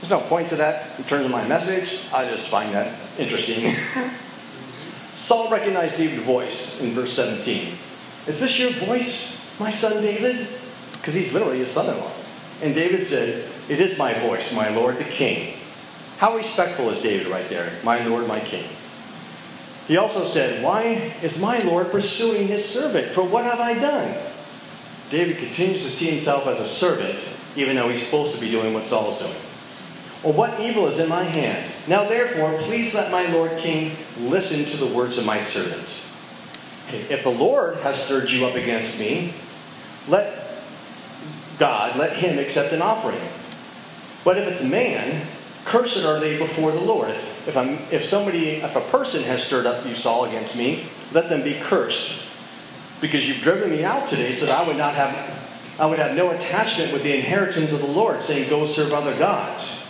There's 0.00 0.10
no 0.10 0.20
point 0.20 0.50
to 0.50 0.56
that 0.56 0.98
in 0.98 1.04
terms 1.04 1.24
of 1.24 1.30
my 1.30 1.46
message. 1.46 2.06
I 2.12 2.28
just 2.30 2.48
find 2.48 2.72
that 2.74 2.98
interesting. 3.18 3.74
Saul 5.14 5.50
recognized 5.50 5.96
David's 5.96 6.22
voice 6.22 6.80
in 6.80 6.90
verse 6.90 7.12
17. 7.14 7.76
Is 8.28 8.40
this 8.40 8.58
your 8.58 8.70
voice, 8.70 9.44
my 9.58 9.70
son 9.70 10.00
David? 10.02 10.46
Because 10.92 11.14
he's 11.14 11.32
literally 11.32 11.58
his 11.58 11.70
son 11.70 11.92
in 11.92 12.00
law. 12.00 12.12
And 12.62 12.74
David 12.74 13.04
said, 13.04 13.50
It 13.68 13.80
is 13.80 13.98
my 13.98 14.14
voice, 14.14 14.54
my 14.54 14.68
Lord 14.68 14.98
the 14.98 15.04
king. 15.04 15.56
How 16.18 16.36
respectful 16.36 16.90
is 16.90 17.02
David 17.02 17.26
right 17.26 17.48
there, 17.48 17.78
my 17.82 18.04
Lord, 18.04 18.28
my 18.28 18.40
king. 18.40 18.68
He 19.88 19.96
also 19.96 20.26
said, 20.26 20.62
Why 20.62 21.14
is 21.22 21.42
my 21.42 21.58
Lord 21.62 21.90
pursuing 21.90 22.46
his 22.46 22.64
servant? 22.64 23.12
For 23.14 23.24
what 23.24 23.44
have 23.44 23.58
I 23.58 23.74
done? 23.74 24.16
David 25.10 25.38
continues 25.38 25.82
to 25.82 25.90
see 25.90 26.10
himself 26.10 26.46
as 26.46 26.60
a 26.60 26.68
servant, 26.68 27.18
even 27.56 27.74
though 27.74 27.88
he's 27.88 28.04
supposed 28.04 28.34
to 28.34 28.40
be 28.40 28.50
doing 28.50 28.74
what 28.74 28.86
Saul's 28.86 29.18
doing. 29.18 29.34
Or 30.22 30.32
what 30.32 30.58
evil 30.60 30.86
is 30.88 30.98
in 30.98 31.08
my 31.08 31.22
hand? 31.22 31.72
Now 31.86 32.08
therefore, 32.08 32.58
please 32.62 32.94
let 32.94 33.12
my 33.12 33.26
Lord 33.32 33.58
King 33.58 33.96
listen 34.18 34.64
to 34.64 34.76
the 34.76 34.92
words 34.92 35.16
of 35.16 35.24
my 35.24 35.40
servant. 35.40 35.88
If 36.90 37.22
the 37.22 37.30
Lord 37.30 37.76
has 37.78 38.02
stirred 38.02 38.30
you 38.30 38.46
up 38.46 38.54
against 38.54 38.98
me, 38.98 39.34
let 40.08 40.62
God, 41.58 41.96
let 41.96 42.16
him 42.16 42.38
accept 42.38 42.72
an 42.72 42.82
offering. 42.82 43.20
But 44.24 44.38
if 44.38 44.48
it's 44.48 44.64
man, 44.64 45.26
cursed 45.64 46.04
are 46.04 46.18
they 46.18 46.38
before 46.38 46.72
the 46.72 46.80
Lord. 46.80 47.10
If, 47.10 47.48
if, 47.48 47.56
I'm, 47.56 47.78
if 47.90 48.04
somebody, 48.04 48.56
if 48.56 48.74
a 48.74 48.80
person 48.80 49.22
has 49.24 49.44
stirred 49.44 49.66
up 49.66 49.86
you, 49.86 49.94
Saul, 49.94 50.24
against 50.24 50.56
me, 50.56 50.88
let 51.12 51.28
them 51.28 51.42
be 51.42 51.54
cursed. 51.54 52.24
Because 53.00 53.28
you've 53.28 53.42
driven 53.42 53.70
me 53.70 53.84
out 53.84 54.06
today 54.06 54.32
so 54.32 54.46
that 54.46 54.58
I 54.58 54.66
would 54.66 54.76
not 54.76 54.94
have, 54.94 55.38
I 55.78 55.86
would 55.86 55.98
have 55.98 56.16
no 56.16 56.30
attachment 56.30 56.92
with 56.92 57.02
the 57.02 57.14
inheritance 57.14 57.72
of 57.72 57.80
the 57.80 57.86
Lord, 57.86 58.20
saying, 58.20 58.48
Go 58.50 58.66
serve 58.66 58.92
other 58.92 59.16
gods. 59.16 59.84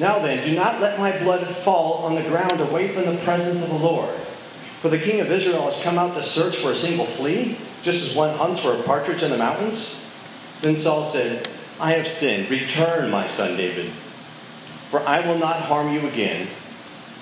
Now 0.00 0.18
then, 0.18 0.48
do 0.48 0.56
not 0.56 0.80
let 0.80 0.98
my 0.98 1.16
blood 1.18 1.46
fall 1.46 2.04
on 2.04 2.14
the 2.14 2.22
ground 2.22 2.58
away 2.62 2.88
from 2.88 3.04
the 3.04 3.22
presence 3.22 3.62
of 3.62 3.68
the 3.68 3.76
Lord. 3.76 4.18
For 4.80 4.88
the 4.88 4.98
king 4.98 5.20
of 5.20 5.30
Israel 5.30 5.66
has 5.66 5.82
come 5.82 5.98
out 5.98 6.14
to 6.14 6.22
search 6.22 6.56
for 6.56 6.72
a 6.72 6.76
single 6.76 7.04
flea, 7.04 7.58
just 7.82 8.08
as 8.08 8.16
one 8.16 8.34
hunts 8.38 8.60
for 8.60 8.72
a 8.72 8.82
partridge 8.82 9.22
in 9.22 9.30
the 9.30 9.36
mountains. 9.36 10.10
Then 10.62 10.78
Saul 10.78 11.04
said, 11.04 11.50
I 11.78 11.92
have 11.92 12.08
sinned. 12.08 12.48
Return, 12.48 13.10
my 13.10 13.26
son 13.26 13.58
David. 13.58 13.92
For 14.90 15.06
I 15.06 15.20
will 15.20 15.36
not 15.36 15.60
harm 15.60 15.92
you 15.92 16.08
again, 16.08 16.48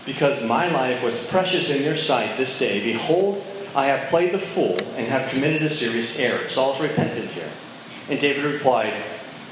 because 0.07 0.47
my 0.47 0.68
life 0.68 1.03
was 1.03 1.26
precious 1.26 1.70
in 1.70 1.83
your 1.83 1.97
sight 1.97 2.37
this 2.37 2.57
day. 2.61 2.81
Behold, 2.93 3.45
I 3.74 3.87
have 3.87 4.09
played 4.09 4.33
the 4.33 4.39
fool 4.39 4.79
and 4.95 5.09
have 5.09 5.31
committed 5.31 5.62
a 5.62 5.70
serious 5.70 6.16
error. 6.20 6.49
Saul's 6.49 6.81
repentant 6.81 7.33
here. 7.33 7.51
And 8.09 8.20
David 8.20 8.45
replied, 8.45 8.95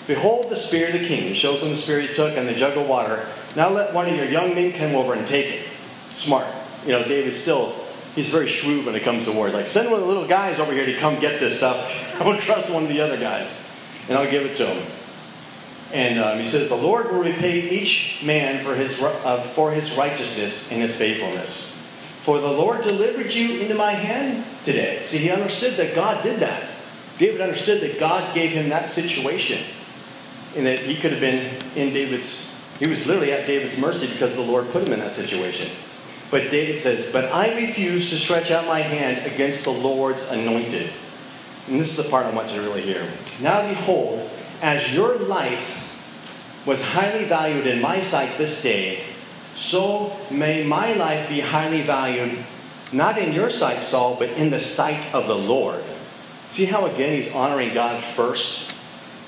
Behold 0.06 0.50
the 0.50 0.56
spear 0.56 0.86
of 0.88 0.92
the 0.92 1.06
king. 1.06 1.24
He 1.24 1.34
shows 1.34 1.62
him 1.62 1.70
the 1.70 1.76
spear 1.76 2.00
he 2.00 2.08
took 2.08 2.36
and 2.36 2.48
the 2.48 2.54
jug 2.54 2.76
of 2.78 2.86
water. 2.86 3.26
Now 3.56 3.70
let 3.70 3.92
one 3.92 4.08
of 4.08 4.14
your 4.14 4.28
young 4.28 4.54
men 4.54 4.72
come 4.72 4.94
over 4.94 5.14
and 5.14 5.26
take 5.26 5.46
it. 5.46 5.68
Smart. 6.14 6.46
You 6.84 6.92
know, 6.92 7.04
David's 7.04 7.36
still, 7.36 7.74
he's 8.14 8.30
very 8.30 8.46
shrewd 8.46 8.86
when 8.86 8.94
it 8.94 9.02
comes 9.02 9.24
to 9.24 9.32
war. 9.32 9.46
He's 9.46 9.54
like, 9.54 9.66
send 9.66 9.90
one 9.90 10.00
of 10.00 10.06
the 10.06 10.12
little 10.12 10.28
guys 10.28 10.60
over 10.60 10.72
here 10.72 10.86
to 10.86 10.96
come 10.98 11.18
get 11.18 11.40
this 11.40 11.58
stuff. 11.58 12.20
I 12.20 12.24
won't 12.24 12.40
trust 12.40 12.70
one 12.70 12.84
of 12.84 12.88
the 12.88 13.00
other 13.00 13.18
guys. 13.18 13.68
And 14.08 14.16
I'll 14.16 14.30
give 14.30 14.46
it 14.46 14.54
to 14.56 14.66
him. 14.66 14.86
And 15.92 16.20
um, 16.20 16.38
he 16.38 16.46
says, 16.46 16.68
The 16.68 16.76
Lord 16.76 17.10
will 17.10 17.20
repay 17.20 17.68
each 17.70 18.22
man 18.22 18.62
for 18.64 18.74
his, 18.74 19.00
uh, 19.02 19.42
for 19.54 19.72
his 19.72 19.96
righteousness 19.96 20.70
and 20.70 20.82
his 20.82 20.96
faithfulness. 20.96 21.80
For 22.22 22.40
the 22.40 22.50
Lord 22.50 22.82
delivered 22.82 23.32
you 23.32 23.60
into 23.60 23.74
my 23.74 23.92
hand 23.92 24.44
today. 24.64 25.02
See, 25.04 25.18
he 25.18 25.30
understood 25.30 25.74
that 25.74 25.94
God 25.94 26.22
did 26.22 26.40
that. 26.40 26.68
David 27.18 27.40
understood 27.40 27.80
that 27.82 27.98
God 27.98 28.34
gave 28.34 28.50
him 28.50 28.68
that 28.68 28.90
situation 28.90 29.64
and 30.56 30.66
that 30.66 30.80
he 30.80 30.96
could 30.96 31.12
have 31.12 31.20
been 31.20 31.60
in 31.76 31.92
David's, 31.92 32.54
he 32.78 32.86
was 32.86 33.06
literally 33.06 33.32
at 33.32 33.46
David's 33.46 33.78
mercy 33.78 34.06
because 34.06 34.34
the 34.34 34.42
Lord 34.42 34.70
put 34.70 34.86
him 34.86 34.94
in 34.94 35.00
that 35.00 35.14
situation. 35.14 35.70
But 36.30 36.50
David 36.50 36.80
says, 36.80 37.12
But 37.12 37.26
I 37.26 37.54
refuse 37.54 38.10
to 38.10 38.16
stretch 38.16 38.50
out 38.50 38.66
my 38.66 38.80
hand 38.80 39.30
against 39.30 39.64
the 39.64 39.70
Lord's 39.70 40.30
anointed. 40.30 40.90
And 41.68 41.80
this 41.80 41.96
is 41.96 42.04
the 42.04 42.10
part 42.10 42.26
I 42.26 42.30
want 42.30 42.50
you 42.50 42.60
to 42.60 42.62
really 42.62 42.82
hear. 42.82 43.08
Now 43.40 43.68
behold, 43.68 44.28
as 44.62 44.92
your 44.92 45.16
life 45.16 45.82
was 46.64 46.84
highly 46.84 47.24
valued 47.24 47.66
in 47.66 47.80
my 47.80 48.00
sight 48.00 48.38
this 48.38 48.62
day, 48.62 49.04
so 49.54 50.16
may 50.30 50.64
my 50.64 50.94
life 50.94 51.28
be 51.28 51.40
highly 51.40 51.82
valued, 51.82 52.44
not 52.92 53.18
in 53.18 53.32
your 53.32 53.50
sight, 53.50 53.82
Saul, 53.82 54.16
but 54.16 54.30
in 54.30 54.50
the 54.50 54.60
sight 54.60 55.14
of 55.14 55.26
the 55.26 55.36
Lord. 55.36 55.84
See 56.48 56.66
how 56.66 56.86
again 56.86 57.20
he's 57.20 57.32
honoring 57.32 57.74
God 57.74 58.02
first? 58.02 58.72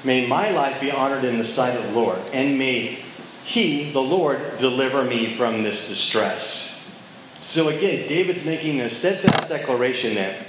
May 0.04 0.26
my 0.26 0.50
life 0.50 0.80
be 0.80 0.90
honored 0.90 1.24
in 1.24 1.38
the 1.38 1.44
sight 1.44 1.76
of 1.76 1.84
the 1.84 1.92
Lord, 1.92 2.18
and 2.32 2.58
may 2.58 3.04
He, 3.44 3.90
the 3.90 4.00
Lord, 4.00 4.58
deliver 4.58 5.02
me 5.02 5.34
from 5.34 5.62
this 5.62 5.88
distress. 5.88 6.90
So 7.40 7.68
again, 7.68 8.08
David's 8.08 8.46
making 8.46 8.80
a 8.80 8.90
steadfast 8.90 9.48
declaration 9.48 10.14
that 10.14 10.46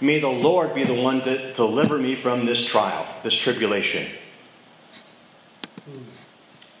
may 0.00 0.18
the 0.20 0.28
Lord 0.28 0.74
be 0.74 0.84
the 0.84 0.94
one 0.94 1.22
to 1.22 1.52
deliver 1.54 1.98
me 1.98 2.14
from 2.14 2.46
this 2.46 2.64
trial, 2.64 3.06
this 3.22 3.34
tribulation. 3.34 4.08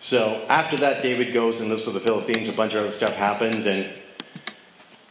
So 0.00 0.44
after 0.48 0.76
that, 0.78 1.02
David 1.02 1.34
goes 1.34 1.60
and 1.60 1.70
lives 1.70 1.86
with 1.86 1.94
the 1.94 2.00
Philistines. 2.00 2.48
A 2.48 2.52
bunch 2.52 2.74
of 2.74 2.80
other 2.80 2.90
stuff 2.90 3.14
happens, 3.14 3.66
and 3.66 3.86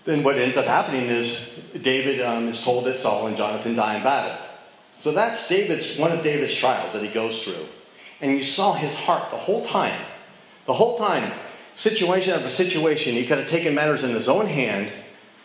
then 0.05 0.23
what 0.23 0.37
ends 0.37 0.57
up 0.57 0.65
happening 0.65 1.07
is 1.07 1.59
David 1.81 2.21
um, 2.21 2.47
is 2.47 2.63
told 2.63 2.85
that 2.85 2.97
Saul 2.97 3.27
and 3.27 3.35
Jonathan 3.35 3.75
die 3.75 3.97
in 3.97 4.03
battle. 4.03 4.46
So 4.97 5.11
that's 5.11 5.47
David's 5.47 5.97
one 5.97 6.11
of 6.11 6.23
David's 6.23 6.55
trials 6.55 6.93
that 6.93 7.03
he 7.03 7.09
goes 7.09 7.43
through. 7.43 7.67
And 8.19 8.31
you 8.31 8.43
saw 8.43 8.73
his 8.73 8.99
heart 8.99 9.29
the 9.31 9.37
whole 9.37 9.63
time. 9.63 9.99
The 10.65 10.73
whole 10.73 10.97
time, 10.97 11.31
situation 11.75 12.33
after 12.33 12.49
situation, 12.49 13.13
he 13.13 13.25
could 13.25 13.37
have 13.37 13.49
taken 13.49 13.75
matters 13.75 14.03
in 14.03 14.11
his 14.11 14.27
own 14.27 14.47
hand 14.47 14.91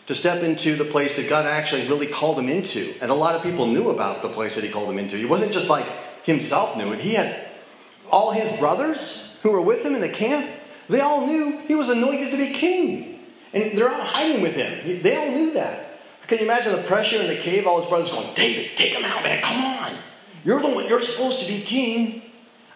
to 0.07 0.15
step 0.15 0.43
into 0.43 0.75
the 0.75 0.83
place 0.83 1.15
that 1.15 1.29
God 1.29 1.45
actually 1.45 1.87
really 1.87 2.07
called 2.07 2.37
him 2.37 2.49
into. 2.49 2.93
And 3.01 3.09
a 3.09 3.13
lot 3.13 3.35
of 3.35 3.43
people 3.43 3.67
knew 3.67 3.89
about 3.89 4.21
the 4.21 4.29
place 4.29 4.55
that 4.55 4.63
he 4.63 4.69
called 4.69 4.89
him 4.89 4.99
into. 4.99 5.17
He 5.17 5.25
wasn't 5.25 5.53
just 5.53 5.69
like 5.69 5.85
himself 6.23 6.75
knew 6.75 6.91
it. 6.91 6.99
He 6.99 7.13
had 7.13 7.47
all 8.11 8.31
his 8.31 8.57
brothers 8.57 9.39
who 9.43 9.51
were 9.51 9.61
with 9.61 9.85
him 9.85 9.95
in 9.95 10.01
the 10.01 10.09
camp, 10.09 10.49
they 10.89 10.99
all 10.99 11.25
knew 11.25 11.59
he 11.67 11.75
was 11.75 11.89
anointed 11.89 12.31
to 12.31 12.37
be 12.37 12.53
king. 12.53 13.19
And 13.53 13.77
they're 13.77 13.89
out 13.89 14.07
hiding 14.07 14.41
with 14.41 14.55
him. 14.55 15.01
They 15.01 15.15
all 15.15 15.31
knew 15.31 15.53
that. 15.53 15.82
Can 16.27 16.39
you 16.39 16.45
imagine 16.45 16.71
the 16.71 16.83
pressure 16.83 17.21
in 17.21 17.27
the 17.27 17.35
cave? 17.35 17.67
All 17.67 17.79
his 17.81 17.89
brothers 17.89 18.11
going, 18.11 18.33
David, 18.33 18.71
take 18.77 18.93
him 18.93 19.03
out, 19.03 19.23
man. 19.23 19.41
Come 19.41 19.65
on. 19.65 19.97
You're 20.45 20.61
the 20.61 20.69
one, 20.69 20.87
you're 20.87 21.01
supposed 21.01 21.45
to 21.45 21.51
be 21.51 21.61
king. 21.61 22.21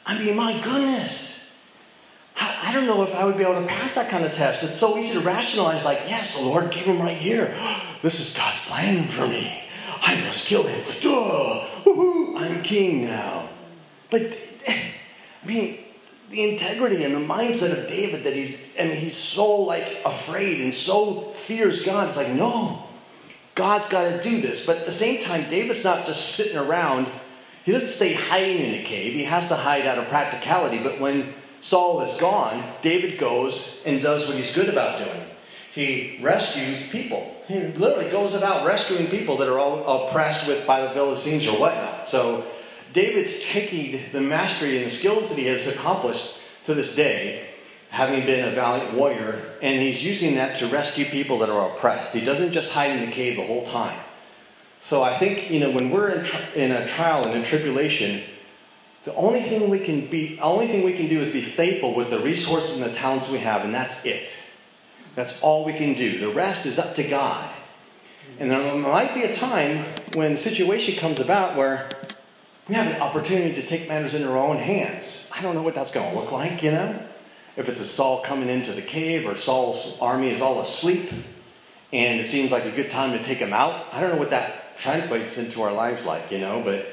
I 0.06 0.18
mean, 0.20 0.36
my 0.36 0.60
goodness. 0.62 1.58
I, 2.36 2.70
I 2.70 2.74
don't 2.74 2.88
know 2.88 3.04
if 3.04 3.14
I 3.16 3.26
would 3.26 3.38
be 3.38 3.44
able 3.44 3.62
to 3.62 3.68
pass 3.68 3.96
that 3.96 4.10
kind 4.10 4.26
of 4.26 4.34
test. 4.34 4.64
It's 4.64 4.78
so 4.78 4.98
easy 4.98 5.20
to 5.20 5.26
rationalize, 5.26 5.84
like, 5.86 6.02
yes, 6.08 6.38
the 6.38 6.46
Lord 6.46 6.72
gave 6.72 6.84
him 6.84 7.02
right 7.02 7.18
here. 7.18 7.56
This 8.04 8.20
is 8.20 8.38
God's 8.38 8.64
plan 8.66 9.08
for 9.08 9.28
me. 9.28 9.64
I 10.04 10.22
must 10.22 10.48
kill 10.48 10.62
him. 10.62 10.80
Duh. 11.02 11.66
I'm 12.38 12.62
king 12.62 13.06
now. 13.06 13.50
But, 14.12 14.22
I 14.68 14.94
mean, 15.44 15.80
the 16.30 16.52
integrity 16.52 17.04
and 17.04 17.16
the 17.16 17.20
mindset 17.20 17.76
of 17.76 17.90
David 17.90 18.24
that 18.24 18.34
he 18.34 18.60
I 18.80 18.84
mean, 18.84 18.98
he's 18.98 19.16
so 19.16 19.62
like 19.62 20.00
afraid 20.06 20.62
and 20.62 20.74
so 20.74 21.34
fears 21.36 21.86
God. 21.86 22.10
It's 22.10 22.18
like, 22.18 22.30
no, 22.30 22.87
God's 23.58 23.90
got 23.90 24.04
to 24.10 24.22
do 24.22 24.40
this. 24.40 24.66
But 24.66 24.78
at 24.78 24.86
the 24.86 24.92
same 24.92 25.24
time, 25.24 25.50
David's 25.50 25.84
not 25.84 26.06
just 26.06 26.36
sitting 26.36 26.58
around. 26.58 27.08
He 27.66 27.72
doesn't 27.72 27.90
stay 27.90 28.14
hiding 28.14 28.60
in 28.60 28.76
a 28.76 28.84
cave. 28.84 29.14
He 29.14 29.24
has 29.24 29.48
to 29.50 29.56
hide 29.56 29.88
out 29.88 29.98
of 29.98 30.08
practicality. 30.08 30.82
But 30.82 31.00
when 31.00 31.34
Saul 31.62 32.02
is 32.02 32.16
gone, 32.18 32.64
David 32.84 33.20
goes 33.20 33.82
and 33.86 34.02
does 34.02 34.28
what 34.28 34.38
he's 34.38 34.56
good 34.56 34.70
about 34.70 35.00
doing. 35.00 35.24
He 35.74 36.20
rescues 36.22 36.90
people. 36.90 37.36
He 37.48 37.60
literally 37.60 38.12
goes 38.12 38.36
about 38.36 38.66
rescuing 38.66 39.08
people 39.08 39.38
that 39.38 39.50
are 39.50 39.60
all 39.60 40.08
oppressed 40.08 40.48
with 40.48 40.66
by 40.68 40.82
the 40.82 40.92
Philistines 40.92 41.48
or 41.48 41.60
whatnot. 41.60 42.08
So 42.08 42.46
David's 42.94 43.44
taking 43.44 44.02
the 44.12 44.22
mastery 44.22 44.78
and 44.78 44.86
the 44.86 44.92
skills 44.92 45.30
that 45.30 45.42
he 45.42 45.48
has 45.48 45.68
accomplished 45.68 46.42
to 46.66 46.74
this 46.74 46.96
day, 46.96 47.47
having 47.90 48.26
been 48.26 48.48
a 48.48 48.52
valiant 48.52 48.94
warrior, 48.94 49.42
and 49.62 49.82
he's 49.82 50.04
using 50.04 50.36
that 50.36 50.60
to 50.60 50.68
rescue 50.68 51.06
people 51.06 51.40
that 51.40 51.50
are 51.50 51.72
oppressed. 51.72 52.14
He 52.14 52.24
doesn't 52.24 52.52
just 52.52 52.74
hide 52.74 52.92
in 52.92 53.06
the 53.06 53.12
cave 53.12 53.38
the 53.38 53.46
whole 53.46 53.66
time. 53.66 54.00
So 54.82 55.04
I 55.04 55.18
think, 55.18 55.50
you 55.50 55.60
know, 55.60 55.72
when 55.72 55.90
we're 55.90 56.10
in, 56.10 56.26
in 56.56 56.72
a 56.72 56.88
trial 56.88 57.26
and 57.26 57.36
in 57.36 57.44
tribulation, 57.44 58.22
the 59.06 59.14
only 59.16 59.42
thing 59.42 59.70
we 59.70 59.80
can 59.80 60.08
be, 60.08 60.40
only 60.42 60.68
thing 60.68 60.84
we 60.84 60.94
can 60.94 61.08
do 61.08 61.22
is 61.22 61.32
be 61.32 61.42
faithful 61.42 61.96
with 61.96 62.10
the 62.10 62.20
resources 62.20 62.82
and 62.82 62.92
the 62.92 62.96
talents 62.96 63.32
we 63.32 63.40
have, 63.40 63.64
and 63.64 63.74
that's 63.74 64.06
it. 64.06 64.34
That's 65.16 65.42
all 65.42 65.66
we 65.66 65.74
can 65.74 65.94
do. 65.94 66.20
The 66.20 66.30
rest 66.30 66.66
is 66.66 66.78
up 66.78 66.94
to 66.96 67.04
God. 67.04 67.50
And 68.40 68.52
there 68.52 68.76
might 68.76 69.16
be 69.16 69.24
a 69.24 69.34
time 69.34 69.86
when 70.14 70.34
the 70.34 70.38
situation 70.38 70.96
comes 70.96 71.20
about 71.20 71.56
where 71.56 71.90
we 72.68 72.76
have 72.76 72.94
an 72.94 73.02
opportunity 73.02 73.60
to 73.60 73.66
take 73.66 73.88
matters 73.88 74.14
into 74.14 74.30
our 74.30 74.38
own 74.38 74.58
hands. 74.58 75.32
I 75.34 75.42
don't 75.42 75.56
know 75.56 75.64
what 75.64 75.74
that's 75.74 75.92
going 75.92 76.14
to 76.14 76.20
look 76.20 76.32
like, 76.32 76.62
you 76.62 76.72
know? 76.72 77.00
If 77.58 77.68
it's 77.68 77.82
a 77.82 77.86
Saul 77.86 78.22
coming 78.22 78.50
into 78.50 78.72
the 78.72 78.82
cave 78.82 79.28
or 79.28 79.36
Saul's 79.36 79.98
army 80.00 80.30
is 80.30 80.42
all 80.42 80.62
asleep 80.62 81.12
and 81.92 82.20
it 82.20 82.28
seems 82.28 82.52
like 82.52 82.66
a 82.66 82.72
good 82.72 82.92
time 82.92 83.18
to 83.18 83.24
take 83.24 83.40
him 83.40 83.52
out. 83.52 83.94
I 83.94 84.00
don't 84.00 84.12
know 84.12 84.18
what 84.18 84.30
that 84.30 84.78
translates 84.78 85.38
into 85.38 85.64
our 85.64 85.74
lives 85.74 86.06
like, 86.06 86.32
you 86.32 86.40
know? 86.40 86.62
But 86.64 86.86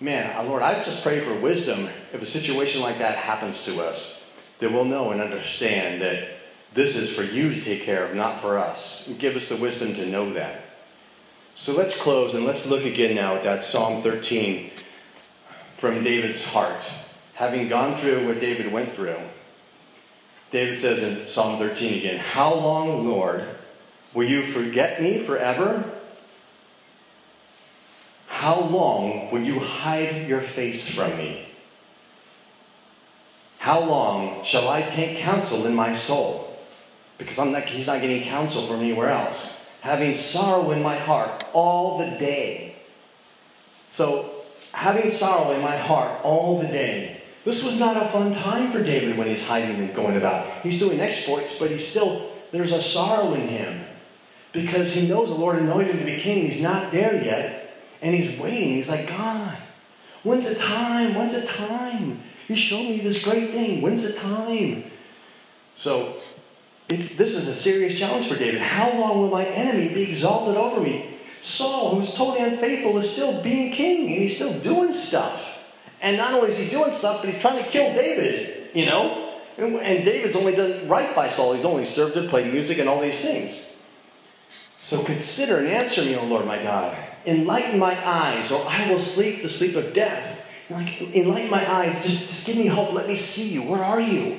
man, 0.00 0.36
uh, 0.36 0.44
Lord, 0.44 0.62
I 0.62 0.82
just 0.84 1.02
pray 1.02 1.20
for 1.20 1.34
wisdom 1.34 1.88
if 2.12 2.22
a 2.22 2.26
situation 2.26 2.80
like 2.80 2.98
that 2.98 3.16
happens 3.16 3.64
to 3.64 3.82
us, 3.82 4.30
that 4.60 4.72
we'll 4.72 4.84
know 4.84 5.10
and 5.10 5.20
understand 5.20 6.00
that 6.02 6.28
this 6.74 6.96
is 6.96 7.12
for 7.12 7.22
you 7.22 7.52
to 7.52 7.60
take 7.60 7.82
care 7.82 8.06
of, 8.06 8.14
not 8.14 8.40
for 8.40 8.58
us. 8.58 9.12
Give 9.18 9.34
us 9.34 9.48
the 9.48 9.56
wisdom 9.56 9.94
to 9.94 10.06
know 10.06 10.32
that. 10.34 10.62
So 11.54 11.74
let's 11.76 12.00
close 12.00 12.34
and 12.34 12.44
let's 12.44 12.70
look 12.70 12.84
again 12.84 13.16
now 13.16 13.34
at 13.34 13.42
that 13.44 13.64
Psalm 13.64 14.02
13 14.02 14.70
from 15.78 16.04
David's 16.04 16.46
heart. 16.46 16.88
Having 17.34 17.68
gone 17.68 17.94
through 17.94 18.26
what 18.26 18.40
David 18.40 18.70
went 18.70 18.92
through, 18.92 19.18
David 20.50 20.78
says 20.78 21.02
in 21.02 21.28
Psalm 21.28 21.58
13 21.58 21.98
again, 21.98 22.18
How 22.18 22.54
long, 22.54 23.08
Lord, 23.08 23.44
will 24.14 24.26
you 24.26 24.42
forget 24.42 25.02
me 25.02 25.18
forever? 25.18 25.84
How 28.26 28.60
long 28.60 29.30
will 29.30 29.42
you 29.42 29.58
hide 29.58 30.28
your 30.28 30.40
face 30.40 30.94
from 30.94 31.16
me? 31.18 31.48
How 33.58 33.80
long 33.80 34.44
shall 34.44 34.68
I 34.68 34.82
take 34.82 35.18
counsel 35.18 35.66
in 35.66 35.74
my 35.74 35.92
soul? 35.92 36.56
Because 37.18 37.38
I'm 37.38 37.52
not, 37.52 37.64
he's 37.64 37.88
not 37.88 38.00
getting 38.00 38.22
counsel 38.22 38.62
from 38.62 38.80
anywhere 38.80 39.10
else. 39.10 39.68
Having 39.80 40.14
sorrow 40.14 40.70
in 40.70 40.82
my 40.82 40.96
heart 40.96 41.44
all 41.52 41.98
the 41.98 42.16
day. 42.18 42.76
So 43.90 44.44
having 44.72 45.10
sorrow 45.10 45.52
in 45.52 45.60
my 45.60 45.76
heart 45.76 46.20
all 46.22 46.60
the 46.60 46.68
day. 46.68 47.17
This 47.48 47.64
was 47.64 47.80
not 47.80 47.96
a 47.96 48.06
fun 48.10 48.34
time 48.34 48.70
for 48.70 48.82
David 48.82 49.16
when 49.16 49.26
he's 49.26 49.46
hiding 49.46 49.76
and 49.76 49.94
going 49.94 50.18
about. 50.18 50.60
He's 50.62 50.78
doing 50.78 51.00
exploits, 51.00 51.58
but 51.58 51.70
he's 51.70 51.88
still, 51.88 52.30
there's 52.52 52.72
a 52.72 52.82
sorrow 52.82 53.32
in 53.32 53.48
him 53.48 53.86
because 54.52 54.94
he 54.94 55.08
knows 55.08 55.30
the 55.30 55.34
Lord 55.34 55.56
anointed 55.56 55.94
him 55.94 56.00
to 56.00 56.04
be 56.04 56.18
king. 56.18 56.44
He's 56.44 56.60
not 56.60 56.92
there 56.92 57.14
yet, 57.14 57.74
and 58.02 58.14
he's 58.14 58.38
waiting. 58.38 58.74
He's 58.74 58.90
like, 58.90 59.08
God, 59.08 59.56
when's 60.24 60.46
the 60.46 60.62
time? 60.62 61.14
When's 61.14 61.40
the 61.40 61.46
time? 61.50 62.20
You 62.48 62.56
showed 62.56 62.82
me 62.82 63.00
this 63.00 63.24
great 63.24 63.48
thing. 63.48 63.80
When's 63.80 64.12
the 64.12 64.20
time? 64.20 64.90
So, 65.74 66.20
it's, 66.90 67.16
this 67.16 67.34
is 67.34 67.48
a 67.48 67.54
serious 67.54 67.98
challenge 67.98 68.28
for 68.28 68.36
David. 68.36 68.60
How 68.60 68.92
long 69.00 69.22
will 69.22 69.30
my 69.30 69.46
enemy 69.46 69.94
be 69.94 70.10
exalted 70.10 70.58
over 70.58 70.82
me? 70.82 71.18
Saul, 71.40 71.94
who's 71.94 72.12
totally 72.12 72.40
unfaithful, 72.40 72.98
is 72.98 73.10
still 73.10 73.42
being 73.42 73.72
king 73.72 74.12
and 74.12 74.22
he's 74.22 74.36
still 74.36 74.52
doing 74.60 74.92
stuff. 74.92 75.57
And 76.00 76.16
not 76.16 76.32
only 76.32 76.50
is 76.50 76.58
he 76.58 76.70
doing 76.70 76.92
stuff, 76.92 77.22
but 77.22 77.32
he's 77.32 77.40
trying 77.40 77.62
to 77.62 77.68
kill 77.68 77.92
David, 77.94 78.70
you 78.74 78.86
know? 78.86 79.40
And, 79.56 79.74
and 79.76 80.04
David's 80.04 80.36
only 80.36 80.54
done 80.54 80.88
right 80.88 81.14
by 81.14 81.28
Saul. 81.28 81.54
He's 81.54 81.64
only 81.64 81.84
served 81.84 82.16
him, 82.16 82.28
played 82.28 82.52
music, 82.52 82.78
and 82.78 82.88
all 82.88 83.00
these 83.00 83.20
things. 83.20 83.72
So 84.78 85.02
consider 85.02 85.58
and 85.58 85.66
answer 85.66 86.02
me, 86.02 86.14
O 86.16 86.24
Lord 86.24 86.46
my 86.46 86.62
God. 86.62 86.96
Enlighten 87.26 87.78
my 87.78 87.98
eyes, 88.06 88.52
or 88.52 88.64
I 88.68 88.88
will 88.88 89.00
sleep 89.00 89.42
the 89.42 89.48
sleep 89.48 89.74
of 89.74 89.92
death. 89.92 90.46
Like, 90.70 91.00
enlighten 91.14 91.50
my 91.50 91.70
eyes. 91.70 92.02
Just, 92.02 92.28
just 92.28 92.46
give 92.46 92.56
me 92.56 92.66
hope. 92.66 92.92
Let 92.92 93.08
me 93.08 93.16
see 93.16 93.52
you. 93.52 93.62
Where 93.62 93.82
are 93.82 94.00
you? 94.00 94.38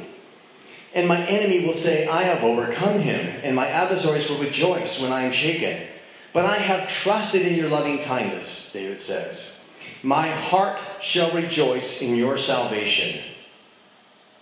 And 0.94 1.08
my 1.08 1.24
enemy 1.28 1.66
will 1.66 1.74
say, 1.74 2.08
I 2.08 2.24
have 2.24 2.44
overcome 2.44 3.00
him, 3.00 3.42
and 3.44 3.56
my 3.56 3.68
adversaries 3.68 4.30
will 4.30 4.40
rejoice 4.40 5.02
when 5.02 5.12
I 5.12 5.24
am 5.24 5.32
shaken. 5.32 5.86
But 6.34 6.46
I 6.46 6.56
have 6.56 6.90
trusted 6.90 7.46
in 7.46 7.56
your 7.56 7.70
loving 7.70 8.04
kindness, 8.04 8.72
David 8.72 9.02
says. 9.02 9.59
My 10.02 10.30
heart 10.30 10.80
shall 11.02 11.32
rejoice 11.32 12.02
in 12.02 12.16
your 12.16 12.38
salvation. 12.38 13.22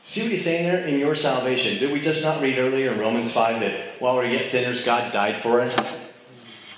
See 0.03 0.21
what 0.21 0.31
he's 0.31 0.45
saying 0.45 0.65
there? 0.65 0.87
In 0.87 0.99
your 0.99 1.15
salvation. 1.15 1.79
Did 1.79 1.91
we 1.91 1.99
just 1.99 2.23
not 2.23 2.41
read 2.41 2.57
earlier 2.57 2.93
in 2.93 2.99
Romans 2.99 3.31
5 3.33 3.59
that 3.59 4.01
while 4.01 4.15
we're 4.15 4.25
yet 4.25 4.47
sinners, 4.47 4.85
God 4.85 5.11
died 5.11 5.41
for 5.41 5.59
us? 5.59 6.09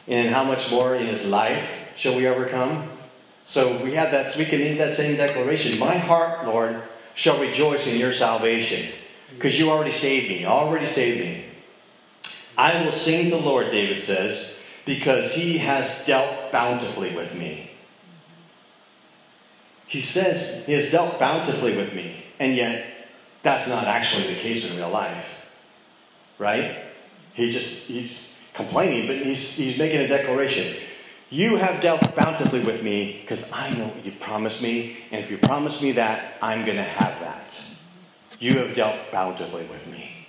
And 0.08 0.34
how 0.34 0.44
much 0.44 0.72
more 0.72 0.96
in 0.96 1.08
his 1.08 1.28
life 1.28 1.70
shall 1.96 2.16
we 2.16 2.28
overcome? 2.28 2.90
So 3.46 3.84
we 3.84 3.94
have 3.94 4.12
that, 4.12 4.36
we 4.38 4.46
can 4.46 4.60
need 4.60 4.78
that 4.78 4.94
same 4.94 5.18
declaration. 5.18 5.78
My 5.78 5.98
heart, 5.98 6.46
Lord, 6.46 6.82
shall 7.14 7.40
rejoice 7.40 7.88
in 7.88 8.00
your 8.00 8.14
salvation. 8.14 8.92
Because 9.30 9.60
you 9.60 9.70
already 9.70 9.92
saved 9.92 10.30
me, 10.30 10.46
already 10.46 10.88
saved 10.88 11.20
me. 11.20 11.46
I 12.58 12.84
will 12.84 12.92
sing 12.92 13.30
to 13.30 13.38
the 13.38 13.42
Lord, 13.42 13.72
David 13.72 14.02
says 14.02 14.56
because 14.90 15.36
he 15.36 15.60
has 15.60 16.04
dealt 16.06 16.52
bountifully 16.52 17.16
with 17.16 17.36
me. 17.36 17.69
He 19.90 20.02
says 20.02 20.68
he 20.68 20.74
has 20.74 20.92
dealt 20.92 21.20
bountifully 21.20 21.76
with 21.76 21.96
me, 21.96 22.24
and 22.38 22.56
yet 22.56 22.86
that's 23.42 23.68
not 23.68 23.86
actually 23.86 24.28
the 24.28 24.40
case 24.40 24.70
in 24.70 24.78
real 24.78 24.92
life. 24.92 25.36
Right? 26.38 26.78
He 27.34 27.52
just 27.52 27.88
he's 27.88 28.40
complaining, 28.54 29.08
but 29.08 29.18
he's 29.18 29.58
he's 29.58 29.80
making 29.80 30.02
a 30.02 30.08
declaration. 30.08 30.76
You 31.32 31.58
have 31.58 31.82
dealt 31.82 32.16
bountifully 32.16 32.60
with 32.60 32.84
me 32.84 33.18
because 33.22 33.52
I 33.52 33.72
know 33.72 33.88
what 33.88 34.06
you 34.06 34.12
promised 34.12 34.62
me, 34.62 34.98
and 35.10 35.24
if 35.24 35.32
you 35.32 35.40
promise 35.40 35.82
me 35.82 35.94
that, 35.94 36.36
I'm 36.40 36.66
going 36.66 36.78
to 36.78 36.84
have 36.84 37.20
that. 37.22 37.60
You 38.38 38.60
have 38.60 38.76
dealt 38.76 38.96
bountifully 39.12 39.66
with 39.66 39.92
me. 39.92 40.28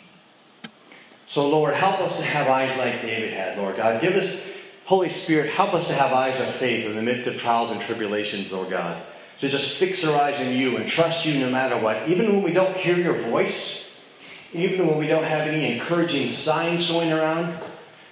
So, 1.27 1.49
Lord, 1.49 1.75
help 1.75 2.01
us 2.01 2.19
to 2.19 2.25
have 2.25 2.49
eyes 2.49 2.77
like 2.79 3.03
David 3.03 3.35
had, 3.35 3.59
Lord 3.59 3.77
God. 3.77 4.01
Give 4.01 4.15
us, 4.15 4.53
Holy 4.87 5.11
Spirit, 5.11 5.51
help 5.51 5.75
us 5.75 5.89
to 5.89 5.95
have 5.95 6.13
eyes 6.13 6.41
of 6.41 6.47
faith 6.47 6.87
in 6.87 6.97
the 6.97 7.03
midst 7.03 7.27
of 7.27 7.39
trials 7.39 7.71
and 7.71 7.81
tribulations, 7.81 8.53
Lord 8.53 8.71
God. 8.71 9.01
To 9.41 9.49
just 9.49 9.79
fix 9.79 10.07
our 10.07 10.21
eyes 10.21 10.41
on 10.47 10.53
you 10.53 10.77
and 10.77 10.87
trust 10.87 11.25
you 11.25 11.41
no 11.41 11.51
matter 11.51 11.79
what. 11.79 12.09
Even 12.09 12.35
when 12.35 12.43
we 12.43 12.53
don't 12.53 12.77
hear 12.77 12.97
your 12.97 13.15
voice, 13.15 14.05
even 14.53 14.87
when 14.87 14.99
we 14.99 15.07
don't 15.07 15.25
have 15.25 15.49
any 15.49 15.73
encouraging 15.73 16.29
signs 16.29 16.91
going 16.91 17.11
around, 17.11 17.59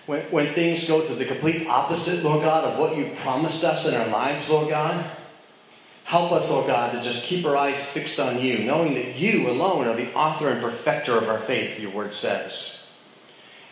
when, 0.06 0.22
when 0.30 0.52
things 0.52 0.88
go 0.88 1.06
to 1.06 1.14
the 1.14 1.26
complete 1.26 1.66
opposite, 1.66 2.24
Lord 2.24 2.42
God, 2.42 2.64
of 2.64 2.78
what 2.78 2.96
you 2.96 3.14
promised 3.16 3.62
us 3.62 3.86
in 3.86 3.94
our 3.94 4.08
lives, 4.08 4.48
Lord 4.48 4.70
God. 4.70 5.04
Help 6.04 6.32
us, 6.32 6.50
Lord 6.50 6.66
God, 6.66 6.92
to 6.92 7.02
just 7.02 7.26
keep 7.26 7.44
our 7.44 7.54
eyes 7.54 7.90
fixed 7.90 8.18
on 8.18 8.40
you, 8.40 8.60
knowing 8.60 8.94
that 8.94 9.16
you 9.16 9.50
alone 9.50 9.86
are 9.86 9.94
the 9.94 10.10
author 10.14 10.48
and 10.48 10.62
perfecter 10.62 11.18
of 11.18 11.28
our 11.28 11.38
faith, 11.38 11.78
your 11.78 11.90
word 11.90 12.14
says. 12.14 12.90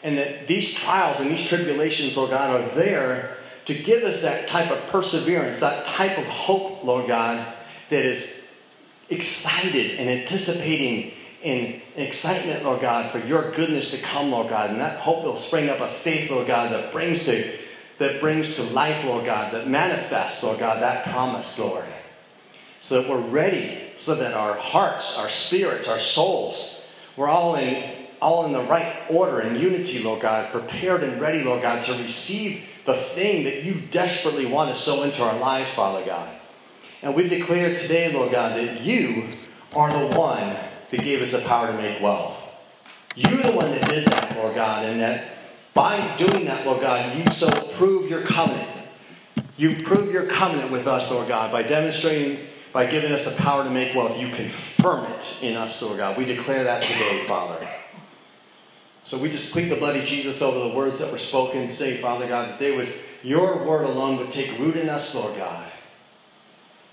And 0.03 0.19
that 0.19 0.47
these 0.47 0.75
trials 0.75 1.21
and 1.21 1.31
these 1.31 1.49
tribulations, 1.49 2.19
Lord 2.19 2.31
God, 2.31 2.61
are 2.61 2.69
there 2.75 3.36
to 3.67 3.75
give 3.75 4.05
us 4.05 4.23
that 4.23 4.49
type 4.49 4.71
of 4.71 4.87
perseverance, 4.89 5.61
that 5.61 5.87
type 5.87 6.19
of 6.19 6.27
hope, 6.27 6.85
Lord 6.85 7.09
God, 7.09 7.47
that 7.91 8.05
is 8.05 8.33
excited 9.11 9.99
and 9.99 10.09
anticipating 10.09 11.13
in 11.43 11.81
excitement, 11.97 12.65
Lord 12.65 12.81
God, 12.81 13.11
for 13.11 13.19
your 13.19 13.53
goodness 13.53 13.93
to 13.93 14.05
come, 14.05 14.31
Lord 14.31 14.49
God. 14.49 14.71
And 14.71 14.81
that 14.81 14.99
hope 14.99 15.25
will 15.25 15.37
spring 15.37 15.69
up 15.69 15.81
a 15.81 15.89
faith, 15.89 16.31
Lord 16.31 16.47
God, 16.47 16.73
that 16.73 16.93
brings 16.93 17.25
to 17.27 17.59
that 17.99 18.21
brings 18.21 18.57
to 18.57 18.63
life, 18.63 19.05
Lord 19.07 19.25
God, 19.25 19.55
that 19.55 19.69
manifests, 19.69 20.43
Lord 20.45 20.59
God, 20.59 20.83
that 20.83 21.07
promise, 21.07 21.59
Lord. 21.59 21.85
So 22.81 23.01
that 23.01 23.11
we're 23.11 23.21
ready, 23.21 23.91
so 23.97 24.15
that 24.17 24.35
our 24.35 24.55
hearts, 24.55 25.19
our 25.19 25.31
spirits, 25.31 25.89
our 25.89 25.99
souls, 25.99 26.85
we're 27.17 27.29
all 27.29 27.57
in 27.57 28.07
all 28.21 28.47
in 28.47 28.53
the 28.53 28.63
right 28.63 28.97
order 29.09 29.41
and 29.41 29.61
unity, 29.61 30.03
Lord 30.03 30.23
God, 30.23 30.51
prepared 30.53 31.03
and 31.03 31.21
ready, 31.21 31.43
Lord 31.43 31.63
God, 31.63 31.85
to 31.85 31.93
receive 32.03 32.69
the 32.87 32.95
thing 32.95 33.45
that 33.45 33.65
you 33.65 33.75
desperately 33.91 34.47
want 34.47 34.71
to 34.71 34.77
sow 34.77 35.03
into 35.03 35.23
our 35.23 35.39
lives, 35.39 35.71
Father 35.71 36.05
God. 36.07 36.33
And 37.03 37.15
we 37.15 37.29
declare 37.29 37.77
today, 37.77 38.13
Lord 38.13 38.33
God, 38.33 38.57
that 38.57 38.81
you 38.81 39.29
are 39.75 39.91
the 39.91 40.17
one 40.17 40.57
that 40.91 41.01
gave 41.01 41.21
us 41.21 41.33
the 41.33 41.47
power 41.47 41.67
to 41.67 41.73
make 41.75 42.01
wealth. 42.01 42.49
You're 43.15 43.43
the 43.43 43.53
one 43.53 43.71
that 43.71 43.89
did 43.89 44.07
that, 44.07 44.37
Lord 44.37 44.55
God, 44.55 44.85
and 44.85 45.01
that 45.01 45.37
by 45.75 46.17
doing 46.17 46.47
that, 46.47 46.65
Lord 46.65 46.81
God, 46.81 47.17
you 47.17 47.31
so 47.33 47.51
prove 47.75 48.09
your 48.09 48.23
covenant. 48.23 48.71
You 49.59 49.77
prove 49.83 50.13
your 50.13 50.27
covenant 50.27 50.71
with 50.71 50.87
us, 50.87 51.11
Lord 51.11 51.29
God, 51.29 51.51
by 51.51 51.63
demonstrating, 51.63 52.47
by 52.73 52.87
giving 52.87 53.13
us 53.13 53.25
the 53.25 53.43
power 53.43 53.65
to 53.65 53.71
make 53.71 53.95
wealth. 53.95 54.19
You 54.19 54.31
confirm 54.31 55.11
it 55.13 55.39
in 55.43 55.57
us, 55.57 55.83
Lord 55.83 55.99
God. 55.99 56.17
We 56.17 56.25
declare 56.25 56.65
that 56.65 56.83
today, 56.83 57.25
Father. 57.25 57.67
So 59.07 59.17
we 59.19 59.31
just 59.31 59.53
plead 59.53 59.69
the 59.69 59.77
blood 59.77 59.95
of 59.95 60.05
Jesus 60.05 60.43
over 60.43 60.69
the 60.69 60.75
words 60.75 60.99
that 60.99 61.13
were 61.13 61.19
spoken 61.19 61.69
today, 61.69 61.97
Father 61.99 62.27
God, 62.27 62.49
that 62.49 62.59
they 62.59 62.77
would, 62.77 62.93
your 63.23 63.63
word 63.65 63.85
alone 63.85 64.17
would 64.17 64.33
take 64.33 64.59
root 64.59 64.75
in 64.75 64.89
us, 64.89 65.15
Lord 65.15 65.37
God. 65.37 65.65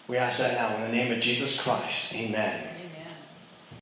We 0.07 0.17
ask 0.17 0.39
that 0.39 0.53
now 0.53 0.75
in 0.75 0.91
the 0.91 0.95
name 0.95 1.11
of 1.11 1.19
Jesus 1.19 1.59
Christ. 1.59 2.13
Amen. 2.13 2.72